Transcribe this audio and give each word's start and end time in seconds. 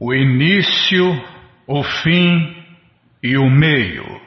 o 0.00 0.14
início, 0.14 1.22
o 1.66 1.82
fim 1.82 2.56
e 3.22 3.36
o 3.36 3.50
meio. 3.50 4.20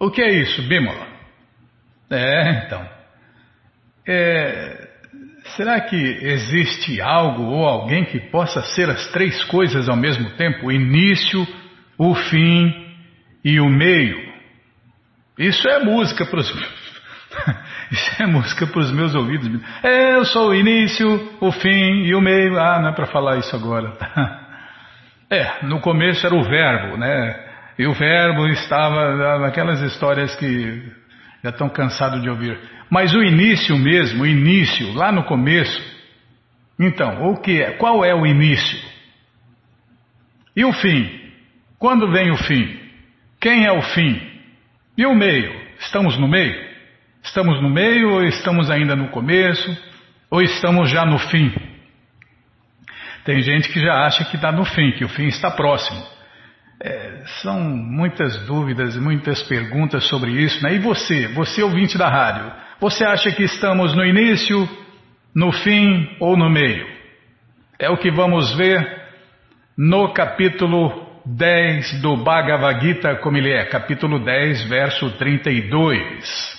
O 0.00 0.10
que 0.10 0.22
é 0.22 0.32
isso, 0.40 0.62
Bímola? 0.62 1.06
É, 2.10 2.64
então. 2.64 2.88
É, 4.06 4.88
será 5.56 5.80
que 5.82 5.96
existe 5.96 6.98
algo 7.00 7.42
ou 7.42 7.66
alguém 7.66 8.06
que 8.06 8.18
possa 8.18 8.62
ser 8.62 8.88
as 8.88 9.06
três 9.12 9.44
coisas 9.44 9.86
ao 9.88 9.96
mesmo 9.96 10.30
tempo? 10.30 10.66
O 10.66 10.72
início, 10.72 11.46
o 11.98 12.14
fim 12.14 12.72
e 13.44 13.60
o 13.60 13.68
meio. 13.68 14.16
Isso 15.38 15.68
é 15.68 15.84
música 15.84 16.24
para 16.24 16.40
os 16.40 16.50
Isso 17.92 18.22
é 18.22 18.26
música 18.26 18.66
para 18.66 18.80
os 18.80 18.90
meus 18.92 19.14
ouvidos. 19.14 19.48
É, 19.82 20.16
eu 20.16 20.24
sou 20.24 20.50
o 20.50 20.54
início, 20.54 21.36
o 21.40 21.52
fim 21.52 22.04
e 22.04 22.14
o 22.14 22.20
meio. 22.20 22.58
Ah, 22.58 22.80
não 22.80 22.90
é 22.90 22.92
para 22.92 23.06
falar 23.06 23.38
isso 23.38 23.54
agora. 23.54 23.96
É, 25.30 25.66
no 25.66 25.80
começo 25.80 26.26
era 26.26 26.34
o 26.34 26.42
verbo, 26.42 26.96
né? 26.96 27.48
E 27.78 27.86
o 27.86 27.92
verbo 27.92 28.46
estava 28.48 29.38
naquelas 29.38 29.80
histórias 29.82 30.34
que 30.36 30.82
já 31.44 31.50
estão 31.50 31.68
cansados 31.68 32.22
de 32.22 32.30
ouvir. 32.30 32.58
Mas 32.90 33.14
o 33.14 33.22
início 33.22 33.76
mesmo, 33.76 34.22
o 34.22 34.26
início, 34.26 34.92
lá 34.94 35.12
no 35.12 35.24
começo. 35.24 35.80
Então, 36.80 37.30
o 37.30 37.36
que 37.40 37.62
é? 37.62 37.72
Qual 37.72 38.04
é 38.04 38.14
o 38.14 38.26
início? 38.26 38.78
E 40.56 40.64
o 40.64 40.72
fim? 40.72 41.08
Quando 41.78 42.10
vem 42.10 42.30
o 42.30 42.36
fim? 42.36 42.80
Quem 43.40 43.66
é 43.66 43.72
o 43.72 43.82
fim? 43.82 44.20
E 44.96 45.06
o 45.06 45.14
meio? 45.14 45.54
Estamos 45.78 46.18
no 46.18 46.26
meio? 46.26 46.68
Estamos 47.22 47.62
no 47.62 47.68
meio 47.68 48.14
ou 48.14 48.24
estamos 48.24 48.70
ainda 48.70 48.96
no 48.96 49.08
começo? 49.08 49.76
Ou 50.30 50.40
estamos 50.42 50.90
já 50.90 51.04
no 51.04 51.18
fim? 51.18 51.52
Tem 53.24 53.40
gente 53.42 53.68
que 53.70 53.80
já 53.80 54.06
acha 54.06 54.24
que 54.24 54.36
está 54.36 54.50
no 54.50 54.64
fim, 54.64 54.92
que 54.92 55.04
o 55.04 55.08
fim 55.08 55.26
está 55.26 55.50
próximo. 55.50 56.02
É, 56.80 57.22
são 57.42 57.60
muitas 57.60 58.38
dúvidas, 58.46 58.96
muitas 58.96 59.42
perguntas 59.42 60.04
sobre 60.04 60.30
isso. 60.30 60.62
Né? 60.62 60.74
E 60.74 60.78
você, 60.78 61.28
você 61.28 61.62
ouvinte 61.62 61.98
da 61.98 62.08
rádio, 62.08 62.52
você 62.80 63.04
acha 63.04 63.32
que 63.32 63.42
estamos 63.42 63.94
no 63.94 64.04
início, 64.04 64.68
no 65.34 65.52
fim 65.52 66.16
ou 66.20 66.36
no 66.36 66.48
meio? 66.48 66.86
É 67.78 67.90
o 67.90 67.96
que 67.96 68.10
vamos 68.10 68.56
ver 68.56 68.98
no 69.76 70.12
capítulo 70.12 71.06
10 71.26 72.00
do 72.00 72.16
Bhagavad 72.16 72.80
Gita, 72.80 73.16
como 73.16 73.36
ele 73.36 73.52
é, 73.52 73.64
capítulo 73.64 74.18
10, 74.24 74.68
verso 74.68 75.10
32. 75.18 76.58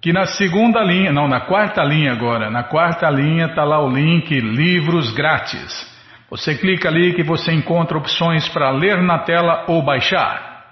que 0.00 0.12
na 0.12 0.24
segunda 0.26 0.80
linha, 0.82 1.12
não, 1.12 1.26
na 1.26 1.40
quarta 1.40 1.82
linha 1.82 2.12
agora, 2.12 2.48
na 2.48 2.62
quarta 2.62 3.10
linha 3.10 3.46
está 3.46 3.64
lá 3.64 3.80
o 3.80 3.90
link 3.90 4.38
Livros 4.38 5.12
Grátis. 5.12 5.92
Você 6.30 6.56
clica 6.56 6.88
ali 6.88 7.12
que 7.14 7.24
você 7.24 7.52
encontra 7.52 7.98
opções 7.98 8.48
para 8.48 8.70
ler 8.70 9.02
na 9.02 9.18
tela 9.20 9.64
ou 9.66 9.82
baixar. 9.82 10.62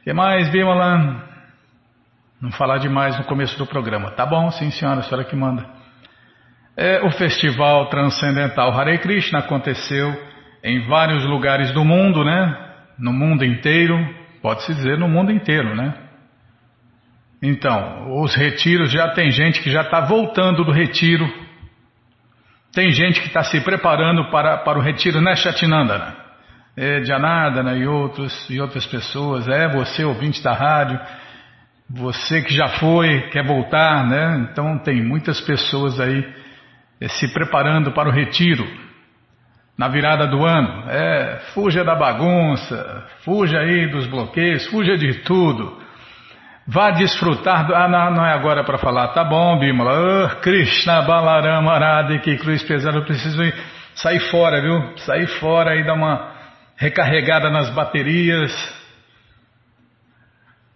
O 0.00 0.04
que 0.04 0.12
mais, 0.12 0.50
Bimala? 0.50 1.24
Não 2.40 2.52
falar 2.52 2.78
demais 2.78 3.18
no 3.18 3.24
começo 3.24 3.56
do 3.56 3.66
programa. 3.66 4.10
Tá 4.10 4.26
bom, 4.26 4.50
sim 4.50 4.70
senhora, 4.70 5.00
a 5.00 5.02
senhora 5.02 5.24
que 5.24 5.34
manda. 5.34 5.66
É, 6.76 7.00
o 7.06 7.10
Festival 7.10 7.88
Transcendental 7.88 8.78
Hare 8.78 8.98
Krishna 8.98 9.38
aconteceu 9.38 10.35
em 10.66 10.84
vários 10.88 11.24
lugares 11.24 11.70
do 11.70 11.84
mundo, 11.84 12.24
né? 12.24 12.54
No 12.98 13.12
mundo 13.12 13.44
inteiro, 13.44 13.96
pode-se 14.42 14.74
dizer 14.74 14.98
no 14.98 15.08
mundo 15.08 15.30
inteiro, 15.30 15.76
né? 15.76 15.94
Então, 17.40 18.20
os 18.20 18.34
retiros 18.34 18.90
já 18.90 19.10
tem 19.10 19.30
gente 19.30 19.62
que 19.62 19.70
já 19.70 19.82
está 19.82 20.00
voltando 20.00 20.64
do 20.64 20.72
retiro, 20.72 21.24
tem 22.74 22.90
gente 22.90 23.20
que 23.20 23.28
está 23.28 23.44
se 23.44 23.60
preparando 23.60 24.28
para, 24.28 24.58
para 24.58 24.78
o 24.78 24.82
retiro, 24.82 25.20
né, 25.20 25.36
Chatinandana? 25.36 26.16
É, 26.76 27.04
Janardana 27.04 27.74
e, 27.76 27.86
outros, 27.86 28.50
e 28.50 28.60
outras 28.60 28.84
pessoas, 28.86 29.48
é 29.48 29.68
você, 29.68 30.04
ouvinte 30.04 30.42
da 30.42 30.52
rádio, 30.52 30.98
você 31.88 32.42
que 32.42 32.52
já 32.52 32.68
foi, 32.80 33.28
quer 33.30 33.46
voltar, 33.46 34.04
né? 34.04 34.48
Então 34.50 34.78
tem 34.78 35.00
muitas 35.00 35.40
pessoas 35.40 36.00
aí 36.00 36.28
é, 37.00 37.06
se 37.06 37.32
preparando 37.32 37.92
para 37.92 38.08
o 38.08 38.12
retiro 38.12 38.66
na 39.78 39.88
virada 39.88 40.26
do 40.26 40.44
ano. 40.44 40.84
É, 40.88 41.40
fuja 41.52 41.84
da 41.84 41.94
bagunça, 41.94 43.04
fuja 43.24 43.58
aí 43.58 43.90
dos 43.90 44.06
bloqueios, 44.06 44.66
fuja 44.66 44.96
de 44.96 45.20
tudo. 45.22 45.84
Vá 46.66 46.90
desfrutar 46.90 47.66
do. 47.66 47.74
Ah, 47.74 47.86
não, 47.86 48.10
não 48.10 48.26
é 48.26 48.32
agora 48.32 48.64
para 48.64 48.78
falar. 48.78 49.08
Tá 49.08 49.22
bom, 49.22 49.58
Bimala. 49.58 50.00
Oh, 50.00 50.40
Krishna 50.40 51.02
Balarama 51.02 51.72
Arada, 51.72 52.18
que 52.18 52.36
cruz 52.36 52.62
pesada. 52.64 52.98
Eu 52.98 53.04
preciso 53.04 53.40
ir, 53.42 53.54
sair 53.94 54.18
fora, 54.30 54.60
viu? 54.60 54.96
Sair 54.96 55.28
fora 55.38 55.76
e 55.76 55.84
dar 55.84 55.94
uma 55.94 56.32
recarregada 56.76 57.50
nas 57.50 57.70
baterias 57.70 58.52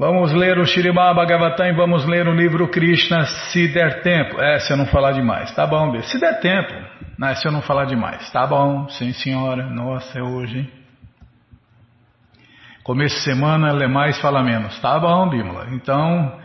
Vamos 0.00 0.32
ler 0.32 0.58
o 0.58 0.64
Shirimá 0.64 1.12
Bhagavatam 1.12 1.66
e 1.66 1.72
vamos 1.74 2.06
ler 2.06 2.26
o 2.26 2.32
livro 2.32 2.66
Krishna 2.68 3.22
se 3.26 3.68
der 3.68 4.00
tempo. 4.00 4.40
É, 4.40 4.58
se 4.58 4.72
eu 4.72 4.76
não 4.78 4.86
falar 4.86 5.12
demais. 5.12 5.54
Tá 5.54 5.66
bom, 5.66 6.00
Se 6.00 6.18
der 6.18 6.40
tempo. 6.40 6.72
Né, 7.18 7.34
se 7.34 7.46
eu 7.46 7.52
não 7.52 7.60
falar 7.60 7.84
demais. 7.84 8.32
Tá 8.32 8.46
bom, 8.46 8.88
sim 8.88 9.12
senhora. 9.12 9.64
Nossa, 9.68 10.18
é 10.18 10.22
hoje, 10.22 10.60
hein? 10.60 10.70
Começo 12.82 13.16
de 13.16 13.24
semana, 13.24 13.72
lê 13.72 13.86
mais, 13.86 14.18
fala 14.22 14.42
menos. 14.42 14.80
Tá 14.80 14.98
bom, 14.98 15.28
Bímola. 15.28 15.66
Então, 15.74 16.40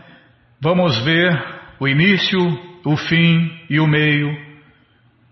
vamos 0.60 1.02
ver 1.06 1.32
o 1.80 1.88
início, 1.88 2.38
o 2.84 2.98
fim 2.98 3.58
e 3.70 3.80
o 3.80 3.88
meio 3.88 4.36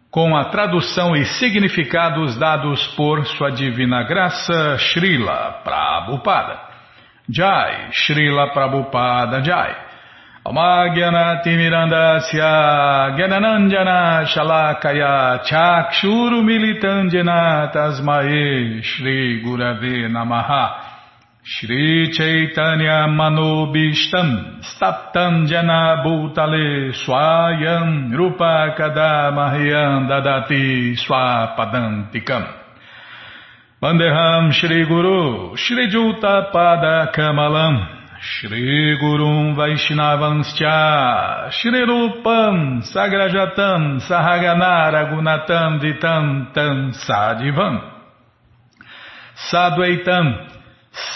com 0.09 0.33
a 0.33 0.45
tradução 0.45 1.13
e 1.13 1.25
significados 1.25 2.39
dados 2.39 2.87
por 2.95 3.25
Sua 3.25 3.49
Divina 3.49 4.01
Graça 4.03 4.77
Srila 4.77 5.59
Prabhupada. 5.61 6.72
Jai, 7.29 7.91
Srila 7.91 8.51
Prabhupada 8.53 9.41
Jai. 9.41 9.93
Amagyanati 10.45 11.55
Mirandasya 11.55 13.15
Gyananandjana 13.15 14.25
Shalakaya 14.27 15.39
Chakshuru 15.45 16.43
Militandjana 16.43 17.71
Tasmae 17.71 18.83
Shri 18.83 19.41
Gurave 19.41 20.11
Namaha 20.11 20.91
Shri 21.45 22.11
Chaitanya 22.11 23.07
Manobishtam 23.07 24.59
Staptam 24.61 25.47
Jana 25.47 26.03
Bhutale 26.03 26.91
Swayam 26.91 28.11
Rupa 28.13 28.75
Kadamahyam 28.77 30.09
Dadati 30.09 30.97
Swapadantikam 30.99 32.62
Vandeham 33.83 34.53
Shri 34.53 34.85
Guru 34.87 35.57
Shri 35.57 35.89
Juta 35.91 36.47
Pada 36.53 37.11
Kamalam 37.13 37.75
Shri 38.21 38.95
Gurum 38.97 39.57
Vaishnavanscha 39.57 41.51
Shri 41.51 41.83
Rupam 41.85 42.81
Sagrajatam 42.81 43.99
Sahaganara 44.07 45.11
Gunatam 45.11 45.81
Vitam 45.83 46.53
Tam 46.53 46.93
Sadivam. 46.93 47.91
Sadvaitam 49.51 50.47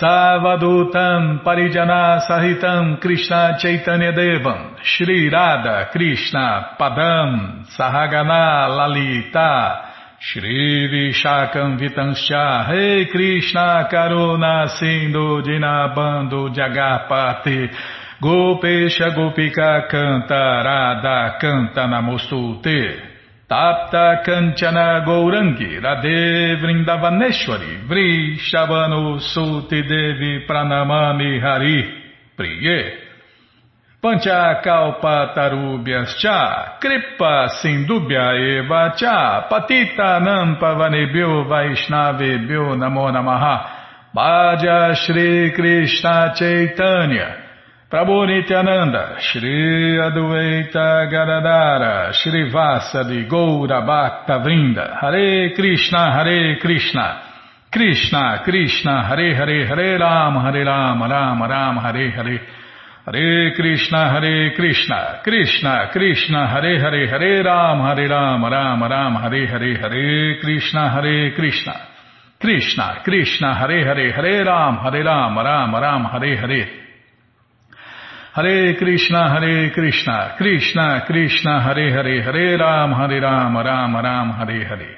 Savadutam 0.02 1.46
Parijana 1.46 2.20
Sahitam 2.28 3.00
Krishna 3.00 3.58
Chaitanya 3.62 4.12
Devam 4.12 4.76
Shri 4.84 5.30
Radha 5.30 5.90
Krishna 5.94 6.76
Padam 6.78 7.66
Sahagana 7.80 8.68
Lalita 8.68 9.87
Shri 10.20 10.88
Vishakam 10.90 11.78
Vitanscha 11.80 12.68
Rei 12.68 13.06
Krishna 13.06 13.88
Karuna 13.92 14.68
Sindhu 14.68 15.44
Dinabando 15.44 16.50
Jagarpati 16.50 17.70
Gopesha 18.20 19.14
Gopika 19.16 19.88
Canta 19.88 20.64
Radha 20.64 21.38
Namostute 21.88 23.00
Tapta 23.48 24.24
Kanchana 24.26 25.06
Gourangi 25.06 25.80
Radhe 25.80 26.58
Vrindavaneshwari 26.62 27.88
Vrishabhanu 27.88 29.20
Suti 29.20 29.84
Devi 29.88 30.46
Pranamami 30.48 31.40
Hari 31.40 31.84
Priye 32.36 33.07
Panchakalpatarubhyas 34.02 36.18
cha, 36.20 36.78
kripa 36.80 37.50
sindubhya 37.62 38.34
eva 38.36 38.94
cha, 38.96 39.42
patita 39.50 40.20
nampavanebhyo 40.20 41.44
vaishnavebhyo 41.50 42.76
namo 42.78 43.12
namaha, 43.12 43.66
Bhaja 44.16 44.96
Shri 44.96 45.52
Krishna 45.56 46.34
Chaitanya, 46.36 47.36
Prabhu 47.92 48.26
Nityananda, 48.28 49.18
Shri 49.20 49.98
Adueita 50.00 51.06
Gadadara, 51.12 52.14
Shri 52.14 52.50
Vasa 52.52 53.04
de 53.04 53.26
Goura 53.28 53.82
Bhakta 53.86 54.40
Vrinda, 54.40 54.98
Hare 55.02 55.50
Krishna, 55.56 56.12
Hare 56.14 56.58
Krishna, 56.60 57.22
Krishna, 57.72 58.42
Krishna, 58.44 59.04
Hare 59.08 59.36
Hare, 59.36 59.66
Hare 59.68 59.98
Rama, 60.00 60.42
Hare 60.42 60.64
Rama, 60.64 61.08
Rama 61.08 61.48
Rama, 61.48 61.82
Hare. 61.82 62.12
Hare 62.12 62.40
Krishna, 63.10 64.10
Hare 64.12 64.54
Krishna, 64.54 65.22
Krishna, 65.24 65.90
Krishna, 65.94 66.48
Hare 66.50 66.78
Hare, 66.78 67.08
Hare 67.08 67.42
Rama, 67.42 67.96
Hare 67.96 68.10
Rama, 68.10 68.50
Rama 68.50 68.88
Rama, 68.90 69.22
Hare 69.22 69.48
Hare, 69.48 69.78
Hare 69.80 70.40
Krishna, 70.42 70.90
Hare 70.90 71.32
Krishna, 71.34 71.88
Krishna, 72.38 73.02
Krishna, 73.06 73.56
Hare 73.56 73.86
Hare, 73.86 74.12
Hare 74.12 74.44
Rama, 74.44 74.82
Hare 74.84 75.04
Rama, 75.06 75.42
Rama 75.42 75.80
Rama, 75.80 76.10
Hare 76.10 76.36
Hare. 76.36 76.68
Hare 78.34 78.76
Krishna, 78.76 79.30
Hare 79.30 79.72
Krishna, 79.72 80.36
Krishna, 80.38 81.06
Krishna, 81.08 81.62
Hare 81.62 81.90
Hare, 81.90 82.22
Hare 82.24 82.58
Rama, 82.58 82.96
Hare 82.98 83.22
Rama, 83.22 83.64
Rama 83.64 84.02
Rama, 84.02 84.34
Hare 84.34 84.66
Hare. 84.66 84.98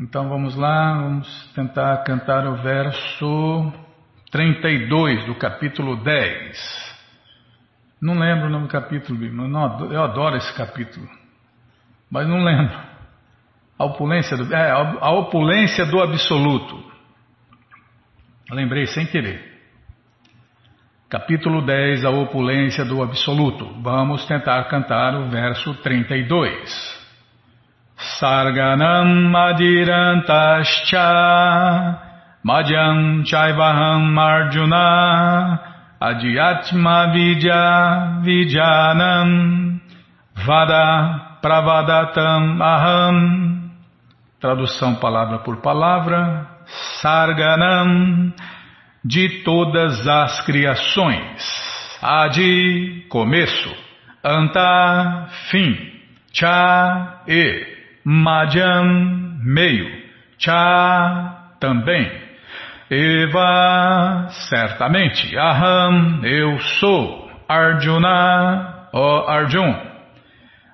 Então 0.00 0.26
vamos 0.30 0.56
lá, 0.56 0.94
vamos 0.94 1.52
tentar 1.54 2.02
cantar 2.02 2.46
o 2.46 2.56
verso 2.56 3.81
32 4.32 5.26
do 5.26 5.34
capítulo 5.34 6.02
10. 6.02 6.92
Não 8.00 8.18
lembro 8.18 8.46
o 8.46 8.50
nome 8.50 8.66
do 8.66 8.70
capítulo, 8.70 9.22
eu 9.92 10.02
adoro 10.02 10.36
esse 10.36 10.52
capítulo, 10.54 11.06
mas 12.10 12.26
não 12.26 12.42
lembro. 12.42 12.74
A 13.78 13.84
opulência 13.84 14.36
do, 14.36 14.54
é, 14.54 14.70
a 14.70 15.10
opulência 15.10 15.84
do 15.84 16.02
absoluto. 16.02 16.82
lembrei 18.50 18.86
sem 18.86 19.06
querer. 19.06 19.52
Capítulo 21.10 21.66
10, 21.66 22.06
a 22.06 22.10
opulência 22.10 22.86
do 22.86 23.02
absoluto. 23.02 23.66
Vamos 23.82 24.24
tentar 24.24 24.64
cantar 24.64 25.14
o 25.14 25.28
verso 25.28 25.74
32. 25.82 27.02
Sarganam 28.18 29.36
adirantascha 29.36 32.11
Madhyam 32.44 33.24
Chaivaham 33.24 34.18
Arjuna 34.18 35.60
Adhyatma 36.00 37.12
Vidya 37.12 38.20
Vidyanam 38.24 39.80
Vada 40.44 41.38
Pravadatam 41.40 42.60
Aham 42.60 43.70
Tradução 44.40 44.96
palavra 44.96 45.38
por 45.38 45.58
palavra 45.58 46.48
Sarganam 47.00 48.32
De 49.04 49.44
todas 49.44 50.08
as 50.08 50.40
criações. 50.40 52.00
Adi 52.02 53.06
Começo 53.08 53.72
Anta 54.24 55.28
Fim 55.48 55.76
Cha 56.32 57.22
E. 57.28 57.66
Madhyam 58.04 59.38
Meio 59.44 59.88
Cha 60.38 61.54
Também 61.60 62.31
Eva, 62.94 64.26
certamente, 64.50 65.34
Aham, 65.34 66.20
eu 66.24 66.60
sou, 66.60 67.30
Arjuna, 67.48 68.88
ó 68.92 69.30
Arjun. 69.30 69.74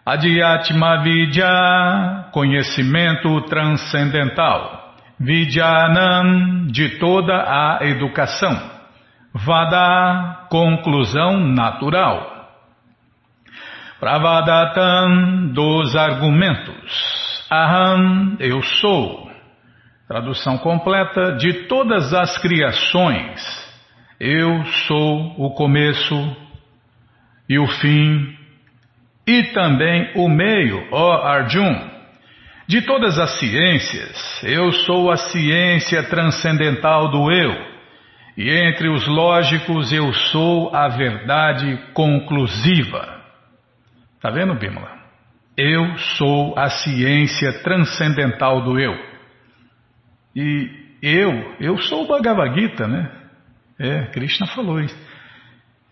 Adhyatma 0.04 1.02
Vidya, 1.04 2.24
conhecimento 2.32 3.40
transcendental. 3.42 4.96
Vidyanam, 5.20 6.66
de 6.66 6.98
toda 6.98 7.34
a 7.34 7.78
educação. 7.82 8.68
Vada, 9.32 10.46
conclusão 10.50 11.38
natural. 11.38 12.48
Pravadatam, 14.00 15.52
dos 15.52 15.94
argumentos. 15.94 17.46
Aham, 17.48 18.36
eu 18.40 18.60
sou. 18.60 19.27
Tradução 20.08 20.56
completa: 20.56 21.36
De 21.36 21.66
todas 21.66 22.14
as 22.14 22.38
criações, 22.38 23.42
eu 24.18 24.64
sou 24.86 25.34
o 25.36 25.50
começo 25.50 26.36
e 27.46 27.58
o 27.58 27.66
fim, 27.66 28.34
e 29.26 29.42
também 29.52 30.10
o 30.16 30.26
meio, 30.26 30.88
ó 30.90 31.26
Arjun. 31.26 31.98
De 32.66 32.82
todas 32.82 33.18
as 33.18 33.38
ciências, 33.38 34.42
eu 34.44 34.72
sou 34.72 35.10
a 35.10 35.16
ciência 35.16 36.02
transcendental 36.04 37.10
do 37.10 37.30
eu, 37.30 37.54
e 38.36 38.50
entre 38.50 38.88
os 38.88 39.06
lógicos 39.06 39.92
eu 39.92 40.12
sou 40.12 40.74
a 40.74 40.88
verdade 40.88 41.78
conclusiva. 41.92 43.22
Está 44.16 44.30
vendo, 44.30 44.54
Bímola? 44.54 44.90
Eu 45.56 45.98
sou 46.16 46.58
a 46.58 46.68
ciência 46.70 47.62
transcendental 47.62 48.62
do 48.62 48.78
eu. 48.78 49.17
E 50.34 50.88
eu, 51.02 51.56
eu 51.60 51.78
sou 51.78 52.04
o 52.04 52.08
Bhagavad 52.08 52.58
Gita, 52.58 52.86
né? 52.86 53.10
É, 53.78 54.06
Krishna 54.06 54.46
falou 54.48 54.80
isso. 54.80 54.96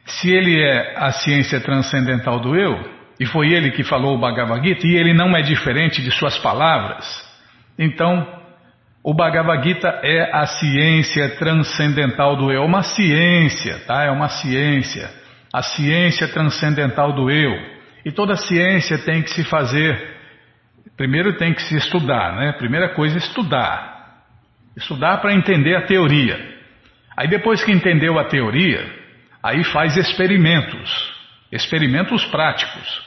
Se 0.06 0.32
ele 0.32 0.60
é 0.60 0.94
a 0.96 1.12
ciência 1.12 1.60
transcendental 1.60 2.40
do 2.40 2.56
eu, 2.56 2.96
e 3.18 3.26
foi 3.26 3.52
ele 3.52 3.70
que 3.70 3.84
falou 3.84 4.16
o 4.16 4.20
Bhagavad 4.20 4.66
Gita, 4.66 4.86
e 4.86 4.96
ele 4.96 5.14
não 5.14 5.36
é 5.36 5.42
diferente 5.42 6.02
de 6.02 6.10
suas 6.10 6.38
palavras, 6.38 7.04
então 7.78 8.26
o 9.02 9.14
Bhagavad 9.14 9.62
Gita 9.62 10.00
é 10.02 10.30
a 10.32 10.46
ciência 10.46 11.36
transcendental 11.36 12.36
do 12.36 12.50
eu, 12.50 12.64
uma 12.64 12.82
ciência, 12.82 13.78
tá? 13.86 14.02
É 14.02 14.10
uma 14.10 14.28
ciência, 14.28 15.08
a 15.52 15.62
ciência 15.62 16.26
transcendental 16.26 17.12
do 17.12 17.30
eu. 17.30 17.52
E 18.04 18.10
toda 18.10 18.34
ciência 18.34 18.98
tem 18.98 19.22
que 19.22 19.30
se 19.30 19.44
fazer, 19.44 20.16
primeiro 20.96 21.36
tem 21.36 21.54
que 21.54 21.62
se 21.62 21.76
estudar, 21.76 22.34
né? 22.34 22.52
Primeira 22.58 22.94
coisa 22.94 23.16
é 23.16 23.18
estudar. 24.76 25.16
Estudar 25.16 25.20
para 25.20 25.34
entender 25.34 25.74
a 25.74 25.86
teoria. 25.86 26.56
Aí 27.16 27.28
depois 27.28 27.64
que 27.64 27.72
entendeu 27.72 28.18
a 28.18 28.24
teoria, 28.24 28.84
aí 29.42 29.64
faz 29.64 29.96
experimentos, 29.96 31.14
experimentos 31.50 32.24
práticos. 32.26 33.02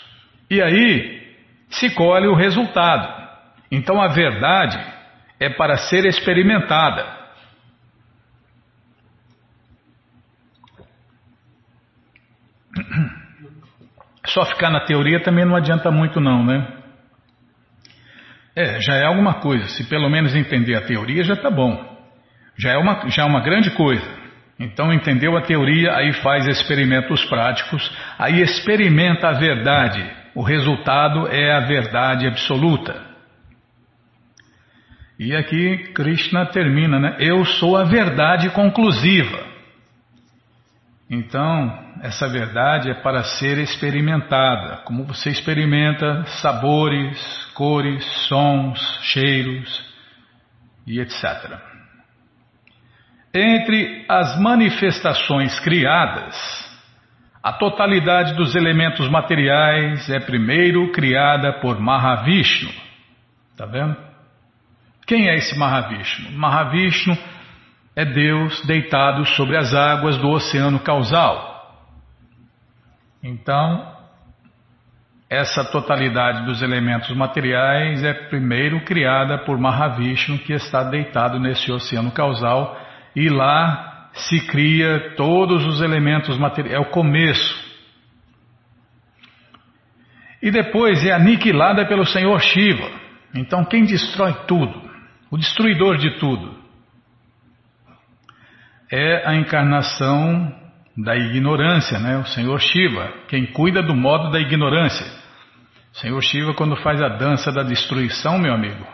E 0.49 0.61
aí 0.61 1.37
se 1.69 1.93
colhe 1.93 2.27
o 2.27 2.33
resultado. 2.33 3.29
Então 3.71 4.01
a 4.01 4.07
verdade 4.07 4.79
é 5.39 5.49
para 5.49 5.77
ser 5.77 6.05
experimentada. 6.05 7.19
Só 14.25 14.45
ficar 14.45 14.69
na 14.69 14.81
teoria 14.81 15.21
também 15.21 15.45
não 15.45 15.55
adianta 15.55 15.91
muito 15.91 16.19
não, 16.19 16.43
né? 16.43 16.78
É, 18.59 18.81
já 18.81 18.95
é 18.95 19.05
alguma 19.05 19.35
coisa. 19.35 19.69
Se 19.69 19.85
pelo 19.85 20.09
menos 20.09 20.35
entender 20.35 20.75
a 20.75 20.81
teoria, 20.81 21.23
já 21.23 21.33
está 21.33 21.49
bom. 21.49 21.97
Já 22.57 22.71
é, 22.71 22.77
uma, 22.77 23.07
já 23.07 23.23
é 23.23 23.25
uma 23.25 23.39
grande 23.39 23.71
coisa. 23.71 24.05
Então 24.59 24.91
entendeu 24.91 25.37
a 25.37 25.41
teoria, 25.41 25.95
aí 25.95 26.11
faz 26.11 26.45
experimentos 26.45 27.23
práticos, 27.23 27.89
aí 28.17 28.41
experimenta 28.41 29.29
a 29.29 29.39
verdade. 29.39 30.05
O 30.35 30.41
resultado 30.41 31.29
é 31.29 31.53
a 31.53 31.61
verdade 31.61 32.27
absoluta. 32.27 33.01
E 35.17 35.33
aqui 35.33 35.93
Krishna 35.93 36.45
termina, 36.47 36.99
né? 36.99 37.15
Eu 37.17 37.45
sou 37.45 37.77
a 37.77 37.85
verdade 37.85 38.49
conclusiva. 38.49 39.41
Então, 41.09 41.75
essa 42.03 42.27
verdade 42.27 42.91
é 42.91 42.93
para 42.93 43.23
ser 43.23 43.57
experimentada, 43.57 44.83
como 44.85 45.05
você 45.05 45.31
experimenta 45.31 46.23
sabores, 46.41 47.45
cores, 47.55 48.05
sons, 48.27 48.79
cheiros 49.01 49.85
e 50.85 50.99
etc. 50.99 51.57
Entre 53.33 54.05
as 54.07 54.39
manifestações 54.39 55.59
criadas, 55.61 56.35
a 57.41 57.53
totalidade 57.53 58.35
dos 58.35 58.55
elementos 58.55 59.09
materiais 59.09 60.07
é 60.11 60.19
primeiro 60.19 60.91
criada 60.91 61.53
por 61.53 61.79
Mahavishnu. 61.79 62.69
Está 63.51 63.65
vendo? 63.65 63.97
Quem 65.07 65.27
é 65.27 65.35
esse 65.35 65.57
Mahavishnu? 65.57 66.31
Mahavishnu 66.33 67.17
é 67.99 68.05
Deus 68.05 68.65
deitado 68.65 69.25
sobre 69.25 69.57
as 69.57 69.73
águas 69.73 70.17
do 70.17 70.29
oceano 70.29 70.79
causal. 70.79 71.83
Então, 73.21 73.93
essa 75.29 75.65
totalidade 75.65 76.45
dos 76.45 76.61
elementos 76.61 77.13
materiais 77.13 78.01
é 78.01 78.13
primeiro 78.13 78.85
criada 78.85 79.39
por 79.39 79.57
Mahavishnu, 79.57 80.39
que 80.39 80.53
está 80.53 80.81
deitado 80.81 81.41
nesse 81.41 81.69
oceano 81.73 82.09
causal, 82.09 82.79
e 83.13 83.27
lá 83.27 84.09
se 84.13 84.47
cria 84.47 85.15
todos 85.17 85.65
os 85.65 85.81
elementos 85.81 86.37
materiais. 86.37 86.77
É 86.77 86.79
o 86.79 86.91
começo. 86.91 87.67
E 90.41 90.49
depois 90.49 91.05
é 91.05 91.11
aniquilada 91.11 91.85
pelo 91.85 92.05
Senhor 92.05 92.39
Shiva. 92.39 92.89
Então, 93.35 93.65
quem 93.65 93.83
destrói 93.83 94.33
tudo? 94.47 94.89
O 95.29 95.37
destruidor 95.37 95.97
de 95.97 96.17
tudo 96.17 96.58
é 98.91 99.27
a 99.27 99.35
encarnação 99.35 100.53
da 100.97 101.15
ignorância, 101.15 101.99
né? 101.99 102.17
O 102.17 102.25
Senhor 102.25 102.59
Shiva, 102.59 103.13
quem 103.27 103.45
cuida 103.45 103.81
do 103.81 103.95
modo 103.95 104.31
da 104.31 104.39
ignorância. 104.39 105.05
O 105.93 105.97
Senhor 105.97 106.21
Shiva, 106.21 106.53
quando 106.53 106.75
faz 106.77 107.01
a 107.01 107.09
dança 107.09 107.51
da 107.51 107.63
destruição, 107.63 108.37
meu 108.37 108.53
amigo, 108.53 108.85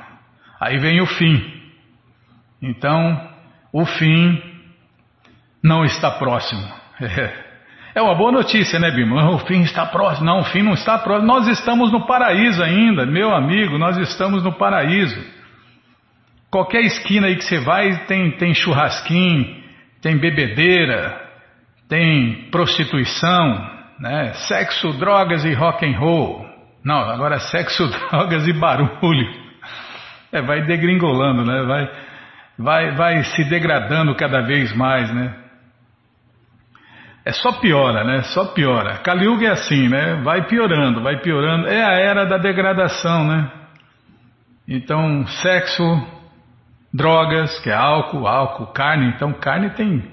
aí 0.60 0.78
vem 0.78 1.02
o 1.02 1.06
fim. 1.06 1.42
Então, 2.62 3.30
o 3.72 3.86
fim 3.86 4.42
não 5.64 5.84
está 5.84 6.12
próximo. 6.12 6.64
É, 7.98 8.02
uma 8.02 8.14
boa 8.14 8.30
notícia, 8.30 8.78
né, 8.78 8.92
Bima? 8.92 9.32
O 9.32 9.40
fim 9.48 9.62
está 9.62 9.86
próximo. 9.86 10.25
Não, 10.25 10.42
o 10.42 10.44
fim 10.44 10.62
não 10.62 10.74
está 10.74 11.00
próximo. 11.00 11.25
Nós 11.25 11.48
estamos 11.48 11.94
no 11.94 12.06
paraíso 12.06 12.62
ainda, 12.62 13.06
meu 13.06 13.34
amigo, 13.34 13.78
nós 13.78 13.96
estamos 13.96 14.44
no 14.44 14.52
paraíso. 14.52 15.18
Qualquer 16.52 16.82
esquina 16.82 17.28
aí 17.28 17.38
que 17.38 17.46
você 17.46 17.58
vai 17.58 18.06
tem, 18.06 18.32
tem 18.32 18.54
churrasquinho, 18.54 19.54
tem 20.05 20.19
bebedeira, 20.19 21.19
tem 21.89 22.47
prostituição, 22.51 23.71
né? 24.00 24.33
sexo, 24.47 24.93
drogas 25.00 25.43
e 25.43 25.51
rock 25.51 25.83
and 25.83 25.97
roll. 25.97 26.45
Não, 26.83 27.09
agora 27.09 27.38
é 27.38 27.39
sexo, 27.39 27.88
drogas 28.12 28.45
e 28.45 28.53
barulho. 28.53 29.27
É, 30.31 30.43
vai 30.43 30.62
degringolando, 30.62 31.43
né? 31.43 31.63
Vai, 31.63 31.89
vai, 32.55 32.91
vai 32.95 33.24
se 33.24 33.50
degradando 33.50 34.13
cada 34.13 34.41
vez 34.41 34.75
mais, 34.75 35.12
né? 35.12 35.33
É 37.25 37.31
só 37.31 37.53
piora, 37.53 38.03
né? 38.03 38.21
Só 38.25 38.53
piora. 38.53 39.00
Kaliuga 39.00 39.47
é 39.47 39.51
assim, 39.53 39.89
né? 39.89 40.21
Vai 40.24 40.45
piorando, 40.45 41.01
vai 41.01 41.19
piorando. 41.19 41.67
É 41.67 41.83
a 41.83 41.93
era 41.93 42.25
da 42.25 42.38
degradação, 42.38 43.25
né? 43.25 43.50
Então, 44.67 45.25
sexo, 45.25 45.83
drogas, 46.96 47.60
que 47.60 47.70
é 47.70 47.74
álcool, 47.74 48.25
álcool, 48.25 48.68
carne. 48.68 49.12
Então, 49.16 49.34
carne 49.34 49.72
tem. 49.72 50.04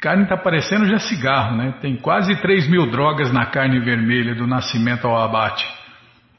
Carne 0.00 0.24
está 0.24 0.36
parecendo 0.36 0.86
já 0.86 0.98
cigarro, 0.98 1.56
né? 1.56 1.74
Tem 1.80 1.96
quase 1.96 2.34
3 2.36 2.68
mil 2.68 2.90
drogas 2.90 3.32
na 3.32 3.46
carne 3.46 3.80
vermelha 3.80 4.34
do 4.34 4.46
nascimento 4.46 5.06
ao 5.06 5.16
abate. 5.16 5.64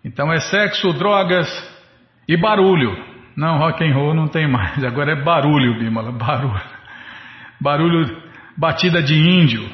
Então 0.03 0.31
é 0.31 0.39
sexo, 0.39 0.93
drogas 0.93 1.47
e 2.27 2.37
barulho. 2.37 2.95
Não, 3.35 3.57
rock 3.57 3.83
and 3.83 3.93
roll 3.93 4.13
não 4.13 4.27
tem 4.27 4.47
mais. 4.47 4.83
Agora 4.85 5.13
é 5.13 5.23
barulho, 5.23 5.79
Bimala, 5.79 6.11
barulho. 6.11 6.61
Barulho, 7.59 8.21
batida 8.55 9.01
de 9.01 9.15
índio. 9.15 9.67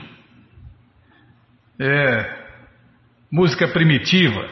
É, 1.80 2.44
música 3.32 3.68
primitiva. 3.68 4.48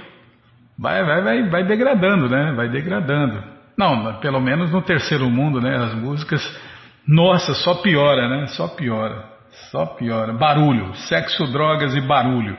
Vai, 0.78 1.04
vai, 1.04 1.22
vai, 1.22 1.50
vai 1.50 1.64
degradando, 1.66 2.28
né? 2.28 2.54
Vai 2.54 2.70
degradando. 2.70 3.59
Não, 3.79 4.19
pelo 4.19 4.41
menos 4.41 4.69
no 4.71 4.81
terceiro 4.81 5.29
mundo, 5.29 5.62
né? 5.62 5.74
As 5.77 5.93
músicas, 5.93 6.41
nossa, 7.07 7.53
só 7.53 7.75
piora, 7.75 8.27
né? 8.27 8.48
Só 8.48 8.67
piora, 8.67 9.24
só 9.71 9.86
piora. 9.86 10.33
Barulho, 10.33 10.93
sexo, 10.95 11.48
drogas 11.48 11.95
e 11.95 12.01
barulho. 12.01 12.57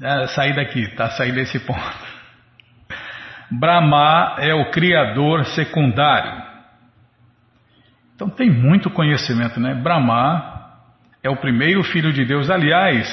É, 0.00 0.28
sair 0.28 0.56
daqui, 0.56 0.88
tá? 0.96 1.10
Sair 1.10 1.32
desse 1.32 1.60
ponto. 1.60 2.08
Brahma 3.50 4.36
é 4.38 4.54
o 4.54 4.70
criador 4.70 5.44
secundário. 5.44 6.42
Então 8.14 8.30
tem 8.30 8.48
muito 8.48 8.88
conhecimento, 8.88 9.60
né? 9.60 9.74
Brahma 9.74 10.70
é 11.22 11.28
o 11.28 11.36
primeiro 11.36 11.84
filho 11.84 12.14
de 12.14 12.24
Deus. 12.24 12.48
Aliás, 12.48 13.06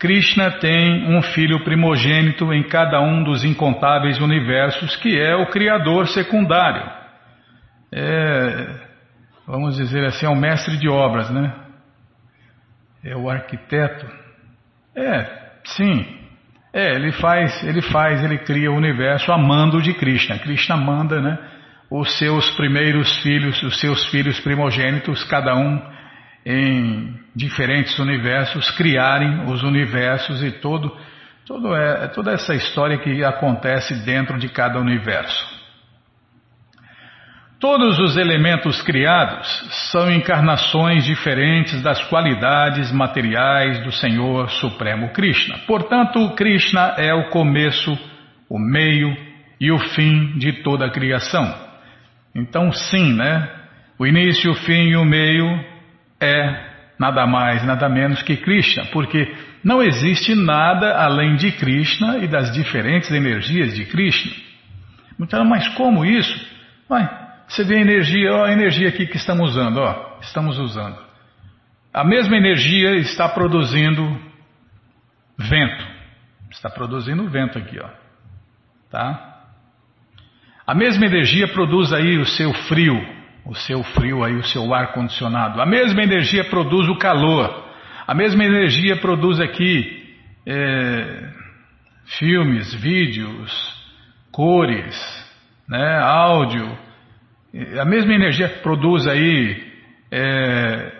Krishna 0.00 0.52
tem 0.52 1.14
um 1.14 1.20
filho 1.20 1.62
primogênito 1.62 2.50
em 2.54 2.62
cada 2.62 3.02
um 3.02 3.22
dos 3.22 3.44
incontáveis 3.44 4.18
universos, 4.18 4.96
que 4.96 5.20
é 5.20 5.36
o 5.36 5.50
criador 5.50 6.08
secundário. 6.08 6.90
É, 7.92 8.76
vamos 9.46 9.76
dizer 9.76 10.06
assim, 10.06 10.24
é 10.24 10.28
o 10.30 10.34
mestre 10.34 10.78
de 10.78 10.88
obras, 10.88 11.28
né? 11.28 11.52
É 13.04 13.14
o 13.14 13.28
arquiteto. 13.28 14.06
É, 14.96 15.26
sim, 15.64 16.06
é, 16.72 16.94
ele 16.94 17.12
faz, 17.12 17.62
ele 17.62 17.82
faz, 17.82 18.24
ele 18.24 18.38
cria 18.38 18.72
o 18.72 18.76
universo 18.76 19.30
amando 19.30 19.82
de 19.82 19.92
Krishna. 19.92 20.38
Krishna 20.38 20.78
manda, 20.78 21.20
né? 21.20 21.38
Os 21.90 22.16
seus 22.16 22.50
primeiros 22.52 23.18
filhos, 23.18 23.62
os 23.62 23.78
seus 23.78 24.06
filhos 24.06 24.40
primogênitos, 24.40 25.22
cada 25.24 25.54
um 25.54 25.78
em 26.44 27.18
diferentes 27.34 27.98
universos, 27.98 28.70
criarem 28.70 29.44
os 29.46 29.62
universos 29.62 30.42
e 30.42 30.50
todo, 30.52 30.96
todo 31.46 31.74
é, 31.74 32.08
toda 32.08 32.32
essa 32.32 32.54
história 32.54 32.98
que 32.98 33.22
acontece 33.24 34.04
dentro 34.04 34.38
de 34.38 34.48
cada 34.48 34.78
universo. 34.78 35.60
Todos 37.60 37.98
os 37.98 38.16
elementos 38.16 38.80
criados 38.80 39.46
são 39.92 40.10
encarnações 40.10 41.04
diferentes 41.04 41.82
das 41.82 42.02
qualidades 42.04 42.90
materiais 42.90 43.84
do 43.84 43.92
Senhor 43.92 44.48
Supremo 44.48 45.10
Krishna. 45.10 45.58
Portanto, 45.66 46.34
Krishna 46.36 46.94
é 46.96 47.12
o 47.12 47.28
começo, 47.28 47.92
o 48.48 48.58
meio 48.58 49.14
e 49.60 49.70
o 49.70 49.78
fim 49.78 50.38
de 50.38 50.62
toda 50.62 50.86
a 50.86 50.90
criação. 50.90 51.54
Então, 52.34 52.72
sim, 52.72 53.12
né? 53.12 53.46
O 53.98 54.06
início, 54.06 54.52
o 54.52 54.54
fim 54.54 54.92
e 54.92 54.96
o 54.96 55.04
meio 55.04 55.69
é 56.20 56.70
nada 56.98 57.26
mais, 57.26 57.64
nada 57.64 57.88
menos 57.88 58.22
que 58.22 58.36
Krishna, 58.36 58.86
porque 58.92 59.34
não 59.64 59.82
existe 59.82 60.34
nada 60.34 61.02
além 61.02 61.36
de 61.36 61.52
Krishna 61.52 62.18
e 62.18 62.28
das 62.28 62.52
diferentes 62.52 63.10
energias 63.10 63.74
de 63.74 63.86
Krishna. 63.86 64.32
Então, 65.18 65.44
mas 65.44 65.66
como 65.74 66.04
isso? 66.04 66.48
Vai, 66.88 67.08
você 67.48 67.64
vê 67.64 67.76
a 67.76 67.80
energia, 67.80 68.32
ó, 68.32 68.44
a 68.44 68.52
energia 68.52 68.88
aqui 68.88 69.06
que 69.06 69.16
estamos 69.16 69.50
usando, 69.50 69.78
ó, 69.78 70.18
estamos 70.20 70.58
usando. 70.58 70.98
A 71.92 72.04
mesma 72.04 72.36
energia 72.36 72.96
está 72.96 73.28
produzindo 73.28 74.16
vento. 75.36 75.86
Está 76.50 76.68
produzindo 76.68 77.28
vento 77.28 77.58
aqui, 77.58 77.78
ó. 77.80 77.88
Tá? 78.90 79.42
A 80.66 80.74
mesma 80.74 81.06
energia 81.06 81.48
produz 81.48 81.92
aí 81.92 82.18
o 82.18 82.26
seu 82.26 82.52
frio, 82.52 82.96
o 83.50 83.54
seu 83.54 83.82
frio 83.82 84.24
aí, 84.24 84.36
o 84.36 84.44
seu 84.44 84.72
ar 84.72 84.92
condicionado. 84.92 85.60
A 85.60 85.66
mesma 85.66 86.02
energia 86.02 86.44
produz 86.44 86.88
o 86.88 86.96
calor. 86.96 87.68
A 88.06 88.14
mesma 88.14 88.44
energia 88.44 88.96
produz 88.96 89.40
aqui 89.40 90.16
é, 90.46 91.28
filmes, 92.18 92.72
vídeos, 92.74 93.52
cores, 94.32 94.96
né, 95.68 95.98
áudio 95.98 96.78
a 97.80 97.84
mesma 97.84 98.14
energia 98.14 98.48
que 98.48 98.60
produz 98.60 99.06
aí 99.08 99.72
é, 100.10 100.92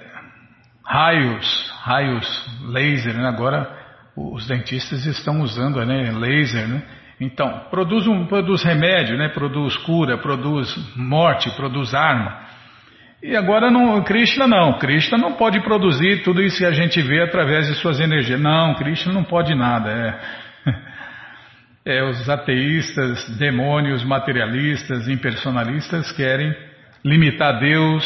raios, 0.84 1.72
raios 1.82 2.60
laser, 2.68 3.14
né? 3.16 3.28
agora 3.28 3.78
os 4.16 4.46
dentistas 4.48 5.06
estão 5.06 5.40
usando 5.42 5.84
né, 5.84 6.10
laser, 6.10 6.66
né? 6.66 6.82
Então, 7.20 7.66
produz, 7.70 8.06
um, 8.06 8.24
produz 8.24 8.62
remédio, 8.62 9.18
né? 9.18 9.28
produz 9.28 9.76
cura, 9.78 10.16
produz 10.16 10.74
morte, 10.96 11.54
produz 11.54 11.94
arma. 11.94 12.48
E 13.22 13.36
agora 13.36 13.70
não, 13.70 14.02
Krishna 14.02 14.46
não, 14.48 14.78
Krishna 14.78 15.18
não 15.18 15.34
pode 15.34 15.60
produzir 15.60 16.22
tudo 16.22 16.40
isso 16.40 16.56
que 16.56 16.64
a 16.64 16.72
gente 16.72 17.02
vê 17.02 17.20
através 17.20 17.66
de 17.66 17.74
suas 17.74 18.00
energias. 18.00 18.40
Não, 18.40 18.74
Krishna 18.74 19.12
não 19.12 19.22
pode 19.22 19.54
nada. 19.54 19.90
É. 21.84 21.98
é, 21.98 22.02
os 22.02 22.26
ateístas, 22.30 23.28
demônios, 23.38 24.02
materialistas, 24.02 25.06
impersonalistas 25.06 26.10
querem 26.12 26.56
limitar 27.04 27.60
Deus, 27.60 28.02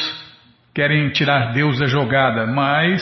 querem 0.75 1.09
tirar 1.11 1.53
Deus 1.53 1.79
da 1.79 1.87
jogada, 1.87 2.49
mas 2.49 3.01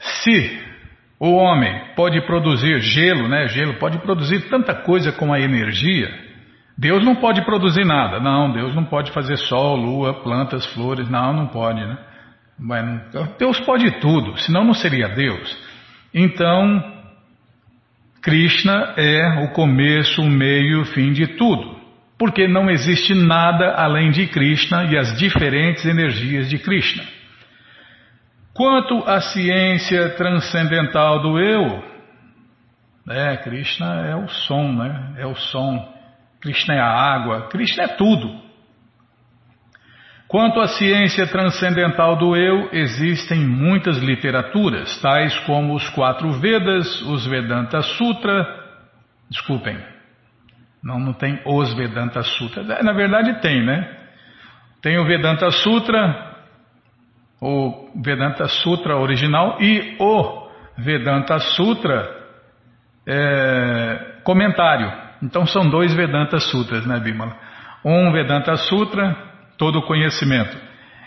se 0.00 0.71
o 1.24 1.34
homem 1.36 1.80
pode 1.94 2.20
produzir 2.22 2.80
gelo, 2.80 3.28
né? 3.28 3.46
Gelo 3.46 3.74
pode 3.74 3.96
produzir 3.98 4.48
tanta 4.48 4.74
coisa 4.74 5.12
com 5.12 5.32
a 5.32 5.38
energia. 5.38 6.12
Deus 6.76 7.04
não 7.04 7.14
pode 7.14 7.44
produzir 7.44 7.84
nada. 7.84 8.18
Não, 8.18 8.52
Deus 8.52 8.74
não 8.74 8.84
pode 8.84 9.12
fazer 9.12 9.36
sol, 9.36 9.76
lua, 9.76 10.14
plantas, 10.14 10.66
flores. 10.74 11.08
Não, 11.08 11.32
não 11.32 11.46
pode, 11.46 11.78
né? 11.78 11.96
Deus 13.38 13.60
pode 13.60 14.00
tudo, 14.00 14.36
senão 14.38 14.64
não 14.64 14.74
seria 14.74 15.10
Deus. 15.10 15.56
Então, 16.12 16.82
Krishna 18.20 18.92
é 18.96 19.44
o 19.44 19.52
começo, 19.52 20.22
o 20.22 20.28
meio 20.28 20.78
e 20.78 20.80
o 20.80 20.84
fim 20.86 21.12
de 21.12 21.28
tudo, 21.36 21.76
porque 22.18 22.48
não 22.48 22.68
existe 22.68 23.14
nada 23.14 23.74
além 23.76 24.10
de 24.10 24.26
Krishna 24.26 24.86
e 24.90 24.98
as 24.98 25.16
diferentes 25.16 25.84
energias 25.84 26.50
de 26.50 26.58
Krishna. 26.58 27.21
Quanto 28.54 29.08
à 29.08 29.20
ciência 29.20 30.10
transcendental 30.10 31.22
do 31.22 31.40
eu, 31.40 31.82
é, 33.08 33.36
Krishna 33.38 34.06
é 34.06 34.14
o 34.14 34.28
som, 34.28 34.72
né? 34.72 35.14
É 35.16 35.26
o 35.26 35.34
som. 35.34 35.92
Krishna 36.40 36.74
é 36.74 36.80
a 36.80 36.90
água, 36.90 37.48
Krishna 37.48 37.84
é 37.84 37.88
tudo. 37.88 38.42
Quanto 40.28 40.60
à 40.60 40.66
ciência 40.66 41.26
transcendental 41.26 42.16
do 42.16 42.34
eu, 42.36 42.70
existem 42.72 43.40
muitas 43.40 43.98
literaturas, 43.98 45.00
tais 45.00 45.38
como 45.40 45.74
os 45.74 45.88
quatro 45.90 46.32
Vedas, 46.32 47.02
os 47.02 47.26
Vedanta 47.26 47.80
Sutra. 47.82 48.46
Desculpem, 49.30 49.78
não, 50.82 50.98
não 50.98 51.12
tem 51.12 51.40
os 51.44 51.74
Vedanta 51.74 52.22
Sutra. 52.22 52.82
Na 52.82 52.92
verdade 52.92 53.40
tem, 53.40 53.64
né? 53.64 53.88
Tem 54.80 54.98
o 54.98 55.04
Vedanta 55.04 55.50
Sutra, 55.50 56.31
o 57.42 57.90
Vedanta 57.96 58.46
Sutra 58.46 58.96
original 58.96 59.56
e 59.60 59.96
o 59.98 60.48
Vedanta 60.78 61.40
Sutra 61.40 62.08
é, 63.04 64.20
comentário. 64.22 64.92
Então 65.20 65.44
são 65.44 65.68
dois 65.68 65.92
Vedanta 65.92 66.38
Sutras, 66.38 66.86
né, 66.86 67.00
Bimala? 67.00 67.36
Um 67.84 68.12
Vedanta 68.12 68.54
Sutra, 68.54 69.16
todo 69.58 69.80
o 69.80 69.82
conhecimento. 69.82 70.56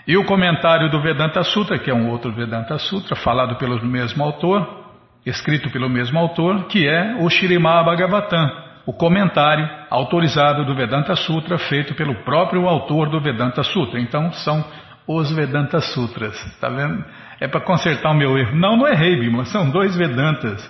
E 0.05 0.17
o 0.17 0.25
comentário 0.25 0.91
do 0.91 1.01
Vedanta 1.01 1.41
Sutra, 1.41 1.79
que 1.79 1.89
é 1.89 1.93
um 1.93 2.09
outro 2.09 2.33
Vedanta 2.33 2.77
Sutra, 2.77 3.15
falado 3.15 3.55
pelo 3.55 3.81
mesmo 3.85 4.21
autor, 4.21 4.93
escrito 5.25 5.69
pelo 5.69 5.89
mesmo 5.89 6.19
autor, 6.19 6.65
que 6.65 6.85
é 6.85 7.15
o 7.21 7.29
Shirimá 7.29 7.81
Bhagavatam, 7.81 8.51
o 8.85 8.91
comentário 8.91 9.67
autorizado 9.89 10.65
do 10.65 10.75
Vedanta 10.75 11.15
Sutra, 11.15 11.57
feito 11.57 11.95
pelo 11.95 12.13
próprio 12.23 12.67
autor 12.67 13.09
do 13.09 13.21
Vedanta 13.21 13.63
Sutra. 13.63 13.99
Então, 14.01 14.31
são 14.33 14.63
os 15.07 15.31
Vedanta 15.31 15.79
Sutras. 15.79 16.35
Está 16.47 16.69
vendo? 16.69 17.03
É 17.39 17.47
para 17.47 17.61
consertar 17.61 18.11
o 18.11 18.15
meu 18.15 18.37
erro. 18.37 18.55
Não, 18.55 18.77
não 18.77 18.87
errei, 18.87 19.19
Bimala. 19.19 19.45
São 19.45 19.69
dois 19.69 19.95
Vedantas. 19.95 20.67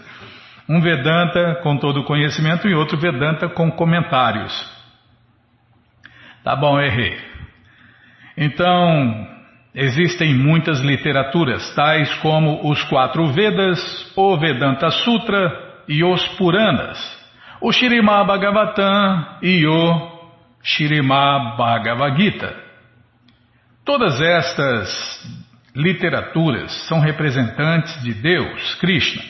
Um 0.68 0.82
Vedanta 0.82 1.60
com 1.62 1.78
todo 1.78 2.02
o 2.02 2.04
conhecimento 2.04 2.68
e 2.68 2.74
outro 2.74 2.98
Vedanta 2.98 3.48
com 3.48 3.72
comentários. 3.72 4.54
Tá 6.44 6.56
bom, 6.56 6.80
errei. 6.80 7.18
Então, 8.38 9.28
existem 9.74 10.34
muitas 10.34 10.80
literaturas, 10.82 11.74
tais 11.76 12.14
como 12.16 12.70
os 12.70 12.84
quatro 12.84 13.28
Vedas, 13.28 14.14
o 14.16 14.38
Vedanta 14.38 14.90
Sutra 14.90 15.82
e 15.88 16.04
os 16.04 16.26
Puranas, 16.30 17.00
o 17.62 17.72
Shirimá 17.72 18.24
Bhagavatam 18.24 19.38
e 19.42 19.66
o 19.66 20.12
Shirimá 20.64 21.56
Bhagavad 21.58 22.22
Gita. 22.22 22.65
Todas 23.86 24.20
estas 24.20 25.46
literaturas 25.76 26.72
são 26.88 27.00
representantes 27.00 28.02
de 28.02 28.16
Deus, 28.16 28.74
Krishna. 28.76 29.22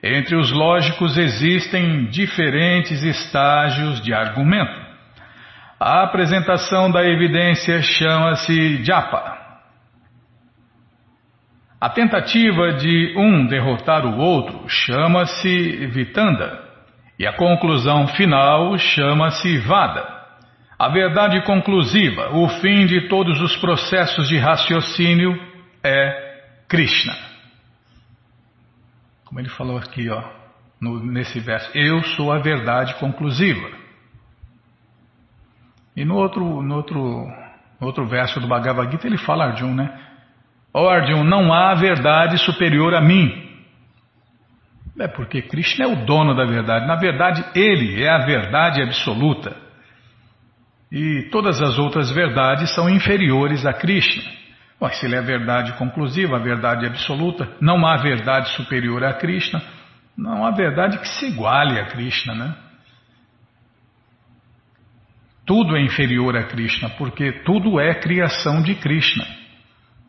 Entre 0.00 0.36
os 0.36 0.52
lógicos 0.52 1.18
existem 1.18 2.04
diferentes 2.04 3.02
estágios 3.02 4.00
de 4.00 4.14
argumento. 4.14 4.86
A 5.80 6.04
apresentação 6.04 6.88
da 6.92 7.04
evidência 7.04 7.82
chama-se 7.82 8.84
japa. 8.84 9.36
A 11.80 11.90
tentativa 11.90 12.74
de 12.74 13.14
um 13.16 13.46
derrotar 13.46 14.06
o 14.06 14.16
outro 14.16 14.68
chama-se 14.68 15.86
vitanda. 15.88 16.66
E 17.18 17.26
a 17.26 17.32
conclusão 17.32 18.06
final 18.06 18.78
chama-se 18.78 19.58
vada. 19.58 20.17
A 20.78 20.88
verdade 20.88 21.42
conclusiva, 21.42 22.30
o 22.36 22.48
fim 22.60 22.86
de 22.86 23.08
todos 23.08 23.40
os 23.40 23.56
processos 23.56 24.28
de 24.28 24.38
raciocínio 24.38 25.36
é 25.82 26.42
Krishna. 26.68 27.16
Como 29.24 29.40
ele 29.40 29.48
falou 29.48 29.76
aqui, 29.76 30.08
ó, 30.08 30.22
no, 30.80 31.04
nesse 31.04 31.40
verso, 31.40 31.68
eu 31.76 32.00
sou 32.14 32.30
a 32.30 32.38
verdade 32.38 32.94
conclusiva. 32.94 33.68
E 35.96 36.04
no 36.04 36.14
outro, 36.14 36.62
no 36.62 36.76
outro, 36.76 37.26
no 37.80 37.86
outro 37.86 38.06
verso 38.06 38.38
do 38.38 38.46
Bhagavad 38.46 38.88
Gita 38.92 39.08
ele 39.08 39.18
fala 39.18 39.46
Arjun, 39.46 39.74
né? 39.74 40.00
Ó 40.72 40.84
oh, 40.84 40.88
Arjun, 40.88 41.24
não 41.24 41.52
há 41.52 41.74
verdade 41.74 42.38
superior 42.38 42.94
a 42.94 43.00
mim. 43.00 43.48
É 44.96 45.08
porque 45.08 45.42
Krishna 45.42 45.86
é 45.86 45.88
o 45.88 46.06
dono 46.06 46.36
da 46.36 46.44
verdade. 46.44 46.86
Na 46.86 46.94
verdade, 46.94 47.44
ele 47.54 48.00
é 48.02 48.08
a 48.08 48.18
verdade 48.18 48.80
absoluta. 48.80 49.67
E 50.90 51.28
todas 51.30 51.60
as 51.60 51.78
outras 51.78 52.10
verdades 52.10 52.74
são 52.74 52.88
inferiores 52.88 53.66
a 53.66 53.72
Krishna. 53.72 54.22
Mas 54.80 54.98
se 54.98 55.06
ele 55.06 55.16
é 55.16 55.18
a 55.18 55.22
verdade 55.22 55.72
conclusiva, 55.74 56.36
a 56.36 56.42
verdade 56.42 56.86
absoluta, 56.86 57.48
não 57.60 57.86
há 57.86 57.96
verdade 57.96 58.48
superior 58.50 59.04
a 59.04 59.12
Krishna, 59.12 59.60
não 60.16 60.46
há 60.46 60.50
verdade 60.50 60.98
que 60.98 61.08
se 61.08 61.26
iguale 61.26 61.78
a 61.78 61.86
Krishna, 61.86 62.34
né? 62.34 62.54
Tudo 65.44 65.76
é 65.76 65.82
inferior 65.82 66.36
a 66.36 66.44
Krishna, 66.44 66.90
porque 66.90 67.32
tudo 67.44 67.80
é 67.80 67.94
criação 67.94 68.62
de 68.62 68.74
Krishna. 68.74 69.24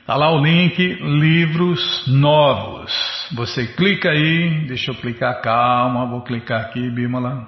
está 0.00 0.16
lá 0.16 0.32
o 0.32 0.42
link 0.42 0.82
livros 1.00 2.08
novos. 2.08 3.15
Você 3.32 3.66
clica 3.66 4.10
aí, 4.10 4.66
deixa 4.68 4.92
eu 4.92 4.94
clicar, 4.94 5.40
calma, 5.42 6.06
vou 6.06 6.22
clicar 6.22 6.60
aqui, 6.60 6.88
Bimala. 6.90 7.46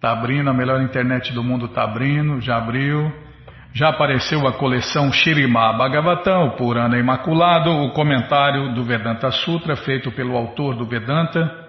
Tá 0.00 0.12
abrindo, 0.12 0.48
a 0.48 0.54
melhor 0.54 0.80
internet 0.80 1.32
do 1.32 1.42
mundo 1.42 1.66
tá 1.68 1.82
abrindo, 1.82 2.40
já 2.40 2.56
abriu. 2.56 3.12
Já 3.74 3.88
apareceu 3.88 4.46
a 4.46 4.52
coleção 4.52 5.12
Shirimá 5.12 5.72
Bhagavatam, 5.72 6.46
o 6.46 6.50
Purana 6.52 6.96
Imaculado, 6.96 7.70
o 7.70 7.92
comentário 7.92 8.72
do 8.72 8.84
Vedanta 8.84 9.30
Sutra, 9.30 9.76
feito 9.76 10.10
pelo 10.12 10.36
autor 10.36 10.76
do 10.76 10.86
Vedanta. 10.86 11.66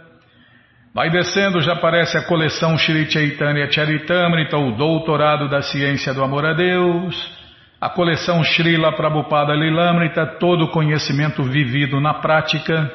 Vai 0.93 1.09
descendo, 1.09 1.59
já 1.61 1.73
aparece 1.73 2.17
a 2.17 2.25
coleção 2.27 2.77
Shri 2.77 3.09
Chaitanya 3.09 3.69
Charitamrita, 3.71 4.57
o 4.57 4.71
doutorado 4.71 5.49
da 5.49 5.61
ciência 5.61 6.13
do 6.13 6.23
amor 6.23 6.45
a 6.45 6.53
Deus 6.53 7.36
a 7.79 7.89
coleção 7.89 8.43
Srila 8.43 8.91
Prabhupada 8.91 9.53
Lilamrita, 9.53 10.25
todo 10.39 10.69
conhecimento 10.69 11.43
vivido 11.43 12.01
na 12.01 12.15
prática. 12.15 12.91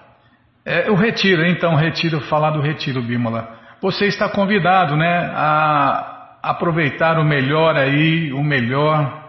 É, 0.70 0.90
o 0.90 0.94
retiro, 0.94 1.44
então, 1.46 1.74
retiro, 1.74 2.20
falar 2.20 2.50
do 2.50 2.60
retiro, 2.60 3.02
Bímola. 3.02 3.58
Você 3.82 4.06
está 4.06 4.28
convidado, 4.28 4.96
né, 4.96 5.32
a 5.34 6.36
aproveitar 6.42 7.18
o 7.18 7.24
melhor 7.24 7.76
aí, 7.76 8.32
o 8.32 8.42
melhor 8.42 9.20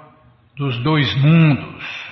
dos 0.56 0.77
dois 0.84 1.13
mundos 1.15 2.12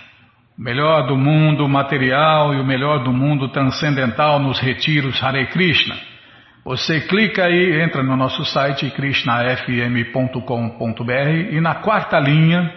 o 0.60 0.62
melhor 0.62 1.08
do 1.08 1.15
mundo 1.15 1.70
material 1.70 2.54
e 2.54 2.60
o 2.60 2.65
melhor 2.65 3.02
do 3.02 3.13
mundo 3.13 3.48
transcendental 3.48 4.39
nos 4.39 4.60
retiros 4.60 5.24
Hare 5.24 5.48
Krishna. 5.48 5.96
Você 6.65 7.00
clica 7.00 7.46
aí, 7.46 7.82
entra 7.82 8.04
no 8.04 8.18
nosso 8.18 8.44
site 8.44 8.92
krishnafm.com.br 8.92 11.52
e 11.52 11.62
na 11.62 11.76
quarta 11.76 12.20
linha 12.20 12.74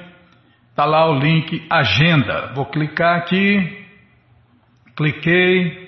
está 0.70 0.84
lá 0.84 1.10
o 1.10 1.18
link 1.18 1.66
Agenda. 1.68 2.52
Vou 2.54 2.66
clicar 2.66 3.18
aqui, 3.18 3.84
cliquei, 4.94 5.81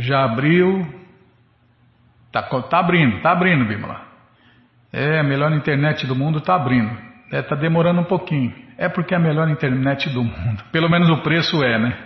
já 0.00 0.24
abriu, 0.24 0.86
tá, 2.32 2.42
tá 2.42 2.78
abrindo, 2.78 3.20
tá 3.20 3.32
abrindo, 3.32 3.64
Bimala. 3.66 4.02
É, 4.92 5.18
a 5.18 5.24
melhor 5.24 5.52
internet 5.52 6.06
do 6.06 6.14
mundo 6.14 6.38
está 6.38 6.54
abrindo. 6.54 6.96
É, 7.32 7.42
tá 7.42 7.56
demorando 7.56 8.00
um 8.00 8.04
pouquinho. 8.04 8.54
É 8.78 8.88
porque 8.88 9.14
é 9.14 9.16
a 9.16 9.20
melhor 9.20 9.48
internet 9.48 10.08
do 10.10 10.22
mundo. 10.22 10.62
Pelo 10.70 10.88
menos 10.88 11.10
o 11.10 11.22
preço 11.22 11.62
é, 11.64 11.78
né? 11.78 11.96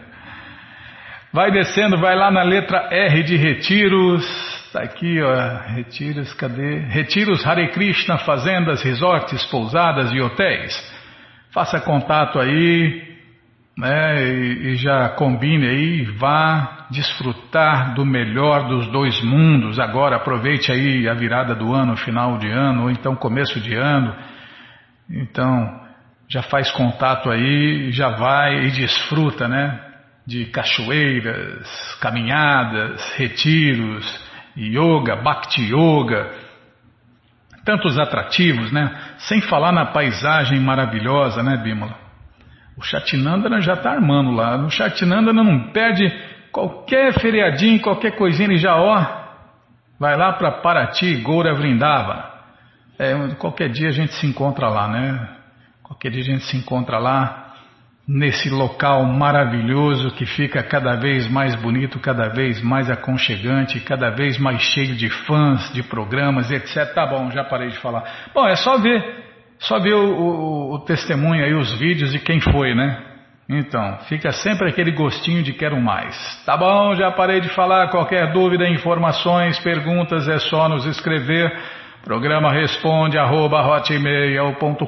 Vai 1.32 1.50
descendo, 1.50 1.98
vai 1.98 2.16
lá 2.16 2.30
na 2.30 2.42
letra 2.42 2.88
R 2.90 3.22
de 3.22 3.36
retiros. 3.36 4.26
Tá 4.72 4.82
aqui, 4.82 5.20
ó. 5.20 5.34
Retiros, 5.74 6.32
cadê? 6.34 6.78
Retiros 6.78 7.46
Hare 7.46 7.68
Krishna, 7.68 8.18
fazendas, 8.18 8.82
resorts, 8.82 9.44
pousadas 9.46 10.10
e 10.12 10.20
hotéis. 10.20 10.74
Faça 11.52 11.80
contato 11.80 12.38
aí, 12.38 13.07
né? 13.78 14.24
E, 14.24 14.72
e 14.72 14.74
já 14.74 15.08
combine 15.10 15.66
aí, 15.68 16.04
vá 16.18 16.88
desfrutar 16.90 17.94
do 17.94 18.04
melhor 18.04 18.66
dos 18.66 18.88
dois 18.88 19.22
mundos. 19.22 19.78
Agora 19.78 20.16
aproveite 20.16 20.72
aí 20.72 21.08
a 21.08 21.14
virada 21.14 21.54
do 21.54 21.72
ano, 21.72 21.96
final 21.96 22.38
de 22.38 22.48
ano, 22.48 22.82
ou 22.82 22.90
então 22.90 23.14
começo 23.14 23.60
de 23.60 23.74
ano. 23.74 24.14
Então, 25.08 25.80
já 26.28 26.42
faz 26.42 26.72
contato 26.72 27.30
aí, 27.30 27.92
já 27.92 28.10
vai 28.10 28.66
e 28.66 28.70
desfruta, 28.72 29.46
né? 29.46 29.80
De 30.26 30.46
cachoeiras, 30.46 31.94
caminhadas, 32.00 33.14
retiros, 33.16 34.28
yoga, 34.56 35.16
bhakti 35.16 35.62
yoga, 35.72 36.30
tantos 37.64 37.96
atrativos, 37.96 38.72
né? 38.72 38.90
Sem 39.18 39.40
falar 39.40 39.70
na 39.70 39.86
paisagem 39.86 40.58
maravilhosa, 40.58 41.42
né, 41.44 41.56
Bímola? 41.56 42.07
O 42.78 42.82
Chatinandana 42.82 43.60
já 43.60 43.74
está 43.74 43.90
armando 43.90 44.30
lá. 44.30 44.56
O 44.56 44.70
Chatinandana 44.70 45.42
não 45.42 45.72
perde 45.72 46.08
qualquer 46.52 47.12
feriadinho, 47.20 47.80
qualquer 47.80 48.12
coisinha, 48.12 48.48
ele 48.48 48.56
já, 48.56 48.76
ó, 48.76 49.04
vai 49.98 50.16
lá 50.16 50.32
para 50.32 50.52
Paraty, 50.62 51.16
Goura 51.16 51.54
Vrindava. 51.54 52.32
É, 52.98 53.14
qualquer 53.34 53.68
dia 53.68 53.88
a 53.88 53.92
gente 53.92 54.14
se 54.14 54.26
encontra 54.26 54.68
lá, 54.68 54.88
né? 54.88 55.28
Qualquer 55.82 56.10
dia 56.10 56.22
a 56.22 56.24
gente 56.24 56.44
se 56.44 56.56
encontra 56.56 56.98
lá, 56.98 57.48
nesse 58.06 58.48
local 58.48 59.04
maravilhoso 59.04 60.10
que 60.12 60.24
fica 60.24 60.62
cada 60.62 60.94
vez 60.96 61.28
mais 61.28 61.54
bonito, 61.56 61.98
cada 62.00 62.28
vez 62.28 62.62
mais 62.62 62.88
aconchegante, 62.88 63.80
cada 63.80 64.10
vez 64.10 64.38
mais 64.38 64.62
cheio 64.62 64.94
de 64.96 65.10
fãs, 65.10 65.72
de 65.74 65.82
programas, 65.82 66.50
etc. 66.50 66.94
Tá 66.94 67.06
bom, 67.06 67.30
já 67.30 67.44
parei 67.44 67.68
de 67.68 67.78
falar. 67.78 68.04
Bom, 68.32 68.46
é 68.46 68.56
só 68.56 68.78
ver, 68.78 69.27
só 69.58 69.80
ver 69.80 69.94
o, 69.94 70.74
o, 70.74 70.78
testemunho 70.80 71.44
aí, 71.44 71.54
os 71.54 71.78
vídeos 71.78 72.12
de 72.12 72.18
quem 72.18 72.40
foi, 72.40 72.74
né? 72.74 73.04
Então, 73.48 73.98
fica 74.08 74.30
sempre 74.30 74.68
aquele 74.68 74.92
gostinho 74.92 75.42
de 75.42 75.54
quero 75.54 75.80
mais. 75.80 76.14
Tá 76.44 76.54
bom, 76.56 76.94
já 76.94 77.10
parei 77.10 77.40
de 77.40 77.48
falar. 77.50 77.88
Qualquer 77.88 78.32
dúvida, 78.32 78.68
informações, 78.68 79.58
perguntas, 79.58 80.28
é 80.28 80.38
só 80.38 80.68
nos 80.68 80.84
escrever. 80.84 81.50
Programa 82.04 82.52
responde 82.52 83.18
arroba 83.18 83.60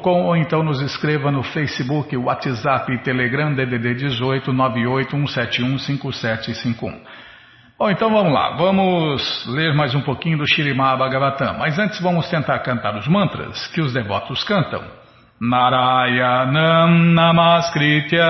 ou 0.04 0.36
então 0.36 0.62
nos 0.62 0.80
escreva 0.80 1.30
no 1.30 1.42
Facebook, 1.42 2.16
WhatsApp 2.16 2.92
e 2.92 2.98
Telegram 2.98 3.52
DDD 3.52 3.94
18 3.94 4.52
981715751. 4.52 7.00
Bom, 7.80 7.88
então 7.88 8.10
vamos 8.10 8.30
lá, 8.30 8.56
vamos 8.58 9.46
ler 9.48 9.74
mais 9.74 9.94
um 9.94 10.02
pouquinho 10.02 10.36
do 10.36 10.46
Shirimá 10.46 10.94
Bhagavatam, 10.96 11.56
mas 11.58 11.78
antes 11.78 11.98
vamos 12.02 12.28
tentar 12.28 12.58
cantar 12.58 12.94
os 12.94 13.08
mantras 13.08 13.68
que 13.68 13.80
os 13.80 13.90
devotos 13.94 14.44
cantam. 14.44 14.82
Narayanam 15.40 16.90
Namaskritya 17.14 18.26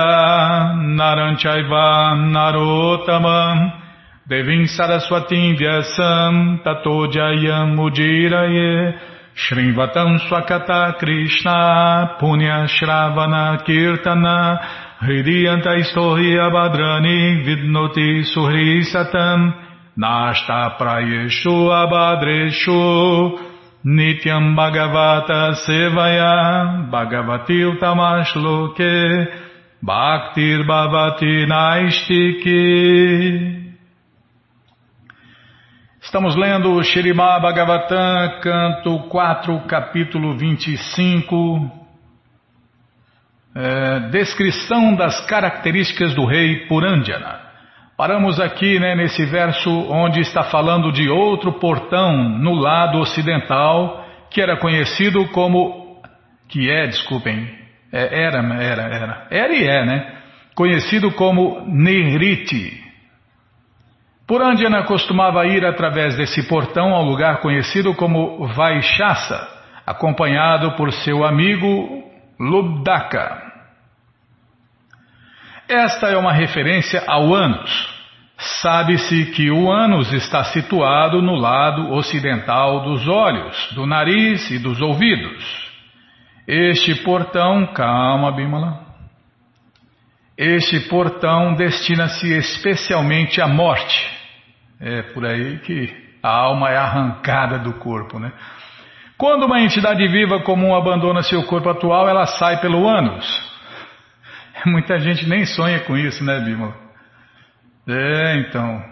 Naranchaiva 0.95 2.15
Narotamam 2.31 3.73
Devim 4.25 4.67
Saraswatim 4.67 5.57
Vyasam 5.57 6.59
Tato 6.63 7.11
Jayam 7.11 7.77
Ujiraye 7.77 8.97
Shrivatam 9.35 10.17
Swakata 10.29 10.93
Krishna 10.97 12.15
Punya 12.21 12.65
Shravana 12.69 13.61
Kirtana 13.65 14.90
Hridiyanta 15.01 15.77
Istohi 15.77 16.37
Abhadrani 16.37 17.41
Vidnoti 17.43 18.23
Suhri 18.23 18.83
Satam 18.85 19.51
Nashta 19.97 20.77
Prayeshu 20.77 21.71
Abhadreshu 21.73 23.39
Nityam 23.83 24.55
Bhagavata 24.55 25.55
Sevaya 25.65 26.85
Bhagavati 26.91 27.65
Utamashloke 27.65 29.27
Bhaktir 29.83 30.63
Bhavati 30.69 31.47
Naistiki 31.49 32.61
Estamos 35.99 36.35
lendo 36.35 36.81
Shirimá 36.83 37.39
Bhagavatam, 37.39 38.39
canto 38.41 38.99
4, 39.09 39.61
capítulo 39.67 40.37
25. 40.37 41.80
É, 43.53 43.99
descrição 44.11 44.95
das 44.95 45.25
características 45.25 46.15
do 46.15 46.25
rei 46.25 46.67
Purandjana. 46.67 47.41
Paramos 47.97 48.39
aqui 48.39 48.79
né, 48.79 48.95
nesse 48.95 49.25
verso 49.25 49.69
onde 49.91 50.21
está 50.21 50.43
falando 50.43 50.89
de 50.89 51.09
outro 51.09 51.59
portão 51.59 52.17
no 52.39 52.53
lado 52.53 52.99
ocidental 52.99 54.05
que 54.29 54.41
era 54.41 54.55
conhecido 54.55 55.27
como. 55.29 56.01
que 56.47 56.71
é, 56.71 56.87
desculpem, 56.87 57.47
é, 57.91 58.23
era, 58.23 58.39
era, 58.39 58.83
era, 58.83 59.27
era 59.29 59.53
e 59.53 59.67
é, 59.67 59.85
né? 59.85 60.13
Conhecido 60.55 61.11
como 61.11 61.65
Neriti. 61.67 62.81
Purandjana 64.25 64.83
costumava 64.83 65.45
ir 65.45 65.65
através 65.65 66.15
desse 66.15 66.47
portão 66.47 66.93
ao 66.93 67.03
lugar 67.03 67.41
conhecido 67.41 67.93
como 67.93 68.47
Vaishasa, 68.47 69.45
acompanhado 69.85 70.71
por 70.77 70.93
seu 70.93 71.25
amigo 71.25 72.10
Lubdaka. 72.41 73.51
Esta 75.69 76.07
é 76.07 76.17
uma 76.17 76.33
referência 76.33 77.03
ao 77.07 77.33
ânus. 77.33 78.01
Sabe-se 78.61 79.27
que 79.31 79.51
o 79.51 79.71
ânus 79.71 80.11
está 80.11 80.43
situado 80.45 81.21
no 81.21 81.35
lado 81.35 81.91
ocidental 81.91 82.83
dos 82.83 83.07
olhos, 83.07 83.71
do 83.75 83.85
nariz 83.85 84.49
e 84.49 84.57
dos 84.57 84.81
ouvidos. 84.81 85.71
Este 86.47 86.95
portão, 87.03 87.67
calma, 87.67 88.31
Bimala. 88.31 88.87
Este 90.35 90.79
portão 90.89 91.53
destina-se 91.53 92.27
especialmente 92.33 93.39
à 93.39 93.47
morte 93.47 94.21
é 94.81 95.03
por 95.03 95.23
aí 95.25 95.59
que 95.59 95.95
a 96.23 96.29
alma 96.29 96.71
é 96.71 96.75
arrancada 96.75 97.59
do 97.59 97.73
corpo, 97.75 98.17
né? 98.17 98.33
Quando 99.21 99.45
uma 99.45 99.61
entidade 99.61 100.07
viva 100.07 100.39
comum 100.39 100.73
abandona 100.73 101.21
seu 101.21 101.43
corpo 101.43 101.69
atual, 101.69 102.09
ela 102.09 102.25
sai 102.25 102.59
pelo 102.59 102.89
ânus. 102.89 103.23
Muita 104.65 104.99
gente 104.99 105.29
nem 105.29 105.45
sonha 105.45 105.81
com 105.81 105.95
isso, 105.95 106.23
né, 106.23 106.39
Bímola? 106.39 106.73
É, 107.87 108.37
então, 108.39 108.83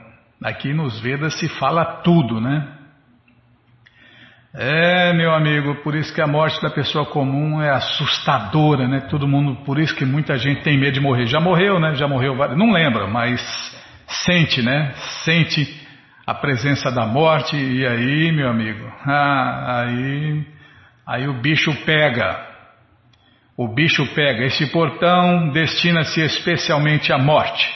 aqui 0.43 0.71
nos 0.71 0.99
Vedas 0.99 1.33
se 1.39 1.49
fala 1.49 1.83
tudo, 2.03 2.39
né? 2.39 2.63
É, 4.53 5.13
meu 5.13 5.33
amigo, 5.33 5.81
por 5.81 5.95
isso 5.95 6.13
que 6.13 6.21
a 6.21 6.27
morte 6.27 6.61
da 6.61 6.69
pessoa 6.69 7.07
comum 7.07 7.59
é 7.59 7.71
assustadora, 7.71 8.87
né? 8.87 9.07
Todo 9.09 9.27
mundo, 9.27 9.55
por 9.65 9.79
isso 9.79 9.95
que 9.95 10.05
muita 10.05 10.37
gente 10.37 10.61
tem 10.61 10.77
medo 10.77 10.93
de 10.93 11.01
morrer. 11.01 11.25
Já 11.25 11.39
morreu, 11.39 11.79
né? 11.79 11.95
Já 11.95 12.07
morreu, 12.07 12.35
não 12.55 12.71
lembra, 12.71 13.07
mas 13.07 13.41
sente, 14.05 14.61
né? 14.61 14.93
Sente 15.25 15.78
a 16.29 16.33
presença 16.35 16.91
da 16.91 17.07
morte, 17.07 17.55
e 17.55 17.87
aí, 17.87 18.31
meu 18.31 18.49
amigo, 18.49 18.87
ah, 19.03 19.81
aí, 19.81 20.45
aí 21.07 21.27
o 21.27 21.33
bicho 21.41 21.73
pega. 21.87 22.39
O 23.57 23.67
bicho 23.67 24.05
pega. 24.13 24.45
Esse 24.45 24.71
portão 24.71 25.49
destina-se 25.49 26.21
especialmente 26.21 27.11
à 27.11 27.17
morte. 27.17 27.67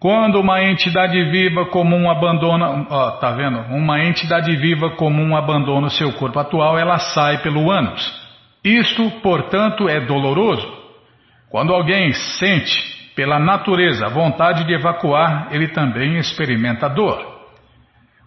Quando 0.00 0.40
uma 0.40 0.64
entidade 0.64 1.30
viva 1.30 1.66
comum 1.66 2.10
abandona, 2.10 2.88
ó, 2.90 3.12
tá 3.18 3.30
vendo? 3.30 3.60
Uma 3.72 4.04
entidade 4.04 4.54
viva 4.56 4.90
comum 4.96 5.36
abandona 5.36 5.86
o 5.86 5.90
seu 5.90 6.12
corpo 6.14 6.40
atual, 6.40 6.76
ela 6.76 6.98
sai 6.98 7.38
pelo 7.38 7.70
ânus. 7.70 8.02
Isto, 8.64 9.12
portanto, 9.22 9.88
é 9.88 10.00
doloroso. 10.00 10.66
Quando 11.48 11.72
alguém 11.72 12.12
sente 12.12 13.12
pela 13.14 13.38
natureza 13.38 14.08
vontade 14.08 14.64
de 14.64 14.74
evacuar, 14.74 15.50
ele 15.52 15.68
também 15.68 16.18
experimenta 16.18 16.88
dor. 16.88 17.33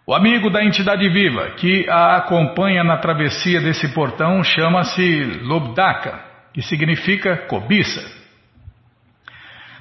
O 0.10 0.16
amigo 0.16 0.50
da 0.50 0.64
entidade 0.64 1.10
viva 1.10 1.50
que 1.58 1.86
a 1.90 2.16
acompanha 2.16 2.82
na 2.82 2.96
travessia 2.96 3.60
desse 3.60 3.94
portão 3.94 4.42
chama-se 4.42 5.42
Lobdaka, 5.44 6.18
que 6.54 6.62
significa 6.62 7.36
cobiça. 7.36 8.02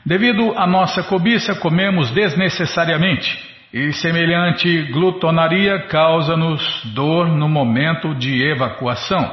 Devido 0.05 0.53
à 0.59 0.67
nossa 0.67 1.05
cobiça, 1.05 1.55
comemos 1.55 2.11
desnecessariamente 2.11 3.39
e 3.73 3.93
semelhante 3.93 4.91
glutonaria 4.91 5.87
causa-nos 5.87 6.85
dor 6.87 7.29
no 7.29 7.49
momento 7.49 8.13
de 8.13 8.43
evacuação. 8.51 9.33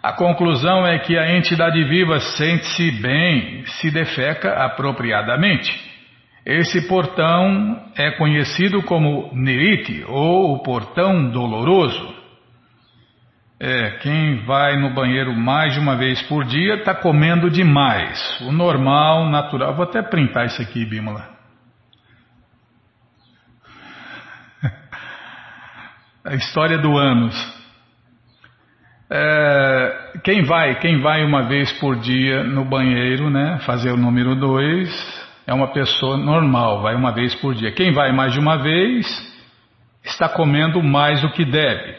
A 0.00 0.12
conclusão 0.12 0.86
é 0.86 1.00
que 1.00 1.18
a 1.18 1.36
entidade 1.36 1.82
viva 1.88 2.20
sente-se 2.20 2.92
bem 2.92 3.64
se 3.66 3.90
defeca 3.90 4.52
apropriadamente. 4.52 5.89
Esse 6.44 6.88
portão 6.88 7.92
é 7.96 8.12
conhecido 8.12 8.82
como 8.82 9.30
Niriti 9.34 10.04
ou 10.08 10.54
o 10.54 10.62
portão 10.62 11.30
doloroso. 11.30 12.20
É, 13.62 13.98
quem 13.98 14.42
vai 14.46 14.78
no 14.80 14.94
banheiro 14.94 15.34
mais 15.34 15.74
de 15.74 15.80
uma 15.80 15.94
vez 15.94 16.22
por 16.22 16.46
dia 16.46 16.76
está 16.76 16.94
comendo 16.94 17.50
demais. 17.50 18.40
O 18.40 18.52
normal, 18.52 19.28
natural. 19.28 19.74
Vou 19.74 19.84
até 19.84 20.00
printar 20.00 20.46
isso 20.46 20.62
aqui, 20.62 20.86
Bímola. 20.86 21.28
A 26.24 26.34
história 26.36 26.78
do 26.78 26.96
ânus. 26.96 27.60
É, 29.10 30.20
quem 30.24 30.44
vai, 30.44 30.78
quem 30.78 31.02
vai 31.02 31.22
uma 31.22 31.42
vez 31.42 31.70
por 31.80 31.96
dia 31.96 32.44
no 32.44 32.64
banheiro, 32.64 33.28
né, 33.28 33.58
fazer 33.66 33.90
o 33.90 33.96
número 33.96 34.36
dois, 34.36 34.88
é 35.46 35.54
uma 35.54 35.68
pessoa 35.68 36.16
normal, 36.16 36.82
vai 36.82 36.94
uma 36.94 37.12
vez 37.12 37.34
por 37.34 37.54
dia. 37.54 37.72
Quem 37.72 37.92
vai 37.92 38.12
mais 38.12 38.32
de 38.32 38.38
uma 38.38 38.56
vez 38.56 39.06
está 40.04 40.28
comendo 40.28 40.82
mais 40.82 41.20
do 41.20 41.30
que 41.30 41.44
deve. 41.44 41.96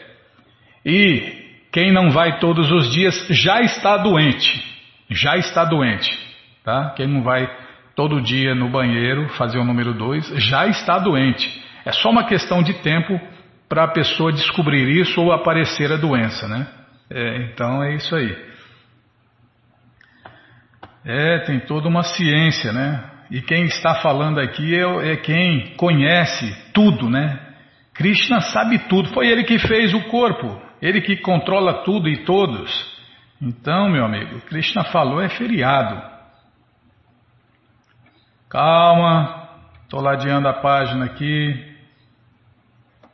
E 0.84 1.42
quem 1.72 1.92
não 1.92 2.10
vai 2.10 2.38
todos 2.38 2.70
os 2.70 2.90
dias 2.92 3.26
já 3.30 3.60
está 3.60 3.96
doente. 3.96 4.62
Já 5.10 5.36
está 5.36 5.64
doente. 5.64 6.10
Tá? 6.64 6.90
Quem 6.96 7.06
não 7.06 7.22
vai 7.22 7.48
todo 7.94 8.20
dia 8.20 8.54
no 8.54 8.70
banheiro 8.70 9.28
fazer 9.30 9.58
o 9.58 9.64
número 9.64 9.92
2 9.94 10.34
já 10.38 10.66
está 10.66 10.98
doente. 10.98 11.62
É 11.84 11.92
só 11.92 12.10
uma 12.10 12.24
questão 12.24 12.62
de 12.62 12.74
tempo 12.74 13.20
para 13.68 13.84
a 13.84 13.88
pessoa 13.88 14.32
descobrir 14.32 14.88
isso 15.00 15.20
ou 15.20 15.32
aparecer 15.32 15.90
a 15.92 15.96
doença. 15.96 16.46
Né? 16.46 16.66
É, 17.10 17.36
então 17.44 17.82
é 17.82 17.94
isso 17.96 18.14
aí. 18.14 18.52
É, 21.04 21.38
tem 21.40 21.58
toda 21.60 21.88
uma 21.88 22.02
ciência, 22.02 22.72
né? 22.72 23.11
E 23.32 23.40
quem 23.40 23.64
está 23.64 23.94
falando 23.94 24.38
aqui 24.38 24.76
é, 24.76 25.12
é 25.12 25.16
quem 25.16 25.74
conhece 25.78 26.54
tudo, 26.74 27.08
né? 27.08 27.40
Krishna 27.94 28.42
sabe 28.42 28.78
tudo, 28.90 29.08
foi 29.14 29.26
ele 29.26 29.42
que 29.42 29.58
fez 29.58 29.94
o 29.94 30.02
corpo. 30.10 30.60
Ele 30.82 31.00
que 31.00 31.16
controla 31.16 31.82
tudo 31.82 32.10
e 32.10 32.26
todos. 32.26 32.70
Então, 33.40 33.88
meu 33.88 34.04
amigo, 34.04 34.38
Krishna 34.42 34.84
falou 34.84 35.18
é 35.18 35.30
feriado. 35.30 35.98
Calma, 38.50 39.48
estou 39.84 40.02
ladeando 40.02 40.48
a 40.48 40.52
página 40.52 41.06
aqui. 41.06 41.74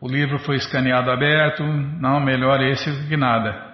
O 0.00 0.08
livro 0.08 0.40
foi 0.40 0.56
escaneado 0.56 1.12
aberto. 1.12 1.62
Não, 1.62 2.18
melhor 2.18 2.60
esse 2.60 2.90
do 2.90 3.06
que 3.06 3.16
nada. 3.16 3.67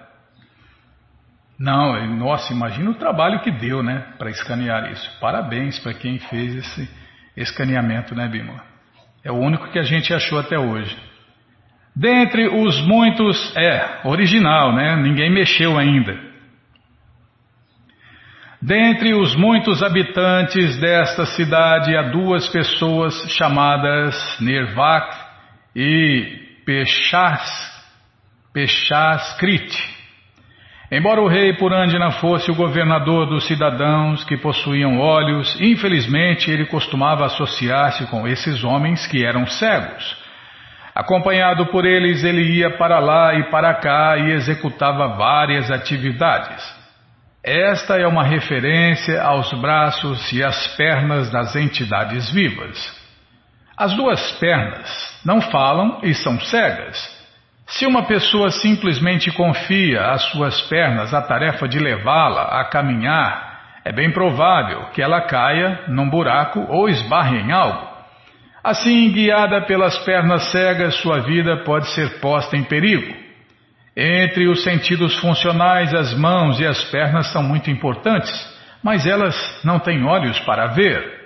Não, 1.57 2.05
nossa, 2.17 2.51
imagina 2.51 2.89
o 2.89 2.95
trabalho 2.95 3.39
que 3.39 3.51
deu, 3.51 3.81
né, 3.81 4.13
para 4.17 4.29
escanear 4.29 4.91
isso. 4.91 5.19
Parabéns 5.19 5.79
para 5.79 5.93
quem 5.93 6.19
fez 6.19 6.55
esse 6.55 6.89
escaneamento, 7.37 8.13
né, 8.13 8.27
Bima? 8.27 8.61
É 9.23 9.31
o 9.31 9.35
único 9.35 9.69
que 9.71 9.79
a 9.79 9.83
gente 9.83 10.13
achou 10.13 10.37
até 10.37 10.59
hoje. 10.59 10.95
Dentre 11.95 12.47
os 12.47 12.81
muitos, 12.81 13.55
é, 13.55 14.01
original, 14.03 14.75
né? 14.75 14.97
Ninguém 14.97 15.31
mexeu 15.31 15.79
ainda. 15.79 16.19
Dentre 18.61 19.13
os 19.13 19.35
muitos 19.35 19.81
habitantes 19.81 20.77
desta 20.79 21.25
cidade 21.25 21.95
há 21.95 22.01
duas 22.09 22.49
pessoas 22.49 23.13
chamadas 23.31 24.37
Nirvak 24.41 25.15
e 25.75 26.61
Pechas, 26.65 27.71
Pechaskriti. 28.51 29.94
Embora 30.91 31.19
o 31.19 31.27
rei 31.27 31.53
Purandina 31.53 32.11
fosse 32.11 32.51
o 32.51 32.55
governador 32.55 33.25
dos 33.25 33.47
cidadãos 33.47 34.23
que 34.23 34.37
possuíam 34.37 34.99
olhos, 34.99 35.59
infelizmente 35.59 36.51
ele 36.51 36.65
costumava 36.65 37.25
associar-se 37.25 38.05
com 38.07 38.27
esses 38.27 38.63
homens 38.63 39.07
que 39.07 39.25
eram 39.25 39.47
cegos. 39.47 40.15
Acompanhado 40.93 41.65
por 41.67 41.85
eles, 41.85 42.23
ele 42.23 42.43
ia 42.57 42.77
para 42.77 42.99
lá 42.99 43.33
e 43.33 43.49
para 43.49 43.73
cá 43.73 44.15
e 44.17 44.31
executava 44.31 45.07
várias 45.17 45.71
atividades. 45.71 46.63
Esta 47.43 47.97
é 47.97 48.07
uma 48.07 48.23
referência 48.23 49.21
aos 49.21 49.51
braços 49.53 50.31
e 50.31 50.43
às 50.43 50.67
pernas 50.77 51.29
das 51.29 51.55
entidades 51.55 52.31
vivas. 52.31 52.95
As 53.75 53.93
duas 53.93 54.31
pernas 54.39 55.19
não 55.25 55.41
falam 55.41 55.99
e 56.03 56.13
são 56.13 56.39
cegas. 56.39 57.14
Se 57.67 57.85
uma 57.85 58.03
pessoa 58.05 58.51
simplesmente 58.51 59.31
confia 59.31 60.11
às 60.11 60.21
suas 60.29 60.61
pernas 60.69 61.13
a 61.13 61.21
tarefa 61.21 61.67
de 61.67 61.79
levá-la 61.79 62.61
a 62.61 62.65
caminhar, 62.65 63.79
é 63.83 63.91
bem 63.91 64.11
provável 64.11 64.85
que 64.93 65.01
ela 65.01 65.21
caia 65.21 65.83
num 65.87 66.09
buraco 66.09 66.59
ou 66.69 66.87
esbarre 66.87 67.39
em 67.39 67.51
algo. 67.51 67.87
Assim, 68.63 69.11
guiada 69.11 69.61
pelas 69.61 69.97
pernas 69.99 70.51
cegas, 70.51 70.95
sua 70.95 71.21
vida 71.21 71.57
pode 71.63 71.87
ser 71.89 72.19
posta 72.19 72.55
em 72.55 72.63
perigo. 72.63 73.13
Entre 73.97 74.47
os 74.47 74.63
sentidos 74.63 75.15
funcionais, 75.19 75.93
as 75.93 76.13
mãos 76.13 76.59
e 76.59 76.65
as 76.65 76.83
pernas 76.85 77.31
são 77.31 77.41
muito 77.41 77.69
importantes, 77.71 78.31
mas 78.83 79.07
elas 79.07 79.61
não 79.63 79.79
têm 79.79 80.03
olhos 80.05 80.39
para 80.41 80.67
ver. 80.67 81.25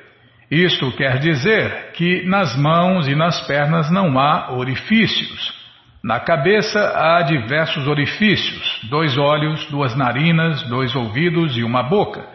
Isto 0.49 0.91
quer 0.93 1.19
dizer 1.19 1.91
que 1.93 2.25
nas 2.25 2.55
mãos 2.55 3.07
e 3.07 3.15
nas 3.15 3.45
pernas 3.45 3.91
não 3.91 4.17
há 4.17 4.51
orifícios. 4.51 5.58
Na 6.03 6.19
cabeça 6.19 6.79
há 6.95 7.21
diversos 7.23 7.87
orifícios: 7.87 8.79
dois 8.89 9.17
olhos, 9.17 9.65
duas 9.65 9.95
narinas, 9.95 10.63
dois 10.63 10.95
ouvidos 10.95 11.57
e 11.57 11.63
uma 11.63 11.83
boca. 11.83 12.25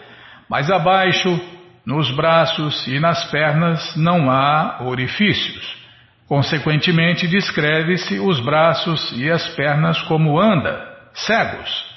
Mais 0.49 0.71
abaixo, 0.71 1.41
nos 1.87 2.11
braços 2.11 2.87
e 2.87 3.01
nas 3.01 3.25
pernas 3.31 3.97
não 3.97 4.31
há 4.31 4.83
orifícios. 4.83 5.83
Consequentemente, 6.27 7.27
descreve-se 7.27 8.19
os 8.19 8.41
braços 8.41 9.13
e 9.17 9.31
as 9.31 9.47
pernas 9.55 10.01
como 10.03 10.39
anda, 10.39 10.87
cegos. 11.13 11.95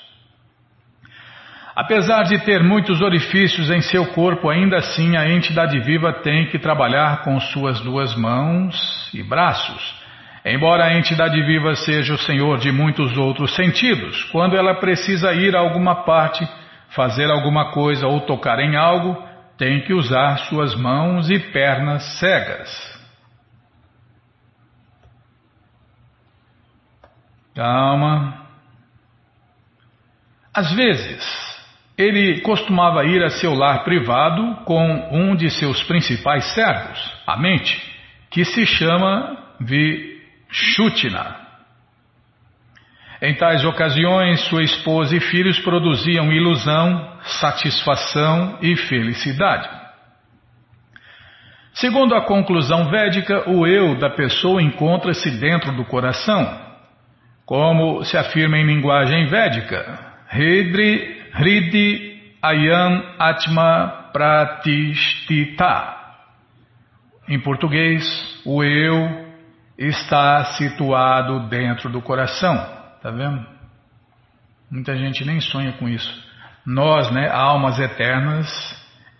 Apesar 1.75 2.23
de 2.23 2.39
ter 2.39 2.63
muitos 2.63 3.01
orifícios 3.01 3.69
em 3.69 3.81
seu 3.81 4.07
corpo, 4.07 4.49
ainda 4.49 4.77
assim 4.77 5.15
a 5.15 5.29
entidade 5.29 5.79
viva 5.79 6.11
tem 6.11 6.47
que 6.47 6.57
trabalhar 6.57 7.23
com 7.23 7.39
suas 7.39 7.79
duas 7.81 8.15
mãos 8.15 8.75
e 9.13 9.21
braços. 9.21 9.95
Embora 10.49 10.85
a 10.85 10.97
entidade 10.97 11.41
viva 11.45 11.75
seja 11.75 12.13
o 12.13 12.17
senhor 12.17 12.57
de 12.59 12.71
muitos 12.71 13.17
outros 13.17 13.53
sentidos, 13.53 14.23
quando 14.31 14.55
ela 14.55 14.75
precisa 14.75 15.33
ir 15.33 15.53
a 15.53 15.59
alguma 15.59 16.05
parte, 16.05 16.47
fazer 16.91 17.29
alguma 17.29 17.73
coisa 17.73 18.07
ou 18.07 18.21
tocar 18.21 18.57
em 18.59 18.77
algo, 18.77 19.21
tem 19.57 19.81
que 19.81 19.93
usar 19.93 20.37
suas 20.47 20.73
mãos 20.73 21.29
e 21.29 21.37
pernas 21.37 22.01
cegas. 22.17 22.97
Calma. 27.53 28.45
Às 30.53 30.71
vezes, 30.71 31.59
ele 31.97 32.39
costumava 32.39 33.03
ir 33.03 33.21
a 33.21 33.29
seu 33.31 33.53
lar 33.53 33.83
privado 33.83 34.63
com 34.63 35.09
um 35.11 35.35
de 35.35 35.49
seus 35.49 35.83
principais 35.83 36.45
servos, 36.53 37.21
a 37.27 37.35
mente, 37.35 37.83
que 38.31 38.45
se 38.45 38.65
chama 38.65 39.35
Vishutina. 40.49 41.47
Em 43.21 43.33
tais 43.35 43.65
ocasiões, 43.65 44.41
sua 44.41 44.63
esposa 44.63 45.15
e 45.15 45.19
filhos 45.19 45.59
produziam 45.59 46.31
ilusão, 46.31 47.17
satisfação 47.21 48.59
e 48.61 48.75
felicidade. 48.75 49.67
Segundo 51.73 52.15
a 52.15 52.21
conclusão 52.21 52.89
védica, 52.89 53.49
o 53.49 53.65
eu 53.65 53.97
da 53.97 54.09
pessoa 54.09 54.61
encontra-se 54.61 55.31
dentro 55.39 55.71
do 55.75 55.85
coração. 55.85 56.67
Como 57.45 58.03
se 58.03 58.17
afirma 58.17 58.57
em 58.57 58.65
linguagem 58.65 59.27
védica, 59.27 59.99
Hridri, 60.31 61.23
Hridi 61.33 62.33
Ayam 62.41 63.03
Atma 63.17 64.09
Pratishtita. 64.11 65.95
Em 67.27 67.39
português, 67.39 68.41
o 68.45 68.63
eu 68.63 69.26
está 69.77 70.43
situado 70.57 71.47
dentro 71.47 71.89
do 71.89 72.01
coração. 72.01 72.55
Tá 73.01 73.11
vendo? 73.11 73.45
Muita 74.71 74.97
gente 74.97 75.23
nem 75.25 75.39
sonha 75.39 75.73
com 75.73 75.87
isso. 75.87 76.25
Nós, 76.65 77.09
né, 77.11 77.29
almas 77.29 77.79
eternas, 77.79 78.47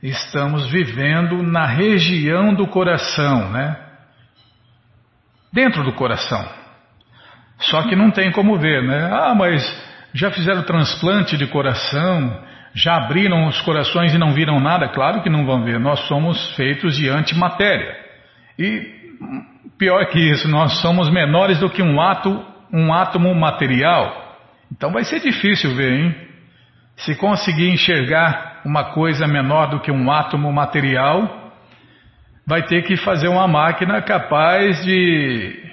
estamos 0.01 0.69
vivendo 0.69 1.41
na 1.43 1.65
região 1.65 2.53
do 2.53 2.67
coração, 2.67 3.49
né? 3.51 3.77
Dentro 5.53 5.83
do 5.83 5.93
coração. 5.93 6.45
Só 7.59 7.83
que 7.83 7.95
não 7.95 8.11
tem 8.11 8.31
como 8.31 8.57
ver, 8.57 8.83
né? 8.83 9.09
Ah, 9.11 9.33
mas 9.33 9.63
já 10.13 10.29
fizeram 10.31 10.63
transplante 10.63 11.37
de 11.37 11.47
coração, 11.47 12.43
já 12.73 12.97
abriram 12.97 13.47
os 13.47 13.59
corações 13.61 14.13
e 14.13 14.17
não 14.17 14.33
viram 14.33 14.59
nada? 14.59 14.89
Claro 14.89 15.21
que 15.23 15.29
não 15.29 15.45
vão 15.45 15.63
ver. 15.63 15.79
Nós 15.79 16.01
somos 16.01 16.55
feitos 16.55 16.95
de 16.95 17.09
antimatéria. 17.09 17.95
E 18.59 18.97
pior 19.77 20.05
que 20.07 20.19
isso, 20.19 20.47
nós 20.47 20.81
somos 20.81 21.09
menores 21.09 21.59
do 21.59 21.69
que 21.69 21.81
um 21.81 21.99
átomo, 21.99 22.45
um 22.71 22.93
átomo 22.93 23.33
material. 23.33 24.37
Então 24.71 24.91
vai 24.91 25.03
ser 25.03 25.19
difícil 25.19 25.75
ver, 25.75 25.93
hein? 25.93 26.15
Se 26.97 27.15
conseguir 27.15 27.69
enxergar 27.69 28.61
uma 28.65 28.91
coisa 28.93 29.27
menor 29.27 29.67
do 29.69 29.79
que 29.79 29.91
um 29.91 30.11
átomo 30.11 30.51
material, 30.51 31.53
vai 32.45 32.63
ter 32.63 32.83
que 32.83 32.97
fazer 32.97 33.27
uma 33.27 33.47
máquina 33.47 34.01
capaz 34.01 34.83
de 34.83 35.63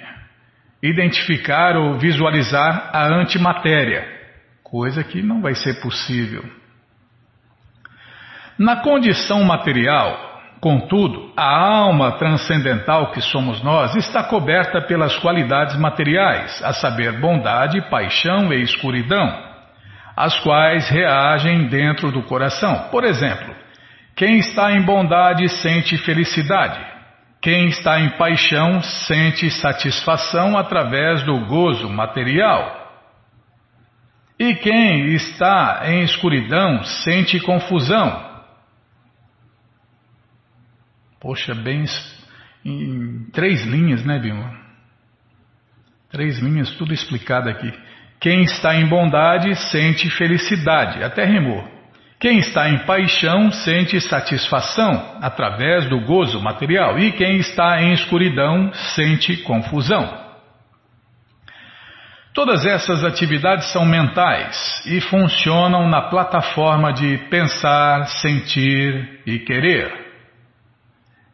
identificar 0.83 1.75
ou 1.75 1.97
visualizar 1.97 2.91
a 2.93 3.07
antimatéria, 3.07 4.07
coisa 4.63 5.03
que 5.03 5.21
não 5.21 5.41
vai 5.41 5.55
ser 5.55 5.81
possível. 5.81 6.43
Na 8.57 8.77
condição 8.77 9.43
material, 9.43 10.34
Contudo, 10.65 11.31
a 11.37 11.45
alma 11.45 12.13
transcendental 12.13 13.11
que 13.11 13.21
somos 13.21 13.61
nós 13.61 13.95
está 13.95 14.23
coberta 14.23 14.81
pelas 14.81 15.15
qualidades 15.15 15.77
materiais, 15.77 16.59
a 16.63 16.73
saber, 16.73 17.19
bondade, 17.19 17.87
paixão 17.87 18.51
e 18.51 18.63
escuridão, 18.63 19.31
as 20.17 20.39
quais 20.39 20.89
reagem 20.89 21.67
dentro 21.67 22.11
do 22.11 22.23
coração. 22.23 22.87
Por 22.89 23.03
exemplo, 23.03 23.53
quem 24.15 24.39
está 24.39 24.71
em 24.71 24.81
bondade 24.81 25.47
sente 25.49 25.97
felicidade. 25.97 26.83
Quem 27.39 27.67
está 27.67 27.99
em 27.99 28.17
paixão 28.17 28.81
sente 28.81 29.51
satisfação 29.51 30.57
através 30.57 31.21
do 31.21 31.45
gozo 31.45 31.87
material. 31.87 32.89
E 34.39 34.55
quem 34.55 35.13
está 35.13 35.83
em 35.85 36.01
escuridão 36.01 36.83
sente 36.83 37.39
confusão 37.39 38.33
Poxa, 41.19 41.55
bem 41.55 41.85
em 42.63 43.29
três 43.31 43.63
linhas, 43.65 44.03
né, 44.03 44.19
Bima? 44.19 44.51
Três 46.11 46.39
linhas, 46.39 46.71
tudo 46.71 46.93
explicado 46.93 47.49
aqui. 47.49 47.71
Quem 48.19 48.43
está 48.43 48.75
em 48.75 48.87
bondade 48.87 49.53
sente 49.69 50.09
felicidade, 50.09 51.03
até 51.03 51.25
rimou. 51.25 51.63
Quem 52.19 52.39
está 52.39 52.69
em 52.69 52.79
paixão 52.85 53.51
sente 53.51 53.99
satisfação 53.99 55.17
através 55.21 55.87
do 55.89 55.99
gozo 56.01 56.41
material, 56.41 56.97
e 56.97 57.11
quem 57.11 57.37
está 57.37 57.81
em 57.81 57.93
escuridão 57.93 58.71
sente 58.73 59.37
confusão. 59.43 60.25
Todas 62.33 62.65
essas 62.65 63.03
atividades 63.03 63.71
são 63.71 63.85
mentais 63.85 64.83
e 64.85 64.99
funcionam 65.01 65.87
na 65.89 66.03
plataforma 66.09 66.91
de 66.91 67.17
pensar, 67.29 68.07
sentir 68.07 69.21
e 69.25 69.39
querer. 69.39 70.04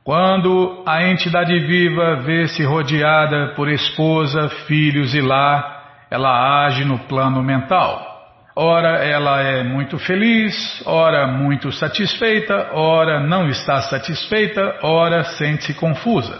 Quando 0.03 0.83
a 0.87 1.03
entidade 1.03 1.59
viva 1.59 2.15
vê-se 2.15 2.63
rodeada 2.63 3.53
por 3.55 3.69
esposa, 3.69 4.49
filhos 4.65 5.13
e 5.13 5.21
lar, 5.21 6.07
ela 6.09 6.65
age 6.65 6.83
no 6.83 6.97
plano 6.97 7.43
mental. 7.43 8.09
Ora 8.55 8.97
ela 8.97 9.41
é 9.41 9.63
muito 9.63 9.99
feliz, 9.99 10.83
ora 10.87 11.27
muito 11.27 11.71
satisfeita, 11.71 12.71
ora 12.73 13.19
não 13.19 13.47
está 13.47 13.79
satisfeita, 13.83 14.79
ora 14.81 15.23
sente-se 15.23 15.75
confusa. 15.75 16.39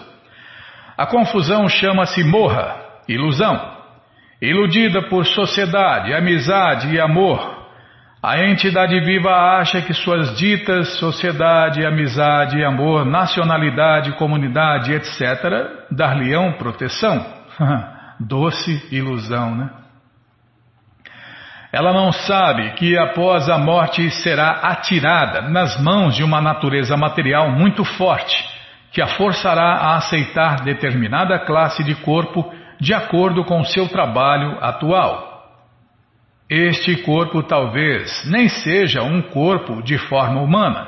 A 0.97 1.06
confusão 1.06 1.69
chama-se 1.69 2.24
morra, 2.24 2.78
ilusão. 3.08 3.78
Iludida 4.41 5.04
por 5.04 5.24
sociedade, 5.26 6.13
amizade 6.15 6.93
e 6.93 7.00
amor, 7.00 7.61
a 8.23 8.39
entidade 8.45 8.99
viva 8.99 9.31
acha 9.31 9.81
que 9.81 9.95
suas 9.95 10.38
ditas 10.38 10.99
sociedade, 10.99 11.84
amizade, 11.84 12.63
amor, 12.63 13.03
nacionalidade, 13.03 14.15
comunidade, 14.15 14.93
etc., 14.93 15.88
dar-lhe-ão 15.89 16.53
proteção. 16.53 17.25
Doce 18.19 18.88
ilusão, 18.91 19.55
né? 19.55 19.71
Ela 21.73 21.93
não 21.93 22.12
sabe 22.12 22.71
que 22.73 22.95
após 22.95 23.49
a 23.49 23.57
morte 23.57 24.07
será 24.12 24.51
atirada 24.51 25.41
nas 25.49 25.81
mãos 25.81 26.15
de 26.15 26.23
uma 26.23 26.41
natureza 26.41 26.95
material 26.95 27.49
muito 27.49 27.84
forte, 27.84 28.45
que 28.91 29.01
a 29.01 29.07
forçará 29.07 29.77
a 29.77 29.95
aceitar 29.95 30.63
determinada 30.63 31.39
classe 31.39 31.84
de 31.84 31.95
corpo 31.95 32.53
de 32.79 32.93
acordo 32.93 33.43
com 33.45 33.63
seu 33.63 33.88
trabalho 33.88 34.57
atual. 34.62 35.31
Este 36.53 36.97
corpo 36.97 37.41
talvez 37.41 38.29
nem 38.29 38.49
seja 38.49 39.01
um 39.01 39.21
corpo 39.21 39.81
de 39.81 39.97
forma 39.97 40.41
humana. 40.41 40.85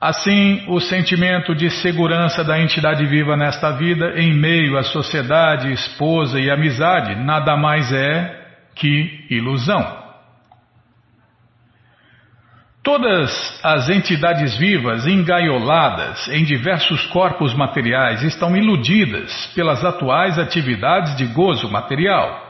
Assim, 0.00 0.64
o 0.68 0.80
sentimento 0.80 1.54
de 1.54 1.68
segurança 1.68 2.42
da 2.42 2.58
entidade 2.58 3.04
viva 3.04 3.36
nesta 3.36 3.72
vida, 3.72 4.14
em 4.18 4.32
meio 4.32 4.78
à 4.78 4.82
sociedade, 4.82 5.70
esposa 5.70 6.40
e 6.40 6.50
amizade, 6.50 7.14
nada 7.14 7.58
mais 7.58 7.92
é 7.92 8.42
que 8.74 9.26
ilusão. 9.28 10.00
Todas 12.82 13.60
as 13.62 13.90
entidades 13.90 14.56
vivas 14.56 15.06
engaioladas 15.06 16.26
em 16.28 16.42
diversos 16.42 17.04
corpos 17.08 17.52
materiais 17.52 18.22
estão 18.22 18.56
iludidas 18.56 19.52
pelas 19.54 19.84
atuais 19.84 20.38
atividades 20.38 21.14
de 21.18 21.26
gozo 21.26 21.70
material. 21.70 22.49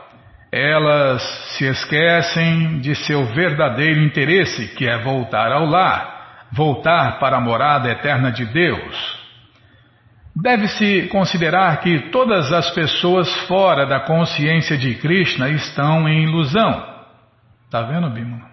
Elas 0.53 1.23
se 1.57 1.65
esquecem 1.65 2.81
de 2.81 2.95
seu 2.95 3.25
verdadeiro 3.27 4.01
interesse, 4.03 4.69
que 4.75 4.89
é 4.89 4.99
voltar 4.99 5.53
ao 5.53 5.65
lar, 5.65 6.49
voltar 6.53 7.19
para 7.21 7.37
a 7.37 7.41
morada 7.41 7.89
eterna 7.89 8.33
de 8.33 8.45
Deus. 8.47 9.21
Deve-se 10.35 11.09
considerar 11.09 11.81
que 11.81 12.11
todas 12.11 12.53
as 12.53 12.71
pessoas 12.71 13.33
fora 13.47 13.87
da 13.87 14.01
consciência 14.01 14.77
de 14.77 14.95
Krishna 14.97 15.49
estão 15.51 16.09
em 16.09 16.25
ilusão. 16.25 16.89
Está 17.67 17.83
vendo, 17.83 18.11
Bima? 18.11 18.51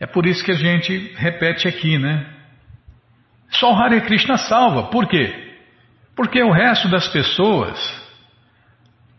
É 0.00 0.06
por 0.06 0.26
isso 0.26 0.44
que 0.44 0.52
a 0.52 0.56
gente 0.56 1.12
repete 1.16 1.66
aqui, 1.66 1.98
né? 1.98 2.26
Só 3.50 3.72
o 3.72 3.76
Hare 3.76 4.00
Krishna 4.02 4.36
salva. 4.36 4.84
Por 4.84 5.06
quê? 5.08 5.56
Porque 6.14 6.42
o 6.42 6.52
resto 6.52 6.88
das 6.88 7.08
pessoas 7.08 8.07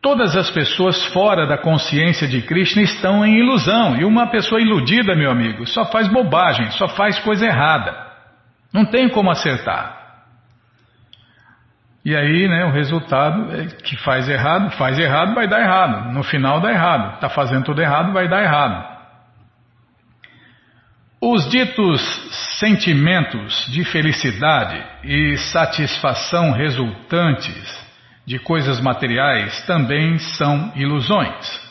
Todas 0.02 0.38
as 0.38 0.50
pessoas 0.50 1.06
fora 1.08 1.46
da 1.46 1.58
consciência 1.58 2.26
de 2.26 2.42
Krishna 2.42 2.82
estão 2.82 3.26
em 3.26 3.38
ilusão. 3.40 3.98
E 3.98 4.06
uma 4.06 4.28
pessoa 4.28 4.62
iludida, 4.62 5.14
meu 5.14 5.30
amigo, 5.30 5.68
só 5.68 5.86
faz 5.86 6.08
bobagem, 6.08 6.72
só 6.72 6.88
faz 6.88 7.20
coisa 7.20 7.46
errada. 7.46 8.08
Não 8.74 8.86
tem 8.86 9.10
como 9.10 9.30
acertar. 9.30 9.98
E 12.06 12.16
aí, 12.16 12.48
né, 12.48 12.64
o 12.66 12.72
resultado 12.72 13.52
é 13.52 13.66
que 13.66 13.98
faz 13.98 14.30
errado, 14.30 14.72
faz 14.72 14.98
errado, 14.98 15.36
vai 15.36 15.50
dar 15.50 15.60
errado. 15.60 16.14
No 16.14 16.24
final 16.24 16.62
dá 16.62 16.72
errado. 16.72 17.16
Está 17.16 17.28
fazendo 17.28 17.66
tudo 17.66 17.82
errado, 17.82 18.14
vai 18.14 18.30
dar 18.30 18.42
errado. 18.42 18.98
Os 21.22 21.50
ditos 21.50 22.02
sentimentos 22.60 23.66
de 23.70 23.84
felicidade 23.84 24.82
e 25.04 25.36
satisfação 25.38 26.52
resultantes 26.52 27.89
de 28.30 28.38
coisas 28.38 28.80
materiais 28.80 29.66
também 29.66 30.20
são 30.20 30.72
ilusões. 30.76 31.68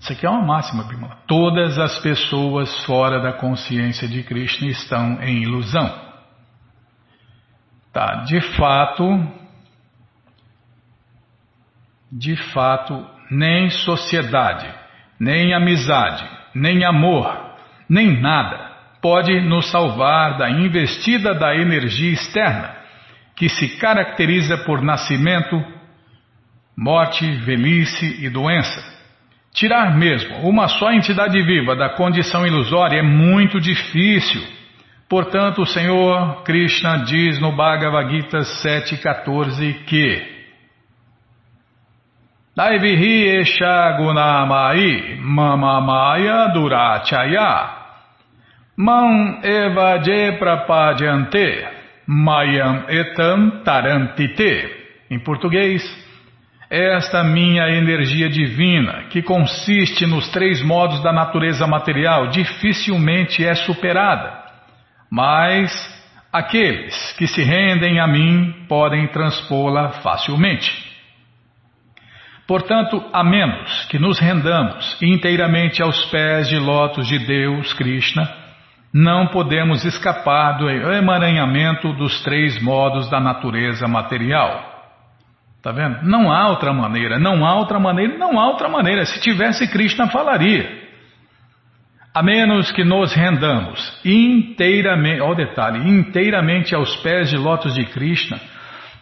Isso 0.00 0.14
aqui 0.14 0.24
é 0.24 0.30
uma 0.30 0.42
máxima, 0.42 0.84
Bimala. 0.84 1.18
Todas 1.26 1.78
as 1.78 1.98
pessoas 1.98 2.86
fora 2.86 3.20
da 3.20 3.34
consciência 3.34 4.08
de 4.08 4.22
Krishna 4.22 4.68
estão 4.68 5.22
em 5.22 5.42
ilusão. 5.42 5.86
Tá, 7.92 8.24
de 8.24 8.40
fato, 8.56 9.04
de 12.10 12.34
fato, 12.54 13.06
nem 13.30 13.68
sociedade, 13.68 14.74
nem 15.20 15.52
amizade, 15.52 16.26
nem 16.54 16.82
amor, 16.82 17.54
nem 17.90 18.18
nada 18.22 18.71
pode 19.02 19.40
nos 19.40 19.68
salvar 19.68 20.38
da 20.38 20.48
investida 20.48 21.34
da 21.34 21.56
energia 21.56 22.12
externa, 22.12 22.76
que 23.34 23.48
se 23.48 23.76
caracteriza 23.76 24.58
por 24.58 24.80
nascimento, 24.80 25.60
morte, 26.78 27.28
velhice 27.44 28.24
e 28.24 28.30
doença. 28.30 28.80
Tirar 29.52 29.98
mesmo 29.98 30.48
uma 30.48 30.68
só 30.68 30.92
entidade 30.92 31.42
viva 31.42 31.74
da 31.74 31.90
condição 31.90 32.46
ilusória 32.46 33.00
é 33.00 33.02
muito 33.02 33.60
difícil. 33.60 34.40
Portanto, 35.08 35.62
o 35.62 35.66
Senhor 35.66 36.42
Krishna 36.44 37.04
diz 37.04 37.38
no 37.40 37.52
Bhagavad 37.52 38.08
Gita 38.08 38.38
7,14 38.38 39.84
que 39.84 40.32
Daivihi 42.56 43.40
Esha 43.40 43.96
Gunamai 43.98 45.18
Mamamaya 45.20 46.48
Durachaya 46.54 47.81
Mam 48.84 49.38
Evaje 49.44 50.32
Prapadyante 50.40 51.68
Mayam 52.04 52.86
Etam 52.88 53.62
Tarantite 53.62 54.68
Em 55.08 55.20
português, 55.20 55.84
esta 56.68 57.22
minha 57.22 57.68
energia 57.68 58.28
divina, 58.28 59.04
que 59.04 59.22
consiste 59.22 60.04
nos 60.04 60.28
três 60.30 60.60
modos 60.64 61.00
da 61.00 61.12
natureza 61.12 61.64
material, 61.64 62.26
dificilmente 62.26 63.46
é 63.46 63.54
superada. 63.54 64.42
Mas 65.08 65.70
aqueles 66.32 67.12
que 67.12 67.28
se 67.28 67.40
rendem 67.40 68.00
a 68.00 68.06
mim 68.08 68.66
podem 68.68 69.06
transpô-la 69.06 69.90
facilmente. 70.02 70.72
Portanto, 72.48 73.00
a 73.12 73.22
menos 73.22 73.84
que 73.84 73.98
nos 74.00 74.18
rendamos 74.18 75.00
inteiramente 75.00 75.80
aos 75.80 76.04
pés 76.06 76.48
de 76.48 76.58
lótus 76.58 77.06
de 77.06 77.20
Deus, 77.20 77.72
Krishna, 77.74 78.41
não 78.92 79.28
podemos 79.28 79.84
escapar 79.84 80.58
do 80.58 80.68
emaranhamento 80.68 81.92
dos 81.94 82.22
três 82.22 82.62
modos 82.62 83.08
da 83.08 83.18
natureza 83.18 83.88
material. 83.88 84.70
Tá 85.62 85.70
vendo? 85.70 86.02
Não 86.02 86.30
há 86.30 86.48
outra 86.48 86.72
maneira, 86.72 87.18
não 87.18 87.46
há 87.46 87.54
outra 87.54 87.78
maneira, 87.78 88.18
não 88.18 88.38
há 88.38 88.48
outra 88.48 88.68
maneira. 88.68 89.06
Se 89.06 89.20
tivesse 89.20 89.70
Krishna, 89.70 90.08
falaria. 90.08 90.82
A 92.14 92.22
menos 92.22 92.70
que 92.72 92.84
nos 92.84 93.14
rendamos 93.14 94.00
inteiramente, 94.04 95.22
olha 95.22 95.32
o 95.32 95.34
detalhe, 95.34 95.88
inteiramente 95.88 96.74
aos 96.74 96.94
pés 96.96 97.30
de 97.30 97.38
lótus 97.38 97.74
de 97.74 97.86
Krishna, 97.86 98.38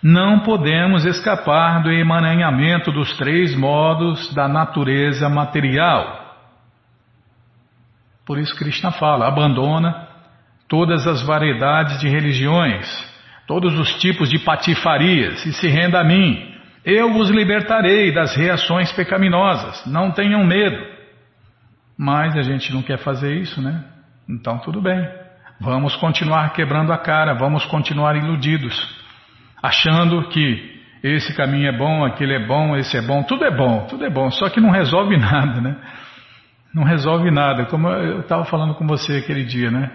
não 0.03 0.41
podemos 0.41 1.05
escapar 1.05 1.83
do 1.83 1.91
emaranhamento 1.91 2.93
dos 2.93 3.17
três 3.17 3.57
modos 3.57 4.33
da 4.35 4.47
natureza 4.47 5.29
material. 5.29 6.30
Por 8.31 8.39
isso 8.39 8.55
Krishna 8.55 8.93
fala, 8.93 9.27
abandona 9.27 10.07
todas 10.69 11.05
as 11.05 11.21
variedades 11.21 11.99
de 11.99 12.09
religiões, 12.09 12.87
todos 13.45 13.77
os 13.77 13.95
tipos 13.95 14.31
de 14.31 14.39
patifarias 14.39 15.45
e 15.45 15.53
se 15.53 15.67
renda 15.67 15.99
a 15.99 16.05
mim. 16.05 16.41
Eu 16.85 17.13
vos 17.13 17.29
libertarei 17.29 18.15
das 18.15 18.37
reações 18.37 18.93
pecaminosas, 18.93 19.85
não 19.85 20.13
tenham 20.13 20.47
medo. 20.47 20.81
Mas 21.99 22.37
a 22.37 22.43
gente 22.43 22.73
não 22.73 22.83
quer 22.83 22.99
fazer 22.99 23.35
isso, 23.35 23.61
né? 23.61 23.83
Então 24.29 24.59
tudo 24.59 24.81
bem. 24.81 25.05
Vamos 25.61 25.97
continuar 25.97 26.53
quebrando 26.53 26.93
a 26.93 26.99
cara, 26.99 27.35
vamos 27.35 27.65
continuar 27.65 28.15
iludidos, 28.15 28.97
achando 29.61 30.29
que 30.29 30.81
esse 31.03 31.35
caminho 31.35 31.67
é 31.67 31.77
bom, 31.77 32.05
aquele 32.05 32.35
é 32.35 32.47
bom, 32.47 32.77
esse 32.77 32.97
é 32.97 33.03
bom, 33.03 33.25
tudo 33.25 33.45
é 33.45 33.51
bom, 33.51 33.87
tudo 33.87 34.05
é 34.05 34.09
bom, 34.09 34.31
só 34.31 34.49
que 34.49 34.61
não 34.61 34.71
resolve 34.71 35.17
nada, 35.19 35.61
né? 35.61 35.77
Não 36.75 36.85
resolve 36.85 37.31
nada, 37.31 37.67
como 37.67 37.89
eu 37.89 38.21
estava 38.21 38.45
falando 38.45 38.75
com 38.75 38.87
você 38.87 39.17
aquele 39.17 39.45
dia, 39.45 39.71
né? 39.71 39.91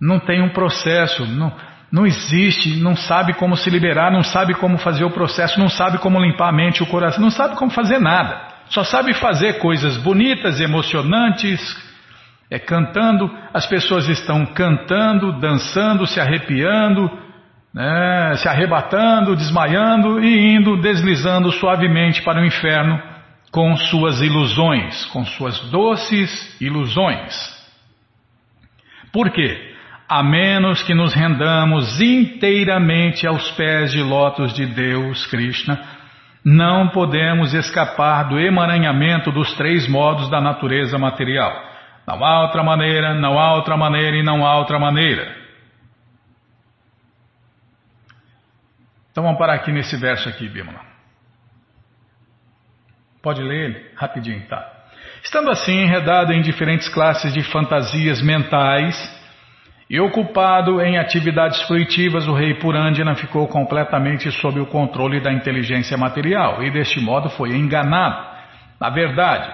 Não 0.00 0.18
tem 0.18 0.42
um 0.42 0.48
processo, 0.48 1.24
não, 1.26 1.52
não 1.90 2.06
existe, 2.06 2.80
não 2.80 2.96
sabe 2.96 3.32
como 3.34 3.56
se 3.56 3.70
liberar, 3.70 4.10
não 4.10 4.22
sabe 4.22 4.54
como 4.54 4.76
fazer 4.78 5.04
o 5.04 5.10
processo, 5.10 5.58
não 5.58 5.68
sabe 5.68 5.98
como 5.98 6.20
limpar 6.20 6.48
a 6.48 6.52
mente 6.52 6.78
e 6.78 6.82
o 6.82 6.86
coração, 6.86 7.22
não 7.22 7.30
sabe 7.30 7.56
como 7.56 7.70
fazer 7.70 7.98
nada. 7.98 8.40
Só 8.70 8.84
sabe 8.84 9.14
fazer 9.14 9.58
coisas 9.58 9.96
bonitas, 9.96 10.60
emocionantes, 10.60 11.60
é 12.50 12.58
cantando, 12.58 13.30
as 13.54 13.66
pessoas 13.66 14.08
estão 14.08 14.44
cantando, 14.46 15.38
dançando, 15.40 16.06
se 16.06 16.20
arrepiando, 16.20 17.10
né, 17.72 18.34
se 18.36 18.48
arrebatando, 18.48 19.36
desmaiando 19.36 20.22
e 20.22 20.54
indo 20.56 20.80
deslizando 20.80 21.52
suavemente 21.52 22.22
para 22.22 22.40
o 22.40 22.44
inferno 22.44 23.00
com 23.50 23.76
suas 23.76 24.20
ilusões, 24.20 25.06
com 25.06 25.24
suas 25.24 25.58
doces 25.70 26.60
ilusões. 26.60 27.34
Por 29.12 29.30
quê? 29.30 29.68
a 30.08 30.22
menos 30.22 30.82
que 30.82 30.94
nos 30.94 31.12
rendamos 31.12 32.00
inteiramente 32.00 33.26
aos 33.26 33.50
pés 33.50 33.92
de 33.92 34.02
lótus 34.02 34.54
de 34.54 34.64
Deus, 34.64 35.26
Krishna, 35.26 35.78
não 36.42 36.88
podemos 36.88 37.52
escapar 37.52 38.26
do 38.26 38.38
emaranhamento 38.38 39.30
dos 39.30 39.52
três 39.54 39.86
modos 39.86 40.30
da 40.30 40.40
natureza 40.40 40.96
material. 40.96 41.52
Não 42.06 42.24
há 42.24 42.40
outra 42.40 42.64
maneira, 42.64 43.12
não 43.12 43.38
há 43.38 43.54
outra 43.54 43.76
maneira 43.76 44.16
e 44.16 44.22
não 44.22 44.46
há 44.46 44.56
outra 44.56 44.78
maneira. 44.78 45.36
Então 49.12 49.22
vamos 49.22 49.38
parar 49.38 49.56
aqui 49.56 49.70
nesse 49.70 49.94
verso 49.98 50.26
aqui, 50.26 50.48
Bimala. 50.48 50.87
Pode 53.22 53.42
ler 53.42 53.70
ele? 53.70 53.86
Rapidinho, 53.96 54.46
tá. 54.48 54.66
Estando 55.22 55.50
assim 55.50 55.82
enredado 55.82 56.32
em 56.32 56.40
diferentes 56.40 56.88
classes 56.88 57.32
de 57.32 57.42
fantasias 57.42 58.22
mentais, 58.22 59.18
e 59.90 59.98
ocupado 59.98 60.82
em 60.82 60.98
atividades 60.98 61.62
fruitivas, 61.62 62.28
o 62.28 62.34
rei 62.34 62.54
Purandina 62.54 63.14
ficou 63.14 63.48
completamente 63.48 64.30
sob 64.30 64.60
o 64.60 64.66
controle 64.66 65.18
da 65.18 65.32
inteligência 65.32 65.96
material 65.96 66.62
e 66.62 66.70
deste 66.70 67.00
modo 67.00 67.30
foi 67.30 67.56
enganado. 67.56 68.36
Na 68.78 68.90
verdade, 68.90 69.50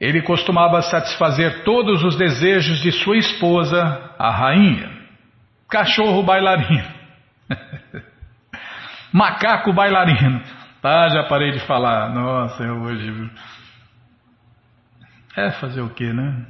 ele 0.00 0.22
costumava 0.22 0.80
satisfazer 0.80 1.62
todos 1.62 2.02
os 2.02 2.16
desejos 2.16 2.80
de 2.80 2.90
sua 2.90 3.18
esposa, 3.18 4.14
a 4.18 4.30
rainha. 4.30 4.90
Cachorro 5.68 6.22
bailarino. 6.22 6.88
Macaco 9.12 9.74
bailarino. 9.74 10.40
Tá, 10.86 11.08
já 11.08 11.24
parei 11.24 11.50
de 11.50 11.58
falar. 11.66 12.10
Nossa, 12.14 12.62
eu 12.62 12.80
hoje. 12.80 13.28
É 15.36 15.50
fazer 15.50 15.80
o 15.80 15.88
que, 15.88 16.12
né? 16.12 16.46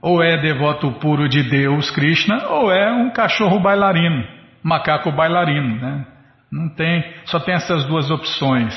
Ou 0.00 0.22
é 0.22 0.40
devoto 0.40 0.92
puro 1.00 1.28
de 1.28 1.42
Deus, 1.42 1.90
Krishna, 1.90 2.46
ou 2.46 2.70
é 2.70 2.92
um 2.92 3.10
cachorro 3.10 3.58
bailarino, 3.58 4.24
macaco 4.62 5.10
bailarino, 5.10 5.80
né? 5.80 6.06
Não 6.48 6.68
tem, 6.68 7.12
só 7.24 7.40
tem 7.40 7.54
essas 7.54 7.84
duas 7.86 8.08
opções. 8.08 8.72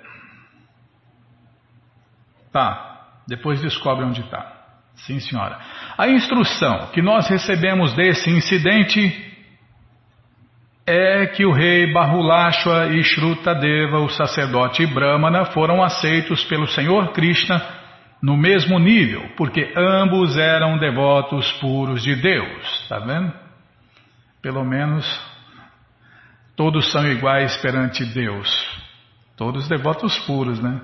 Tá, 2.52 3.02
depois 3.28 3.60
descobre 3.62 4.06
onde 4.06 4.22
está. 4.22 4.54
Sim, 4.96 5.20
senhora. 5.20 5.58
A 5.98 6.08
instrução 6.08 6.88
que 6.94 7.02
nós 7.02 7.28
recebemos 7.28 7.94
desse 7.94 8.30
incidente 8.30 9.34
é 10.88 11.26
que 11.26 11.44
o 11.44 11.52
rei 11.52 11.92
Bahulashwa 11.92 12.88
e 12.94 13.04
Shrutadeva, 13.04 13.98
o 13.98 14.10
sacerdote 14.10 14.86
Brahmana, 14.86 15.46
foram 15.46 15.84
aceitos 15.84 16.46
pelo 16.46 16.68
Senhor 16.68 17.12
Krishna 17.12 17.60
no 18.26 18.36
mesmo 18.36 18.80
nível, 18.80 19.30
porque 19.38 19.72
ambos 19.78 20.36
eram 20.36 20.80
devotos 20.80 21.52
puros 21.60 22.02
de 22.02 22.16
Deus, 22.16 22.82
está 22.82 22.98
vendo? 22.98 23.32
Pelo 24.42 24.66
menos 24.66 25.06
todos 26.56 26.92
são 26.92 27.06
iguais 27.06 27.56
perante 27.58 28.04
Deus, 28.04 28.50
todos 29.38 29.68
devotos 29.68 30.18
puros, 30.26 30.60
né? 30.60 30.82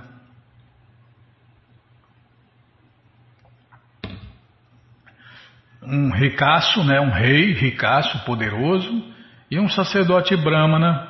Um 5.82 6.12
ricaço, 6.12 6.84
né? 6.84 7.02
Um 7.02 7.10
rei 7.10 7.54
ricaço, 7.54 8.24
poderoso, 8.24 9.04
e 9.50 9.60
um 9.60 9.68
sacerdote 9.68 10.38
brahmana 10.38 11.10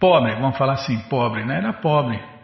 pobre, 0.00 0.34
vamos 0.36 0.56
falar 0.56 0.72
assim, 0.72 0.98
pobre, 1.10 1.44
né? 1.44 1.58
Era 1.58 1.74
pobre 1.74 2.39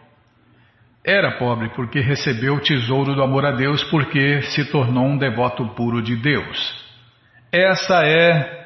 era 1.07 1.37
pobre 1.37 1.69
porque 1.69 2.01
recebeu 2.01 2.55
o 2.55 2.59
tesouro 2.59 3.15
do 3.15 3.23
amor 3.23 3.45
a 3.45 3.51
Deus 3.51 3.81
porque 3.85 4.41
se 4.41 4.69
tornou 4.69 5.05
um 5.05 5.17
devoto 5.17 5.65
puro 5.69 6.01
de 6.01 6.17
Deus. 6.17 6.85
Essa 7.49 8.05
é 8.05 8.57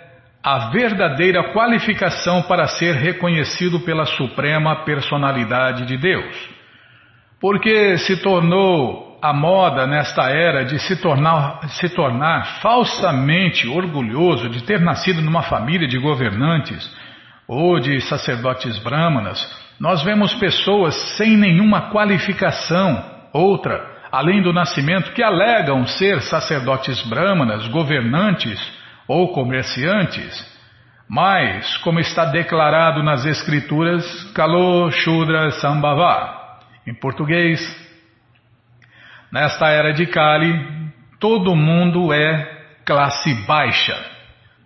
a 0.43 0.71
verdadeira 0.71 1.53
qualificação 1.53 2.41
para 2.41 2.67
ser 2.67 2.95
reconhecido 2.95 3.81
pela 3.81 4.05
suprema 4.05 4.83
personalidade 4.83 5.85
de 5.85 5.97
Deus. 5.97 6.35
Porque 7.39 7.99
se 7.99 8.17
tornou 8.23 9.19
a 9.21 9.31
moda 9.31 9.85
nesta 9.85 10.31
era 10.31 10.65
de 10.65 10.79
se 10.79 10.95
tornar, 10.99 11.69
se 11.69 11.89
tornar 11.89 12.59
falsamente 12.59 13.67
orgulhoso 13.67 14.49
de 14.49 14.63
ter 14.63 14.81
nascido 14.81 15.21
numa 15.21 15.43
família 15.43 15.87
de 15.87 15.99
governantes 15.99 16.89
ou 17.51 17.81
de 17.81 17.99
sacerdotes 17.99 18.77
brahmanas 18.77 19.61
nós 19.77 20.03
vemos 20.03 20.33
pessoas 20.35 20.93
sem 21.17 21.35
nenhuma 21.35 21.89
qualificação, 21.89 23.03
outra, 23.33 23.83
além 24.11 24.39
do 24.39 24.53
nascimento, 24.53 25.11
que 25.11 25.23
alegam 25.23 25.87
ser 25.87 26.21
sacerdotes 26.21 27.01
brahmanas, 27.09 27.67
governantes 27.69 28.59
ou 29.07 29.33
comerciantes. 29.33 30.49
Mas, 31.09 31.77
como 31.77 31.99
está 31.99 32.25
declarado 32.25 33.01
nas 33.01 33.25
Escrituras, 33.25 34.05
Kalo 34.35 34.91
Shudra 34.91 35.49
Sambhava, 35.49 36.59
em 36.85 36.93
português, 36.93 37.59
nesta 39.31 39.67
era 39.69 39.91
de 39.93 40.05
Kali, 40.05 40.63
todo 41.19 41.55
mundo 41.55 42.13
é 42.13 42.65
classe 42.85 43.33
baixa. 43.47 43.97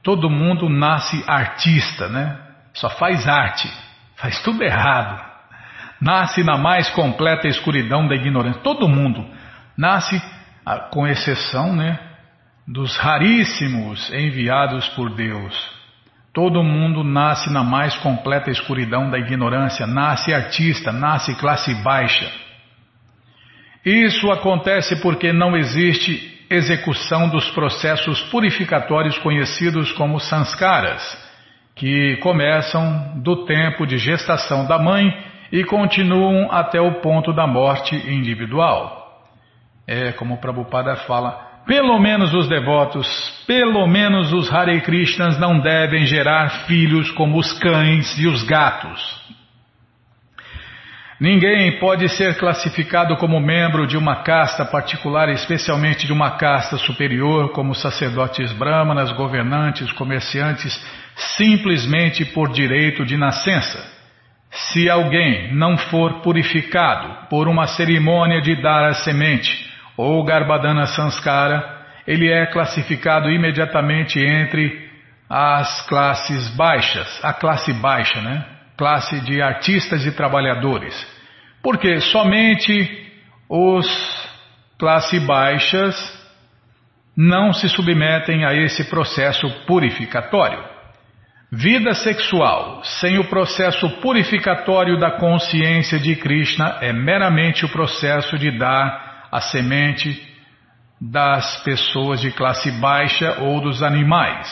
Todo 0.04 0.30
mundo 0.30 0.68
nasce 0.68 1.24
artista, 1.26 2.10
né? 2.10 2.45
Só 2.76 2.90
faz 2.90 3.28
arte. 3.28 3.72
Faz 4.18 4.42
tudo 4.42 4.64
errado. 4.64 5.24
Nasce 6.00 6.44
na 6.44 6.58
mais 6.58 6.90
completa 6.90 7.48
escuridão 7.48 8.08
da 8.08 8.16
ignorância. 8.16 8.62
Todo 8.62 8.88
mundo 8.88 9.26
nasce, 9.78 10.22
ah, 10.66 10.90
com 10.92 11.08
exceção 11.08 11.76
né, 11.76 11.98
dos 12.68 12.98
raríssimos 12.98 14.12
enviados 14.14 14.88
por 14.90 15.10
Deus. 15.16 15.74
Todo 16.34 16.64
mundo 16.64 17.02
nasce 17.02 17.50
na 17.50 17.64
mais 17.64 17.96
completa 17.98 18.52
escuridão 18.52 19.10
da 19.10 19.18
ignorância, 19.18 19.88
nasce 19.88 20.34
artista, 20.34 20.92
nasce 20.92 21.34
classe 21.36 21.74
baixa. 21.76 22.30
Isso 23.86 24.30
acontece 24.32 25.02
porque 25.02 25.32
não 25.32 25.56
existe 25.56 26.46
execução 26.50 27.30
dos 27.30 27.50
processos 27.52 28.22
purificatórios 28.24 29.18
conhecidos 29.20 29.94
como 29.94 30.20
sanskaras 30.20 31.25
que 31.76 32.16
começam 32.18 33.20
do 33.22 33.46
tempo 33.46 33.86
de 33.86 33.98
gestação 33.98 34.66
da 34.66 34.80
mãe 34.80 35.14
e 35.52 35.64
continuam 35.64 36.50
até 36.52 36.80
o 36.80 37.02
ponto 37.02 37.34
da 37.34 37.46
morte 37.46 37.96
individual. 37.96 39.04
É 39.86 40.14
como 40.14 40.36
o 40.36 40.38
Prabhupada 40.38 40.96
fala, 41.08 41.32
pelo 41.68 42.00
menos 42.00 42.34
os 42.34 42.48
devotos, 42.48 43.08
pelo 43.46 43.86
menos 43.88 44.32
os 44.32 44.52
Hare 44.52 44.80
Krishnas 44.82 45.38
não 45.38 45.60
devem 45.60 46.06
gerar 46.06 46.66
filhos 46.66 47.12
como 47.12 47.38
os 47.38 47.52
cães 47.60 48.18
e 48.18 48.26
os 48.28 48.44
gatos. 48.44 49.26
Ninguém 51.20 51.80
pode 51.80 52.10
ser 52.10 52.38
classificado 52.38 53.16
como 53.16 53.40
membro 53.40 53.88
de 53.88 53.98
uma 53.98 54.18
casta 54.18 54.66
particular, 54.66 55.30
especialmente 55.30 56.06
de 56.06 56.12
uma 56.12 56.32
casta 56.32 56.78
superior, 56.78 57.52
como 57.54 57.74
sacerdotes 57.74 58.52
brahmanas, 58.52 59.12
governantes, 59.14 59.92
comerciantes, 59.94 60.78
simplesmente 61.38 62.26
por 62.26 62.52
direito 62.52 63.06
de 63.06 63.18
nascença. 63.18 63.94
Se 64.52 64.90
alguém 64.90 65.54
não 65.54 65.78
for 65.78 66.22
purificado 66.22 67.28
por 67.30 67.48
uma 67.48 67.68
cerimônia 67.68 68.42
de 68.42 68.62
dar 68.62 68.86
a 68.86 68.94
semente 68.94 69.70
ou 69.98 70.24
Garbhadana 70.24 70.86
Sanskara, 70.86 71.76
ele 72.08 72.32
é 72.32 72.46
classificado 72.46 73.30
imediatamente 73.30 74.20
entre 74.20 74.90
as 75.30 75.86
classes 75.88 76.50
baixas, 76.56 77.20
a 77.24 77.34
classe 77.34 77.74
baixa, 77.74 78.22
né? 78.22 78.46
Classe 78.78 79.20
de 79.22 79.42
artistas 79.42 80.06
e 80.06 80.12
trabalhadores. 80.12 80.96
Porque 81.64 82.00
somente 82.00 83.12
os 83.50 83.88
classe 84.78 85.20
baixas 85.20 85.96
não 87.18 87.54
se 87.54 87.68
submetem 87.70 88.46
a 88.46 88.54
esse 88.54 88.84
processo 88.90 89.50
purificatório. 89.66 90.75
Vida 91.58 91.93
sexual 91.93 92.82
sem 92.84 93.18
o 93.18 93.30
processo 93.30 93.89
purificatório 94.01 94.99
da 94.99 95.12
consciência 95.12 95.97
de 95.97 96.14
Krishna 96.18 96.80
é 96.82 96.91
meramente 96.91 97.64
o 97.64 97.70
processo 97.70 98.38
de 98.38 98.51
dar 98.51 99.30
a 99.32 99.39
semente 99.39 100.22
das 100.99 101.64
pessoas 101.64 102.20
de 102.20 102.30
classe 102.32 102.70
baixa 102.72 103.38
ou 103.39 103.62
dos 103.62 103.82
animais. 103.82 104.49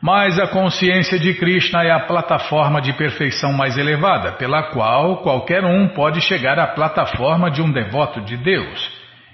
Mas 0.00 0.38
a 0.38 0.46
consciência 0.46 1.18
de 1.18 1.34
Krishna 1.34 1.82
é 1.82 1.90
a 1.90 2.06
plataforma 2.06 2.80
de 2.80 2.94
perfeição 2.94 3.52
mais 3.52 3.76
elevada, 3.76 4.32
pela 4.32 4.70
qual 4.70 5.18
qualquer 5.18 5.62
um 5.62 5.88
pode 5.88 6.22
chegar 6.22 6.58
à 6.58 6.68
plataforma 6.68 7.50
de 7.50 7.60
um 7.60 7.70
devoto 7.70 8.22
de 8.22 8.38
Deus. 8.38 8.90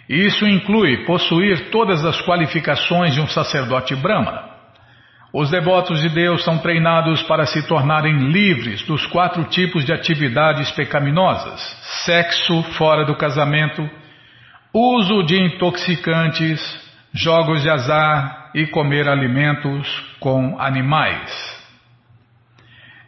Isso 0.09 0.45
inclui 0.45 1.05
possuir 1.05 1.71
todas 1.71 2.05
as 2.05 2.21
qualificações 2.21 3.15
de 3.15 3.21
um 3.21 3.29
sacerdote 3.29 3.95
brahmana. 3.95 4.52
Os 5.33 5.51
devotos 5.51 6.03
de 6.03 6.11
Deus 6.11 6.45
são 6.45 6.59
treinados 6.59 7.23
para 7.23 7.47
se 7.47 7.67
tornarem 7.67 8.31
livres 8.31 8.83
dos 8.83 9.07
quatro 9.07 9.45
tipos 9.45 9.83
de 9.85 9.93
atividades 9.93 10.71
pecaminosas: 10.73 11.59
sexo 12.05 12.63
fora 12.75 13.07
do 13.07 13.17
casamento, 13.17 13.89
uso 14.75 15.23
de 15.23 15.43
intoxicantes, 15.43 16.61
jogos 17.15 17.63
de 17.63 17.71
azar 17.71 18.51
e 18.55 18.67
comer 18.67 19.09
alimentos 19.09 19.89
com 20.21 20.61
animais. 20.61 21.63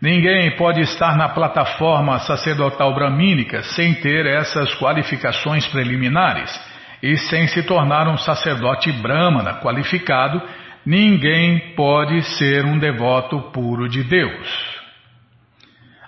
Ninguém 0.00 0.56
pode 0.56 0.80
estar 0.80 1.16
na 1.16 1.28
plataforma 1.28 2.18
sacerdotal 2.20 2.94
bramínica 2.94 3.62
sem 3.62 3.94
ter 3.94 4.24
essas 4.26 4.74
qualificações 4.76 5.66
preliminares 5.68 6.50
e 7.02 7.16
sem 7.18 7.46
se 7.48 7.62
tornar 7.62 8.08
um 8.08 8.16
sacerdote 8.16 8.90
brahmana 8.92 9.60
qualificado 9.60 10.42
Ninguém 10.84 11.74
pode 11.74 12.22
ser 12.36 12.64
um 12.64 12.78
devoto 12.78 13.40
puro 13.52 13.88
de 13.88 14.04
Deus. 14.04 14.74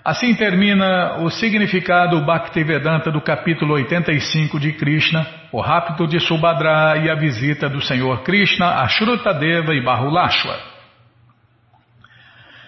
Assim 0.05 0.33
termina 0.35 1.17
o 1.17 1.29
significado 1.29 2.21
Bhaktivedanta 2.21 3.11
do 3.11 3.19
capítulo 3.19 3.73
85 3.73 4.59
de 4.59 4.71
Krishna, 4.71 5.27
o 5.51 5.59
rapto 5.59 6.07
de 6.07 6.19
Subhadra 6.19 6.97
e 7.03 7.09
a 7.09 7.15
visita 7.15 7.67
do 7.67 7.81
Senhor 7.81 8.23
Krishna 8.23 8.81
a 8.81 8.87
Shrutadeva 8.87 9.73
e 9.73 9.83
Bahulashwa. 9.83 10.57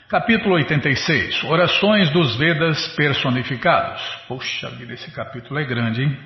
Capítulo 0.09 0.55
86 0.55 1.43
Orações 1.43 2.09
dos 2.09 2.35
Vedas 2.35 2.87
personificados. 2.95 4.01
Poxa 4.27 4.69
vida, 4.71 4.95
esse 4.95 5.09
capítulo 5.11 5.59
é 5.59 5.63
grande, 5.63 6.03
hein? 6.03 6.17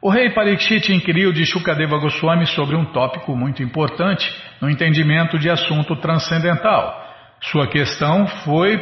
O 0.00 0.10
rei 0.10 0.30
Parikshit 0.30 0.92
inquiriu 0.92 1.32
de 1.32 1.44
Shukadeva 1.44 1.98
Goswami 1.98 2.46
sobre 2.46 2.76
um 2.76 2.84
tópico 2.84 3.34
muito 3.34 3.64
importante 3.64 4.32
no 4.60 4.70
entendimento 4.70 5.36
de 5.36 5.50
assunto 5.50 5.96
transcendental. 5.96 7.04
Sua 7.40 7.66
questão 7.66 8.26
foi 8.44 8.80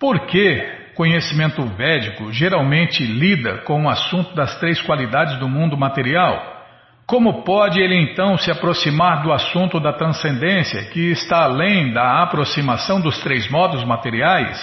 Por 0.00 0.20
que 0.26 0.80
conhecimento 0.94 1.62
védico 1.66 2.32
geralmente 2.32 3.04
lida 3.04 3.58
com 3.58 3.84
o 3.84 3.88
assunto 3.88 4.34
das 4.34 4.58
três 4.58 4.80
qualidades 4.80 5.38
do 5.38 5.46
mundo 5.46 5.76
material? 5.76 6.62
Como 7.06 7.42
pode 7.42 7.78
ele 7.78 7.96
então 7.96 8.38
se 8.38 8.50
aproximar 8.50 9.22
do 9.22 9.30
assunto 9.30 9.78
da 9.78 9.92
transcendência, 9.92 10.84
que 10.86 11.10
está 11.10 11.44
além 11.44 11.92
da 11.92 12.22
aproximação 12.22 12.98
dos 12.98 13.18
três 13.18 13.50
modos 13.50 13.84
materiais? 13.84 14.58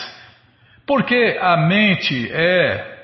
Porque 0.87 1.37
a 1.39 1.55
mente 1.55 2.31
é 2.31 2.97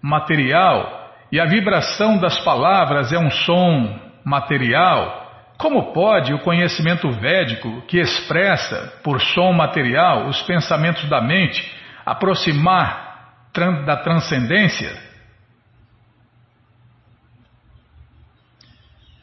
material 0.00 1.01
e 1.32 1.40
a 1.40 1.46
vibração 1.46 2.18
das 2.18 2.38
palavras 2.44 3.10
é 3.10 3.18
um 3.18 3.30
som 3.30 3.98
material, 4.22 5.54
como 5.56 5.94
pode 5.94 6.34
o 6.34 6.40
conhecimento 6.40 7.10
védico, 7.10 7.80
que 7.88 7.98
expressa 7.98 9.00
por 9.02 9.18
som 9.18 9.50
material 9.54 10.26
os 10.26 10.42
pensamentos 10.42 11.08
da 11.08 11.22
mente, 11.22 11.74
aproximar 12.04 13.46
da 13.86 13.96
transcendência? 13.96 14.94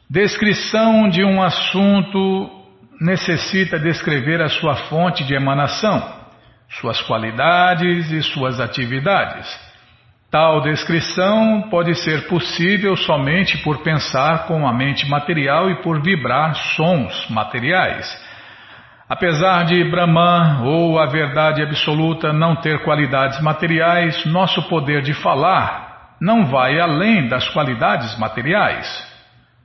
Descrição 0.09 1.07
de 1.09 1.23
um 1.23 1.43
assunto 1.43 2.65
necessita 2.99 3.77
descrever 3.77 4.41
a 4.41 4.49
sua 4.49 4.75
fonte 4.75 5.23
de 5.23 5.35
emanação, 5.35 6.11
suas 6.69 6.99
qualidades 7.01 8.09
e 8.11 8.23
suas 8.23 8.59
atividades. 8.59 9.68
Tal 10.31 10.61
descrição 10.61 11.63
pode 11.71 11.95
ser 11.95 12.27
possível 12.27 12.95
somente 12.95 13.57
por 13.63 13.81
pensar 13.81 14.45
com 14.45 14.67
a 14.67 14.71
mente 14.71 15.09
material 15.09 15.71
e 15.71 15.81
por 15.81 16.03
vibrar 16.03 16.53
sons 16.75 17.27
materiais. 17.31 18.07
Apesar 19.09 19.65
de 19.65 19.83
Brahman 19.89 20.61
ou 20.65 20.99
a 20.99 21.07
verdade 21.07 21.63
absoluta 21.63 22.31
não 22.31 22.55
ter 22.55 22.83
qualidades 22.83 23.41
materiais, 23.41 24.23
nosso 24.27 24.61
poder 24.69 25.01
de 25.01 25.15
falar 25.15 26.15
não 26.21 26.45
vai 26.45 26.79
além 26.79 27.27
das 27.27 27.49
qualidades 27.49 28.15
materiais. 28.19 28.87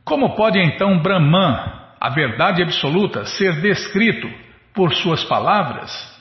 Como 0.03 0.35
pode 0.35 0.59
então 0.59 0.99
Brahman, 0.99 1.59
a 2.01 2.09
verdade 2.09 2.63
absoluta, 2.63 3.27
ser 3.27 3.61
descrito 3.61 4.31
por 4.73 4.95
suas 4.95 5.23
palavras? 5.25 6.14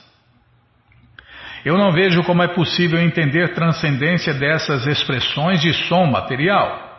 Eu 1.64 1.78
não 1.78 1.92
vejo 1.92 2.22
como 2.24 2.42
é 2.42 2.48
possível 2.48 3.00
entender 3.00 3.54
transcendência 3.54 4.34
dessas 4.34 4.86
expressões 4.86 5.62
de 5.62 5.72
som 5.72 6.04
material. 6.04 6.92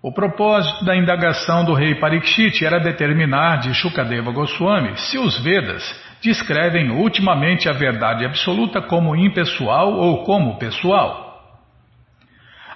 O 0.00 0.12
propósito 0.12 0.84
da 0.84 0.96
indagação 0.96 1.64
do 1.64 1.74
rei 1.74 1.96
Parikshit 1.96 2.64
era 2.64 2.78
determinar 2.78 3.58
de 3.58 3.74
Shukadeva 3.74 4.30
Goswami 4.30 4.96
se 4.96 5.18
os 5.18 5.42
Vedas 5.42 5.82
descrevem 6.22 6.90
ultimamente 6.90 7.68
a 7.68 7.72
verdade 7.72 8.24
absoluta 8.24 8.80
como 8.80 9.16
impessoal 9.16 9.92
ou 9.92 10.22
como 10.24 10.58
pessoal. 10.58 11.32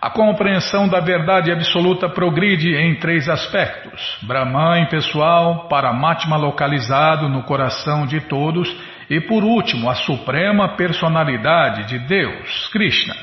A 0.00 0.10
compreensão 0.10 0.88
da 0.88 1.00
verdade 1.00 1.50
absoluta 1.50 2.08
progride 2.08 2.76
em 2.76 2.96
três 2.96 3.28
aspectos: 3.28 4.18
Brahman 4.22 4.82
impessoal, 4.82 5.68
Paramatma 5.68 6.36
localizado 6.36 7.28
no 7.28 7.44
coração 7.44 8.06
de 8.06 8.20
todos 8.20 8.68
e 9.08 9.20
por 9.20 9.44
último, 9.44 9.88
a 9.88 9.94
suprema 9.94 10.76
personalidade 10.76 11.84
de 11.88 11.98
Deus, 12.06 12.68
Krishna. 12.68 13.14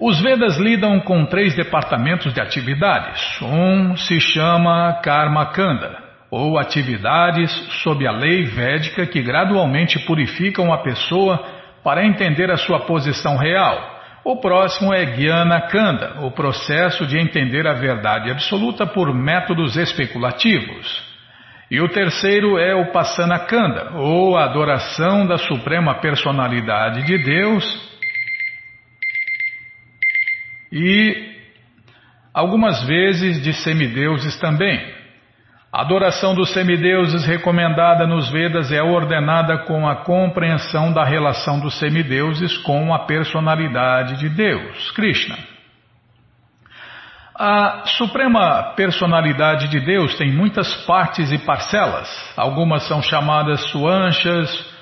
Os 0.00 0.20
Vedas 0.20 0.56
lidam 0.58 1.00
com 1.00 1.24
três 1.24 1.54
departamentos 1.54 2.34
de 2.34 2.40
atividades. 2.40 3.40
Um 3.40 3.96
se 3.96 4.20
chama 4.20 5.00
Karma 5.02 5.46
Kanda, 5.46 5.98
ou 6.30 6.58
atividades 6.58 7.50
sob 7.82 8.06
a 8.06 8.10
lei 8.10 8.44
védica 8.44 9.06
que 9.06 9.22
gradualmente 9.22 9.98
purificam 10.00 10.72
a 10.72 10.78
pessoa 10.78 11.44
para 11.84 12.04
entender 12.04 12.50
a 12.50 12.56
sua 12.56 12.80
posição 12.80 13.36
real. 13.36 13.92
O 14.24 14.40
próximo 14.40 14.92
é 14.92 15.04
Jnana 15.04 15.60
Kanda, 15.68 16.20
o 16.22 16.30
processo 16.30 17.06
de 17.06 17.18
entender 17.18 17.66
a 17.66 17.74
verdade 17.74 18.30
absoluta 18.30 18.86
por 18.86 19.14
métodos 19.14 19.76
especulativos. 19.76 21.13
E 21.74 21.80
o 21.80 21.88
terceiro 21.88 22.56
é 22.56 22.72
o 22.72 22.92
Passanakanda, 22.92 23.94
ou 23.96 24.36
adoração 24.36 25.26
da 25.26 25.36
Suprema 25.36 25.96
Personalidade 25.96 27.02
de 27.02 27.18
Deus. 27.18 27.64
E 30.70 31.34
algumas 32.32 32.86
vezes 32.86 33.42
de 33.42 33.52
semideuses 33.52 34.38
também. 34.38 34.94
A 35.72 35.80
adoração 35.80 36.32
dos 36.32 36.52
semideuses 36.52 37.26
recomendada 37.26 38.06
nos 38.06 38.30
Vedas 38.30 38.70
é 38.70 38.80
ordenada 38.80 39.64
com 39.64 39.84
a 39.88 39.96
compreensão 40.04 40.92
da 40.92 41.02
relação 41.02 41.58
dos 41.58 41.76
semideuses 41.80 42.56
com 42.58 42.94
a 42.94 43.00
personalidade 43.00 44.20
de 44.20 44.28
Deus, 44.28 44.92
Krishna. 44.92 45.53
A 47.36 47.82
Suprema 47.86 48.74
Personalidade 48.76 49.66
de 49.68 49.80
Deus 49.80 50.16
tem 50.16 50.32
muitas 50.32 50.72
partes 50.86 51.32
e 51.32 51.38
parcelas. 51.38 52.08
Algumas 52.36 52.86
são 52.86 53.02
chamadas 53.02 53.60
suanchas 53.70 54.72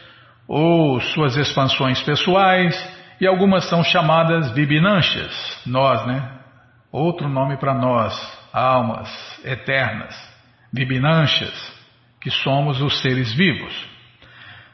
ou 0.47 1.01
suas 1.01 1.35
expansões 1.37 2.03
pessoais, 2.03 2.77
e 3.19 3.27
algumas 3.27 3.65
são 3.71 3.83
chamadas 3.83 4.51
vibinanchas, 4.51 5.63
nós, 5.65 6.05
né? 6.07 6.41
Outro 6.91 7.27
nome 7.27 7.57
para 7.57 7.73
nós, 7.73 8.13
almas 8.53 9.09
eternas, 9.45 10.15
vibinanchas, 10.71 11.73
que 12.21 12.31
somos 12.31 12.83
os 12.83 13.01
seres 13.01 13.33
vivos. 13.33 13.92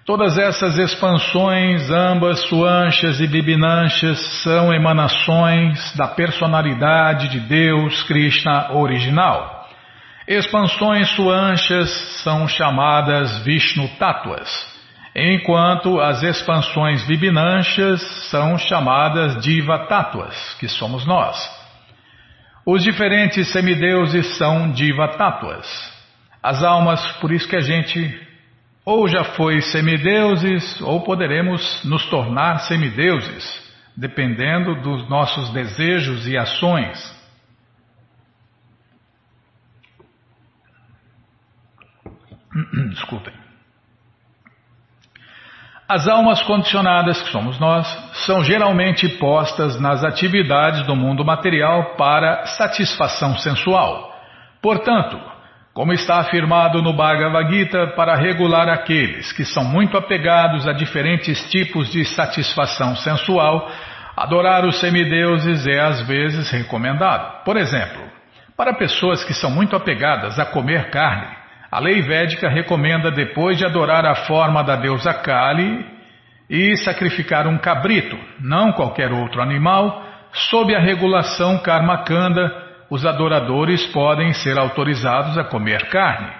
Todas 0.08 0.38
essas 0.38 0.78
expansões, 0.78 1.90
ambas 1.90 2.40
suanchas 2.48 3.20
e 3.20 3.26
bibinanchas, 3.26 4.18
são 4.42 4.72
emanações 4.72 5.94
da 5.96 6.08
personalidade 6.08 7.28
de 7.28 7.40
Deus 7.40 8.02
Krishna 8.04 8.72
original. 8.72 9.68
Expansões 10.26 11.10
suanchas 11.10 11.90
são 12.22 12.48
chamadas 12.48 13.40
Vishnu 13.40 13.86
Tattvas, 13.98 14.50
enquanto 15.14 16.00
as 16.00 16.22
expansões 16.22 17.06
bibinanchas 17.06 18.00
são 18.30 18.56
chamadas 18.56 19.38
Diva 19.42 19.88
Tattvas, 19.88 20.56
que 20.58 20.68
somos 20.68 21.04
nós. 21.04 21.36
Os 22.64 22.82
diferentes 22.82 23.52
semideuses 23.52 24.38
são 24.38 24.70
Diva 24.70 25.08
Tattvas. 25.18 25.66
As 26.42 26.64
almas, 26.64 27.06
por 27.20 27.30
isso 27.30 27.46
que 27.46 27.56
a 27.56 27.60
gente 27.60 28.26
ou 28.88 29.06
já 29.06 29.22
foi 29.22 29.60
semideuses, 29.60 30.80
ou 30.80 31.02
poderemos 31.02 31.84
nos 31.84 32.06
tornar 32.06 32.60
semideuses, 32.60 33.44
dependendo 33.94 34.80
dos 34.80 35.06
nossos 35.10 35.50
desejos 35.50 36.26
e 36.26 36.38
ações. 36.38 36.98
Desculpem. 42.88 43.34
As 45.86 46.08
almas 46.08 46.42
condicionadas, 46.44 47.20
que 47.20 47.30
somos 47.30 47.60
nós, 47.60 47.86
são 48.24 48.42
geralmente 48.42 49.06
postas 49.18 49.78
nas 49.78 50.02
atividades 50.02 50.86
do 50.86 50.96
mundo 50.96 51.22
material 51.22 51.94
para 51.96 52.46
satisfação 52.46 53.36
sensual. 53.36 54.18
Portanto, 54.62 55.37
como 55.78 55.92
está 55.92 56.18
afirmado 56.18 56.82
no 56.82 56.92
Bhagavad 56.92 57.48
Gita, 57.54 57.86
para 57.94 58.16
regular 58.16 58.68
aqueles 58.68 59.30
que 59.30 59.44
são 59.44 59.62
muito 59.62 59.96
apegados 59.96 60.66
a 60.66 60.72
diferentes 60.72 61.48
tipos 61.52 61.88
de 61.88 62.04
satisfação 62.04 62.96
sensual, 62.96 63.70
adorar 64.16 64.66
os 64.66 64.80
semideuses 64.80 65.68
é 65.68 65.78
às 65.78 66.04
vezes 66.04 66.50
recomendado. 66.50 67.44
Por 67.44 67.56
exemplo, 67.56 68.02
para 68.56 68.74
pessoas 68.74 69.22
que 69.22 69.32
são 69.32 69.52
muito 69.52 69.76
apegadas 69.76 70.36
a 70.40 70.46
comer 70.46 70.90
carne, 70.90 71.36
a 71.70 71.78
lei 71.78 72.02
védica 72.02 72.48
recomenda, 72.48 73.12
depois 73.12 73.56
de 73.56 73.64
adorar 73.64 74.04
a 74.04 74.16
forma 74.16 74.64
da 74.64 74.74
deusa 74.74 75.14
Kali, 75.14 75.86
e 76.50 76.76
sacrificar 76.78 77.46
um 77.46 77.56
cabrito, 77.56 78.18
não 78.40 78.72
qualquer 78.72 79.12
outro 79.12 79.40
animal, 79.40 80.04
sob 80.32 80.74
a 80.74 80.80
regulação 80.80 81.56
Karmakanda 81.58 82.67
os 82.90 83.04
adoradores 83.04 83.86
podem 83.86 84.32
ser 84.32 84.58
autorizados 84.58 85.36
a 85.36 85.44
comer 85.44 85.88
carne. 85.88 86.30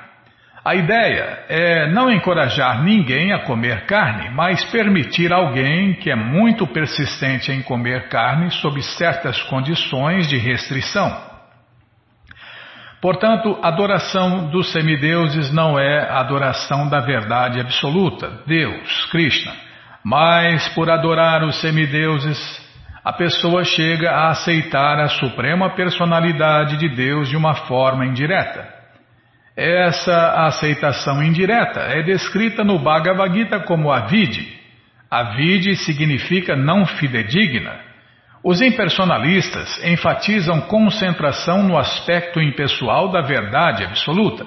A 0.65 0.75
ideia 0.75 1.45
é 1.49 1.91
não 1.93 2.11
encorajar 2.11 2.83
ninguém 2.83 3.33
a 3.33 3.39
comer 3.45 3.87
carne, 3.87 4.31
mas 4.35 4.65
permitir 4.65 5.33
alguém 5.33 5.95
que 5.95 6.11
é 6.11 6.17
muito 6.17 6.67
persistente 6.67 7.51
em 7.51 7.63
comer 7.63 8.09
carne 8.09 8.51
sob 8.51 8.83
certas 8.83 9.43
condições 9.45 10.29
de 10.29 10.37
restrição. 10.37 11.29
Portanto, 13.01 13.59
adoração 13.63 14.51
dos 14.51 14.73
semideuses 14.73 15.53
não 15.53 15.79
é 15.79 16.11
adoração 16.11 16.89
da 16.89 17.01
verdade 17.01 17.61
absoluta, 17.61 18.43
Deus, 18.45 19.07
Krishna, 19.07 19.53
mas 20.05 20.69
por 20.75 20.91
adorar 20.91 21.45
os 21.45 21.61
semideuses 21.61 22.68
a 23.09 23.13
pessoa 23.15 23.65
chega 23.65 24.11
a 24.11 24.29
aceitar 24.29 25.01
a 25.01 25.09
suprema 25.09 25.75
personalidade 25.75 26.77
de 26.77 26.95
Deus 26.95 27.31
de 27.31 27.39
uma 27.39 27.55
forma 27.55 28.05
indireta. 28.05 28.69
Essa 29.57 30.45
aceitação 30.45 31.23
indireta 31.23 31.81
é 31.81 32.03
descrita 32.03 32.63
no 32.63 32.79
Bhagavad 32.79 33.35
Gita 33.35 33.61
como 33.61 33.91
avide. 33.91 34.61
A 35.11 35.23
vide 35.37 35.75
significa 35.77 36.55
não 36.55 36.85
fidedigna. 36.85 37.81
Os 38.45 38.61
impersonalistas 38.61 39.83
enfatizam 39.83 40.61
concentração 40.61 41.63
no 41.63 41.79
aspecto 41.79 42.43
impessoal 42.43 43.11
da 43.11 43.23
verdade 43.23 43.85
absoluta. 43.85 44.47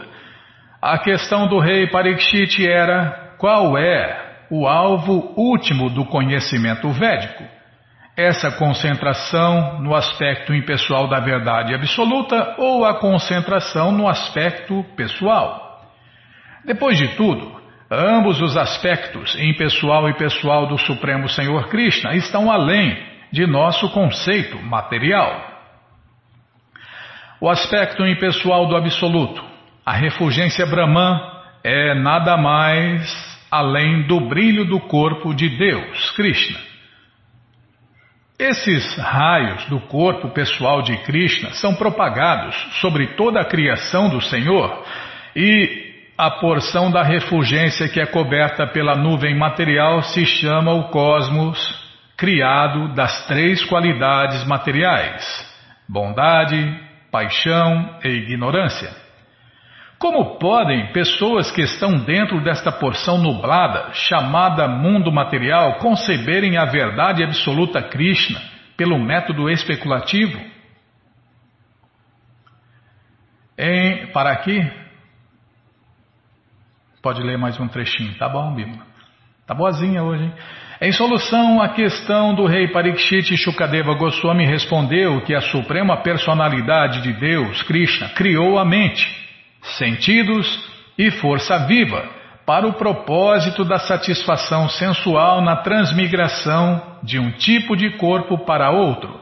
A 0.80 1.00
questão 1.00 1.48
do 1.48 1.58
rei 1.58 1.88
Parikshit 1.88 2.70
era 2.70 3.34
qual 3.40 3.76
é 3.76 4.46
o 4.52 4.68
alvo 4.68 5.34
último 5.36 5.90
do 5.90 6.06
conhecimento 6.06 6.88
védico. 6.92 7.60
Essa 8.22 8.52
concentração 8.52 9.82
no 9.82 9.96
aspecto 9.96 10.54
impessoal 10.54 11.08
da 11.08 11.20
verdade 11.20 11.74
absoluta 11.74 12.54
ou 12.60 12.86
a 12.86 13.00
concentração 13.00 13.92
no 13.92 14.08
aspecto 14.08 14.86
pessoal. 14.96 15.82
Depois 16.64 17.00
de 17.00 17.16
tudo, 17.16 17.60
ambos 17.90 18.40
os 18.40 18.56
aspectos, 18.56 19.36
impessoal 19.40 20.08
e 20.08 20.14
pessoal 20.14 20.68
do 20.68 20.78
Supremo 20.78 21.28
Senhor 21.30 21.68
Krishna, 21.70 22.14
estão 22.16 22.52
além 22.52 22.96
de 23.32 23.48
nosso 23.48 23.90
conceito 23.90 24.56
material. 24.62 25.44
O 27.40 27.50
aspecto 27.50 28.06
impessoal 28.06 28.68
do 28.68 28.76
absoluto, 28.76 29.44
a 29.84 29.94
refulgência 29.94 30.68
Brahman, 30.68 31.20
é 31.64 31.96
nada 31.96 32.38
mais 32.38 33.12
além 33.50 34.06
do 34.06 34.20
brilho 34.30 34.64
do 34.64 34.80
corpo 34.80 35.34
de 35.34 35.50
Deus, 35.50 36.12
Krishna. 36.12 36.71
Esses 38.42 38.98
raios 38.98 39.66
do 39.66 39.80
corpo 39.82 40.30
pessoal 40.30 40.82
de 40.82 40.98
Krishna 41.04 41.52
são 41.52 41.76
propagados 41.76 42.56
sobre 42.82 43.14
toda 43.16 43.40
a 43.40 43.46
criação 43.46 44.10
do 44.10 44.20
Senhor 44.20 44.84
e 45.36 45.94
a 46.18 46.32
porção 46.32 46.90
da 46.90 47.04
refulgência 47.04 47.88
que 47.88 48.02
é 48.02 48.06
coberta 48.08 48.66
pela 48.66 48.96
nuvem 48.96 49.38
material 49.38 50.02
se 50.02 50.26
chama 50.26 50.74
o 50.74 50.90
cosmos, 50.90 51.60
criado 52.18 52.96
das 52.96 53.28
três 53.28 53.64
qualidades 53.64 54.44
materiais: 54.48 55.24
bondade, 55.88 56.80
paixão 57.12 58.00
e 58.04 58.08
ignorância. 58.08 59.01
Como 60.02 60.40
podem 60.40 60.92
pessoas 60.94 61.52
que 61.52 61.62
estão 61.62 62.00
dentro 62.00 62.44
desta 62.44 62.72
porção 62.72 63.20
nublada, 63.20 63.94
chamada 63.94 64.68
mundo 64.68 65.12
material, 65.12 65.76
conceberem 65.78 66.58
a 66.58 66.66
verdade 66.66 67.24
absoluta 67.24 67.84
Krishna 67.84 68.42
pelo 68.76 68.98
método 68.98 69.48
especulativo? 69.48 70.42
Em, 73.56 74.08
para 74.08 74.32
aqui, 74.32 74.60
pode 77.04 77.22
ler 77.22 77.38
mais 77.38 77.60
um 77.60 77.68
trechinho, 77.68 78.18
tá 78.18 78.28
bom, 78.28 78.56
Bima? 78.56 78.84
Tá 79.46 79.54
boazinha 79.54 80.02
hoje, 80.02 80.24
hein? 80.24 80.34
Em 80.82 80.92
solução 80.92 81.62
à 81.62 81.70
questão 81.70 82.34
do 82.34 82.48
rei 82.48 82.70
Parikshit, 82.70 83.38
Shukadeva 83.38 83.94
Goswami 83.94 84.48
respondeu 84.48 85.22
que 85.22 85.36
a 85.36 85.42
suprema 85.42 85.98
personalidade 85.98 87.04
de 87.04 87.14
Deus, 87.14 87.62
Krishna, 87.62 88.10
criou 88.16 88.58
a 88.58 88.66
mente 88.66 89.21
sentidos 89.62 90.48
e 90.98 91.12
força 91.12 91.66
viva 91.68 92.22
para 92.46 92.68
o 92.68 92.74
propósito 92.74 93.64
da 93.64 93.80
satisfação 93.80 94.68
sensual 94.68 95.42
na 95.42 95.58
transmigração 95.58 97.00
de 97.04 97.20
um 97.20 97.32
tipo 97.32 97.76
de 97.76 97.92
corpo 97.98 98.46
para 98.46 98.72
outro 98.72 99.22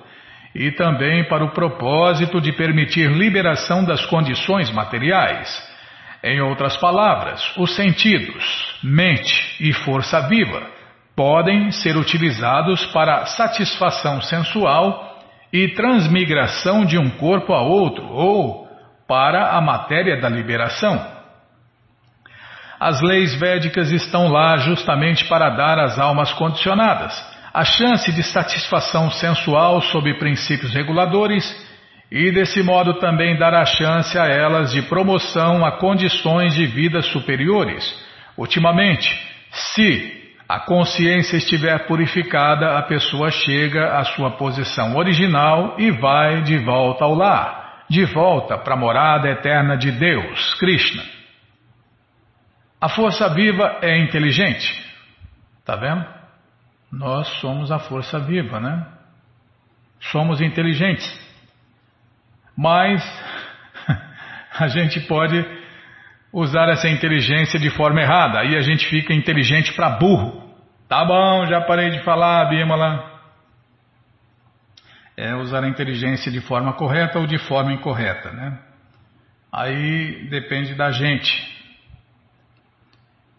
e 0.56 0.72
também 0.72 1.28
para 1.28 1.44
o 1.44 1.52
propósito 1.52 2.42
de 2.42 2.52
permitir 2.52 3.10
liberação 3.12 3.84
das 3.84 4.06
condições 4.06 4.72
materiais. 4.72 5.70
Em 6.24 6.42
outras 6.42 6.76
palavras, 6.78 7.42
os 7.58 7.76
sentidos, 7.76 8.80
mente 8.84 9.56
e 9.60 9.72
força 9.72 10.28
viva 10.28 10.68
podem 11.16 11.72
ser 11.72 11.98
utilizados 11.98 12.86
para 12.88 13.26
satisfação 13.26 14.22
sensual 14.22 15.20
e 15.52 15.68
transmigração 15.70 16.86
de 16.86 16.98
um 16.98 17.10
corpo 17.12 17.54
a 17.54 17.62
outro 17.62 18.08
ou 18.08 18.69
para 19.10 19.58
a 19.58 19.60
matéria 19.60 20.22
da 20.22 20.30
liberação. 20.30 21.04
As 22.80 23.02
leis 23.02 23.34
védicas 23.34 23.92
estão 23.92 24.28
lá 24.28 24.56
justamente 24.58 25.26
para 25.26 25.50
dar 25.50 25.80
às 25.80 25.98
almas 25.98 26.32
condicionadas 26.34 27.12
a 27.52 27.66
chance 27.66 28.12
de 28.12 28.22
satisfação 28.22 29.10
sensual 29.10 29.82
sob 29.82 30.14
princípios 30.20 30.72
reguladores 30.72 31.44
e, 32.12 32.32
desse 32.32 32.62
modo, 32.62 33.00
também 33.00 33.36
dar 33.36 33.56
a 33.56 33.66
chance 33.66 34.16
a 34.18 34.28
elas 34.28 34.72
de 34.72 34.84
promoção 34.84 35.66
a 35.66 35.72
condições 35.80 36.54
de 36.54 36.68
vida 36.68 37.02
superiores. 37.02 37.84
Ultimamente, 38.38 39.10
se 39.52 40.36
a 40.48 40.60
consciência 40.60 41.38
estiver 41.38 41.88
purificada, 41.88 42.78
a 42.78 42.84
pessoa 42.84 43.32
chega 43.32 43.98
à 43.98 44.04
sua 44.04 44.32
posição 44.38 44.96
original 44.96 45.76
e 45.80 45.90
vai 45.90 46.44
de 46.44 46.60
volta 46.60 47.04
ao 47.04 47.16
lar 47.16 47.59
de 47.90 48.06
volta 48.06 48.58
para 48.58 48.76
a 48.76 48.78
morada 48.78 49.28
eterna 49.30 49.76
de 49.76 49.92
Deus, 49.92 50.54
Krishna. 50.56 51.04
A 52.80 52.88
força 52.88 53.28
viva 53.34 53.80
é 53.82 53.98
inteligente. 53.98 54.72
Está 55.60 55.76
vendo? 55.76 56.06
Nós 56.92 57.28
somos 57.40 57.72
a 57.72 57.80
força 57.80 58.20
viva, 58.20 58.60
né? 58.60 58.86
Somos 60.00 60.40
inteligentes. 60.40 61.08
Mas 62.56 63.04
a 64.60 64.68
gente 64.68 65.00
pode 65.02 65.44
usar 66.32 66.70
essa 66.70 66.88
inteligência 66.88 67.60
de 67.60 67.70
forma 67.72 68.02
errada. 68.02 68.40
Aí 68.40 68.56
a 68.56 68.62
gente 68.62 68.88
fica 68.88 69.14
inteligente 69.14 69.74
para 69.74 69.90
burro. 69.90 70.54
Tá 70.88 71.04
bom, 71.04 71.46
já 71.46 71.62
parei 71.62 71.90
de 71.90 72.04
falar, 72.04 72.46
Bimala 72.46 73.19
é 75.20 75.36
usar 75.36 75.66
a 75.66 75.68
inteligência 75.68 76.32
de 76.32 76.40
forma 76.40 76.72
correta 76.74 77.20
ou 77.20 77.28
de 77.28 77.38
forma 77.38 77.74
incorreta, 77.74 78.32
né? 78.32 78.58
Aí 79.52 80.30
depende 80.30 80.74
da 80.76 80.92
gente. 80.92 81.60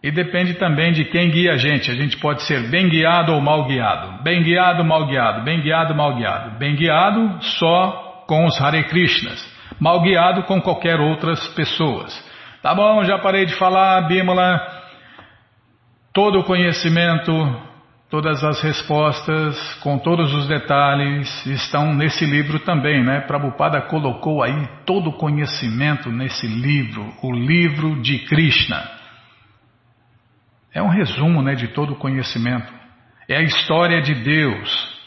E 0.03 0.11
depende 0.11 0.53
também 0.55 0.91
de 0.91 1.05
quem 1.05 1.31
guia 1.31 1.53
a 1.53 1.57
gente. 1.57 1.89
A 1.89 1.95
gente 1.95 2.17
pode 2.17 2.43
ser 2.43 2.69
bem 2.69 2.87
guiado 2.87 3.33
ou 3.33 3.41
mal 3.41 3.65
guiado. 3.65 4.21
Bem 4.23 4.43
guiado, 4.43 4.83
mal 4.83 5.07
guiado. 5.07 5.43
Bem 5.43 5.61
guiado, 5.61 5.95
mal 5.95 6.15
guiado. 6.15 6.57
Bem 6.59 6.75
guiado 6.75 7.41
só 7.41 8.23
com 8.27 8.45
os 8.45 8.61
Hare 8.61 8.83
Krishnas. 8.83 9.43
Mal 9.79 10.01
guiado 10.01 10.43
com 10.43 10.61
qualquer 10.61 10.99
outras 10.99 11.47
pessoas. 11.49 12.13
Tá 12.61 12.75
bom, 12.75 13.03
já 13.03 13.17
parei 13.17 13.45
de 13.45 13.55
falar, 13.55 14.01
Bímola. 14.07 14.59
Todo 16.13 16.39
o 16.39 16.43
conhecimento 16.43 17.31
Todas 18.11 18.43
as 18.43 18.61
respostas, 18.61 19.73
com 19.75 19.97
todos 19.97 20.33
os 20.33 20.45
detalhes, 20.45 21.45
estão 21.45 21.93
nesse 21.93 22.25
livro 22.25 22.59
também, 22.59 23.01
né? 23.03 23.21
Prabhupada 23.21 23.81
colocou 23.83 24.43
aí 24.43 24.67
todo 24.85 25.11
o 25.11 25.13
conhecimento 25.13 26.11
nesse 26.11 26.45
livro, 26.45 27.09
o 27.23 27.31
livro 27.31 28.01
de 28.01 28.19
Krishna. 28.25 28.83
É 30.73 30.83
um 30.83 30.89
resumo, 30.89 31.41
né, 31.41 31.55
de 31.55 31.69
todo 31.69 31.93
o 31.93 31.95
conhecimento. 31.95 32.71
É 33.29 33.37
a 33.37 33.43
história 33.43 34.01
de 34.01 34.13
Deus. 34.13 34.99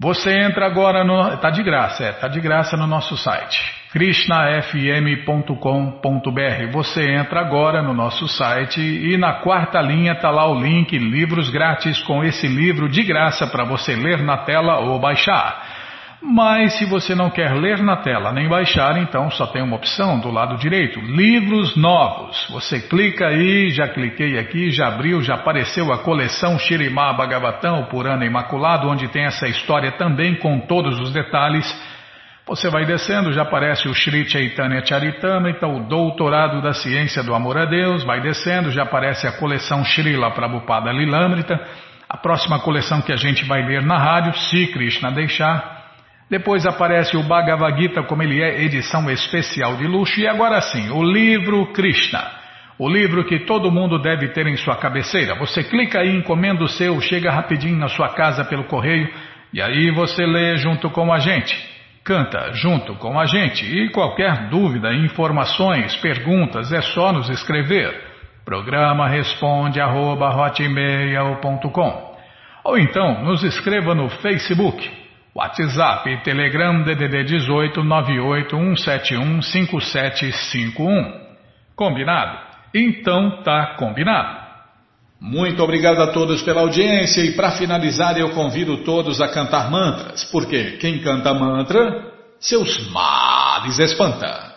Você 0.00 0.30
entra 0.30 0.64
agora 0.64 1.04
no, 1.04 1.36
tá 1.36 1.50
de 1.50 1.62
graça, 1.62 2.02
é, 2.02 2.12
tá 2.12 2.28
de 2.28 2.40
graça 2.40 2.78
no 2.78 2.86
nosso 2.86 3.14
site 3.18 3.79
krishnafm.com.br. 3.92 6.72
Você 6.72 7.12
entra 7.12 7.40
agora 7.40 7.82
no 7.82 7.92
nosso 7.92 8.28
site 8.28 8.80
e 8.80 9.18
na 9.18 9.40
quarta 9.40 9.80
linha 9.80 10.12
está 10.12 10.30
lá 10.30 10.48
o 10.48 10.60
link 10.60 10.96
Livros 10.96 11.50
Grátis 11.50 12.00
com 12.02 12.22
esse 12.22 12.46
livro 12.46 12.88
de 12.88 13.02
graça 13.02 13.48
para 13.48 13.64
você 13.64 13.96
ler 13.96 14.22
na 14.22 14.36
tela 14.38 14.78
ou 14.78 15.00
baixar. 15.00 15.80
Mas 16.22 16.74
se 16.74 16.84
você 16.84 17.14
não 17.14 17.30
quer 17.30 17.54
ler 17.54 17.82
na 17.82 17.96
tela 17.96 18.30
nem 18.30 18.46
baixar, 18.46 18.98
então 18.98 19.30
só 19.30 19.46
tem 19.46 19.62
uma 19.62 19.76
opção 19.76 20.20
do 20.20 20.30
lado 20.30 20.58
direito: 20.58 21.00
Livros 21.00 21.74
Novos. 21.76 22.46
Você 22.50 22.78
clica 22.78 23.28
aí, 23.28 23.70
já 23.70 23.88
cliquei 23.88 24.38
aqui, 24.38 24.70
já 24.70 24.88
abriu, 24.88 25.22
já 25.22 25.34
apareceu 25.34 25.90
a 25.92 25.98
coleção 25.98 26.58
Shirimá 26.58 27.12
Bhagavatam, 27.14 27.80
o 27.80 27.86
Purana 27.86 28.26
Imaculado, 28.26 28.88
onde 28.88 29.08
tem 29.08 29.24
essa 29.24 29.48
história 29.48 29.92
também 29.92 30.36
com 30.36 30.60
todos 30.60 31.00
os 31.00 31.10
detalhes 31.10 31.66
você 32.50 32.68
vai 32.68 32.84
descendo, 32.84 33.32
já 33.32 33.42
aparece 33.42 33.86
o 33.86 33.94
Sri 33.94 34.28
Chaitanya 34.28 34.84
Charitamrita, 34.84 35.68
o 35.68 35.86
Doutorado 35.86 36.60
da 36.60 36.72
Ciência 36.72 37.22
do 37.22 37.32
Amor 37.32 37.56
a 37.56 37.64
Deus, 37.64 38.02
vai 38.02 38.20
descendo, 38.20 38.72
já 38.72 38.82
aparece 38.82 39.24
a 39.24 39.38
coleção 39.38 39.84
Srila 39.84 40.32
Prabhupada 40.32 40.90
Lilamrita, 40.90 41.60
a 42.08 42.16
próxima 42.16 42.58
coleção 42.58 43.00
que 43.02 43.12
a 43.12 43.16
gente 43.16 43.44
vai 43.44 43.64
ler 43.64 43.84
na 43.84 43.96
rádio, 43.96 44.34
se 44.34 44.66
Krishna 44.66 45.12
deixar. 45.12 45.92
Depois 46.28 46.66
aparece 46.66 47.16
o 47.16 47.22
Bhagavad 47.22 47.80
Gita, 47.80 48.02
como 48.02 48.20
ele 48.20 48.42
é, 48.42 48.64
edição 48.64 49.08
especial 49.08 49.76
de 49.76 49.86
luxo. 49.86 50.18
E 50.18 50.26
agora 50.26 50.60
sim, 50.60 50.90
o 50.90 51.04
livro 51.04 51.66
Krishna. 51.72 52.20
O 52.80 52.88
livro 52.88 53.24
que 53.26 53.46
todo 53.46 53.70
mundo 53.70 53.96
deve 53.96 54.26
ter 54.30 54.48
em 54.48 54.56
sua 54.56 54.74
cabeceira. 54.74 55.36
Você 55.36 55.62
clica 55.62 56.00
aí, 56.00 56.16
encomenda 56.16 56.64
o 56.64 56.68
seu, 56.68 57.00
chega 57.00 57.30
rapidinho 57.30 57.76
na 57.76 57.88
sua 57.88 58.08
casa 58.08 58.44
pelo 58.44 58.64
correio 58.64 59.08
e 59.52 59.62
aí 59.62 59.92
você 59.92 60.26
lê 60.26 60.56
junto 60.56 60.90
com 60.90 61.12
a 61.12 61.20
gente. 61.20 61.69
Canta 62.04 62.52
junto 62.54 62.94
com 62.96 63.18
a 63.18 63.26
gente 63.26 63.64
e 63.64 63.90
qualquer 63.90 64.48
dúvida, 64.48 64.94
informações, 64.94 65.94
perguntas 65.96 66.72
é 66.72 66.80
só 66.80 67.12
nos 67.12 67.28
escrever. 67.28 68.08
Programa 68.44 69.06
responde 69.06 69.80
arroba, 69.80 70.30
ou 72.64 72.78
então 72.78 73.22
nos 73.24 73.42
escreva 73.42 73.94
no 73.94 74.08
Facebook, 74.08 74.90
WhatsApp 75.34 76.10
e 76.10 76.16
Telegram 76.22 76.82
DDD 76.82 77.24
18 77.24 77.82
5751. 79.42 81.30
Combinado? 81.76 82.38
Então 82.74 83.42
tá 83.42 83.74
combinado. 83.76 84.39
Muito 85.20 85.62
obrigado 85.62 86.00
a 86.00 86.12
todos 86.12 86.40
pela 86.42 86.62
audiência 86.62 87.20
e 87.20 87.32
para 87.32 87.52
finalizar 87.52 88.18
eu 88.18 88.30
convido 88.30 88.78
todos 88.78 89.20
a 89.20 89.28
cantar 89.28 89.70
mantras, 89.70 90.24
porque 90.24 90.78
quem 90.78 91.00
canta 91.00 91.34
mantra, 91.34 92.10
seus 92.40 92.90
males 92.90 93.78
espanta. 93.78 94.48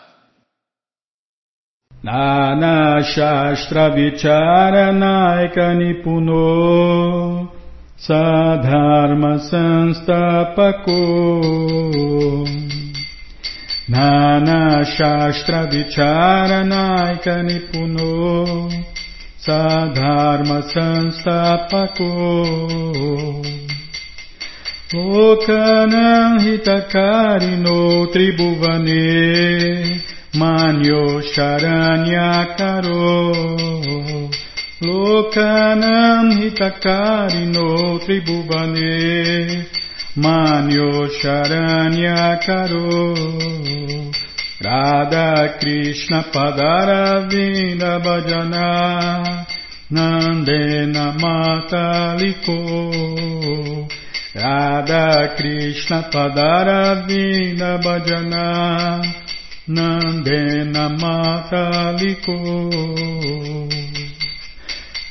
Shastra 14.84 15.66
Vicharanaika 15.66 17.42
Nipuno 17.42 18.93
Sadharma 19.44 20.58
Sanstapako 20.72 22.08
Lokanam 24.90 26.38
Hitakarino 26.40 28.08
Tribhuvane 28.10 30.00
Manyo 30.32 31.20
Sharanyakaro. 31.20 33.04
Lokanam 34.80 36.26
Hitakarino 36.40 37.68
Tribhuvane 38.00 38.96
Manyo 40.16 40.90
Sharanyakaro 41.20 42.84
Radha 44.64 45.58
Krishna 45.60 46.24
Padaravinda 46.32 48.00
Bhajana 48.02 49.46
Nandena 49.92 51.12
Mataliko 51.20 52.56
Radha 54.34 55.34
Krishna 55.36 56.08
Padaravinda 56.10 57.78
Bhajana 57.84 59.02
Nandena 59.68 60.88
Mataliko 61.02 62.38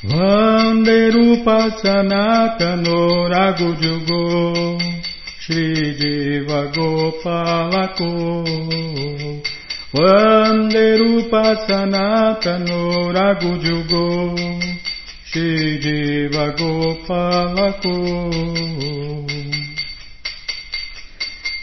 Vanderupa 0.02 1.58
Sanatano 1.80 3.28
Ragujugo 3.30 5.03
Shri 5.44 5.92
Jiva 6.00 6.72
Gopalako 6.72 8.08
Vanderupa 9.92 11.44
Sanatano 11.68 13.12
Ragujugo 13.12 14.38
Shri 15.26 15.78
Jiva 15.84 16.46
Gopalako. 16.56 17.96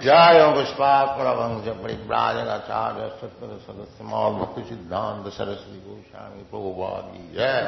जय 0.00 0.38
पुष्पाकुरभंश 0.54 1.66
परिव्राजनाचार्य 1.82 3.04
सत्तर 3.18 3.50
सदस्य 3.66 4.04
मौल 4.04 4.32
भक्ति 4.34 4.62
सिद्धांत 4.68 5.26
सरस्वती 5.32 5.78
गोस्वामी 5.80 6.42
प्रभुवाद 6.50 7.04
की 7.12 7.22
जय 7.36 7.60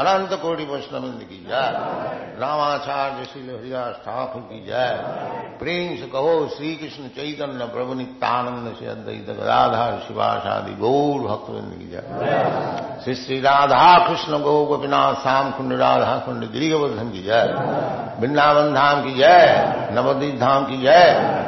अनंत 0.00 0.32
कोटि 0.42 0.64
वैष्णविंद 0.70 1.22
की 1.28 1.38
जय 1.44 1.70
रामाचार्य 2.40 3.24
श्री 3.24 3.42
हरिदास 3.46 3.94
ठाकुर 4.06 4.42
की 4.42 4.60
जय 4.66 4.90
प्रेम 5.60 5.94
से 5.96 6.08
कहो 6.08 6.34
श्री 6.56 6.74
कृष्ण 6.76 7.08
चैतन्य 7.16 7.70
प्रभु 7.72 7.94
नित्यानंद 7.94 8.74
से 8.80 8.86
अद्वैत 8.88 9.30
गदाधार 9.30 9.98
शिवाशादि 10.08 10.74
गौर 10.82 11.26
भक्तविंद 11.28 11.72
की 11.78 11.90
जय 11.90 13.00
श्री 13.04 13.14
श्री 13.22 13.40
राधा 13.40 13.86
कृष्ण 14.06 14.42
गौ 14.42 14.56
गोपीनाथ 14.66 15.22
श्याम 15.22 15.50
कुंड 15.52 15.78
राधा 15.78 16.18
कुंड 16.26 16.50
गिरिवर्धन 16.52 17.10
की 17.10 17.22
जय 17.22 17.48
वृंदावन 18.20 18.74
धाम 18.74 19.02
की 19.04 19.16
जय 19.16 19.90
नवदीप 19.94 20.38
धाम 20.40 20.64
की 20.66 20.82
जय 20.82 21.47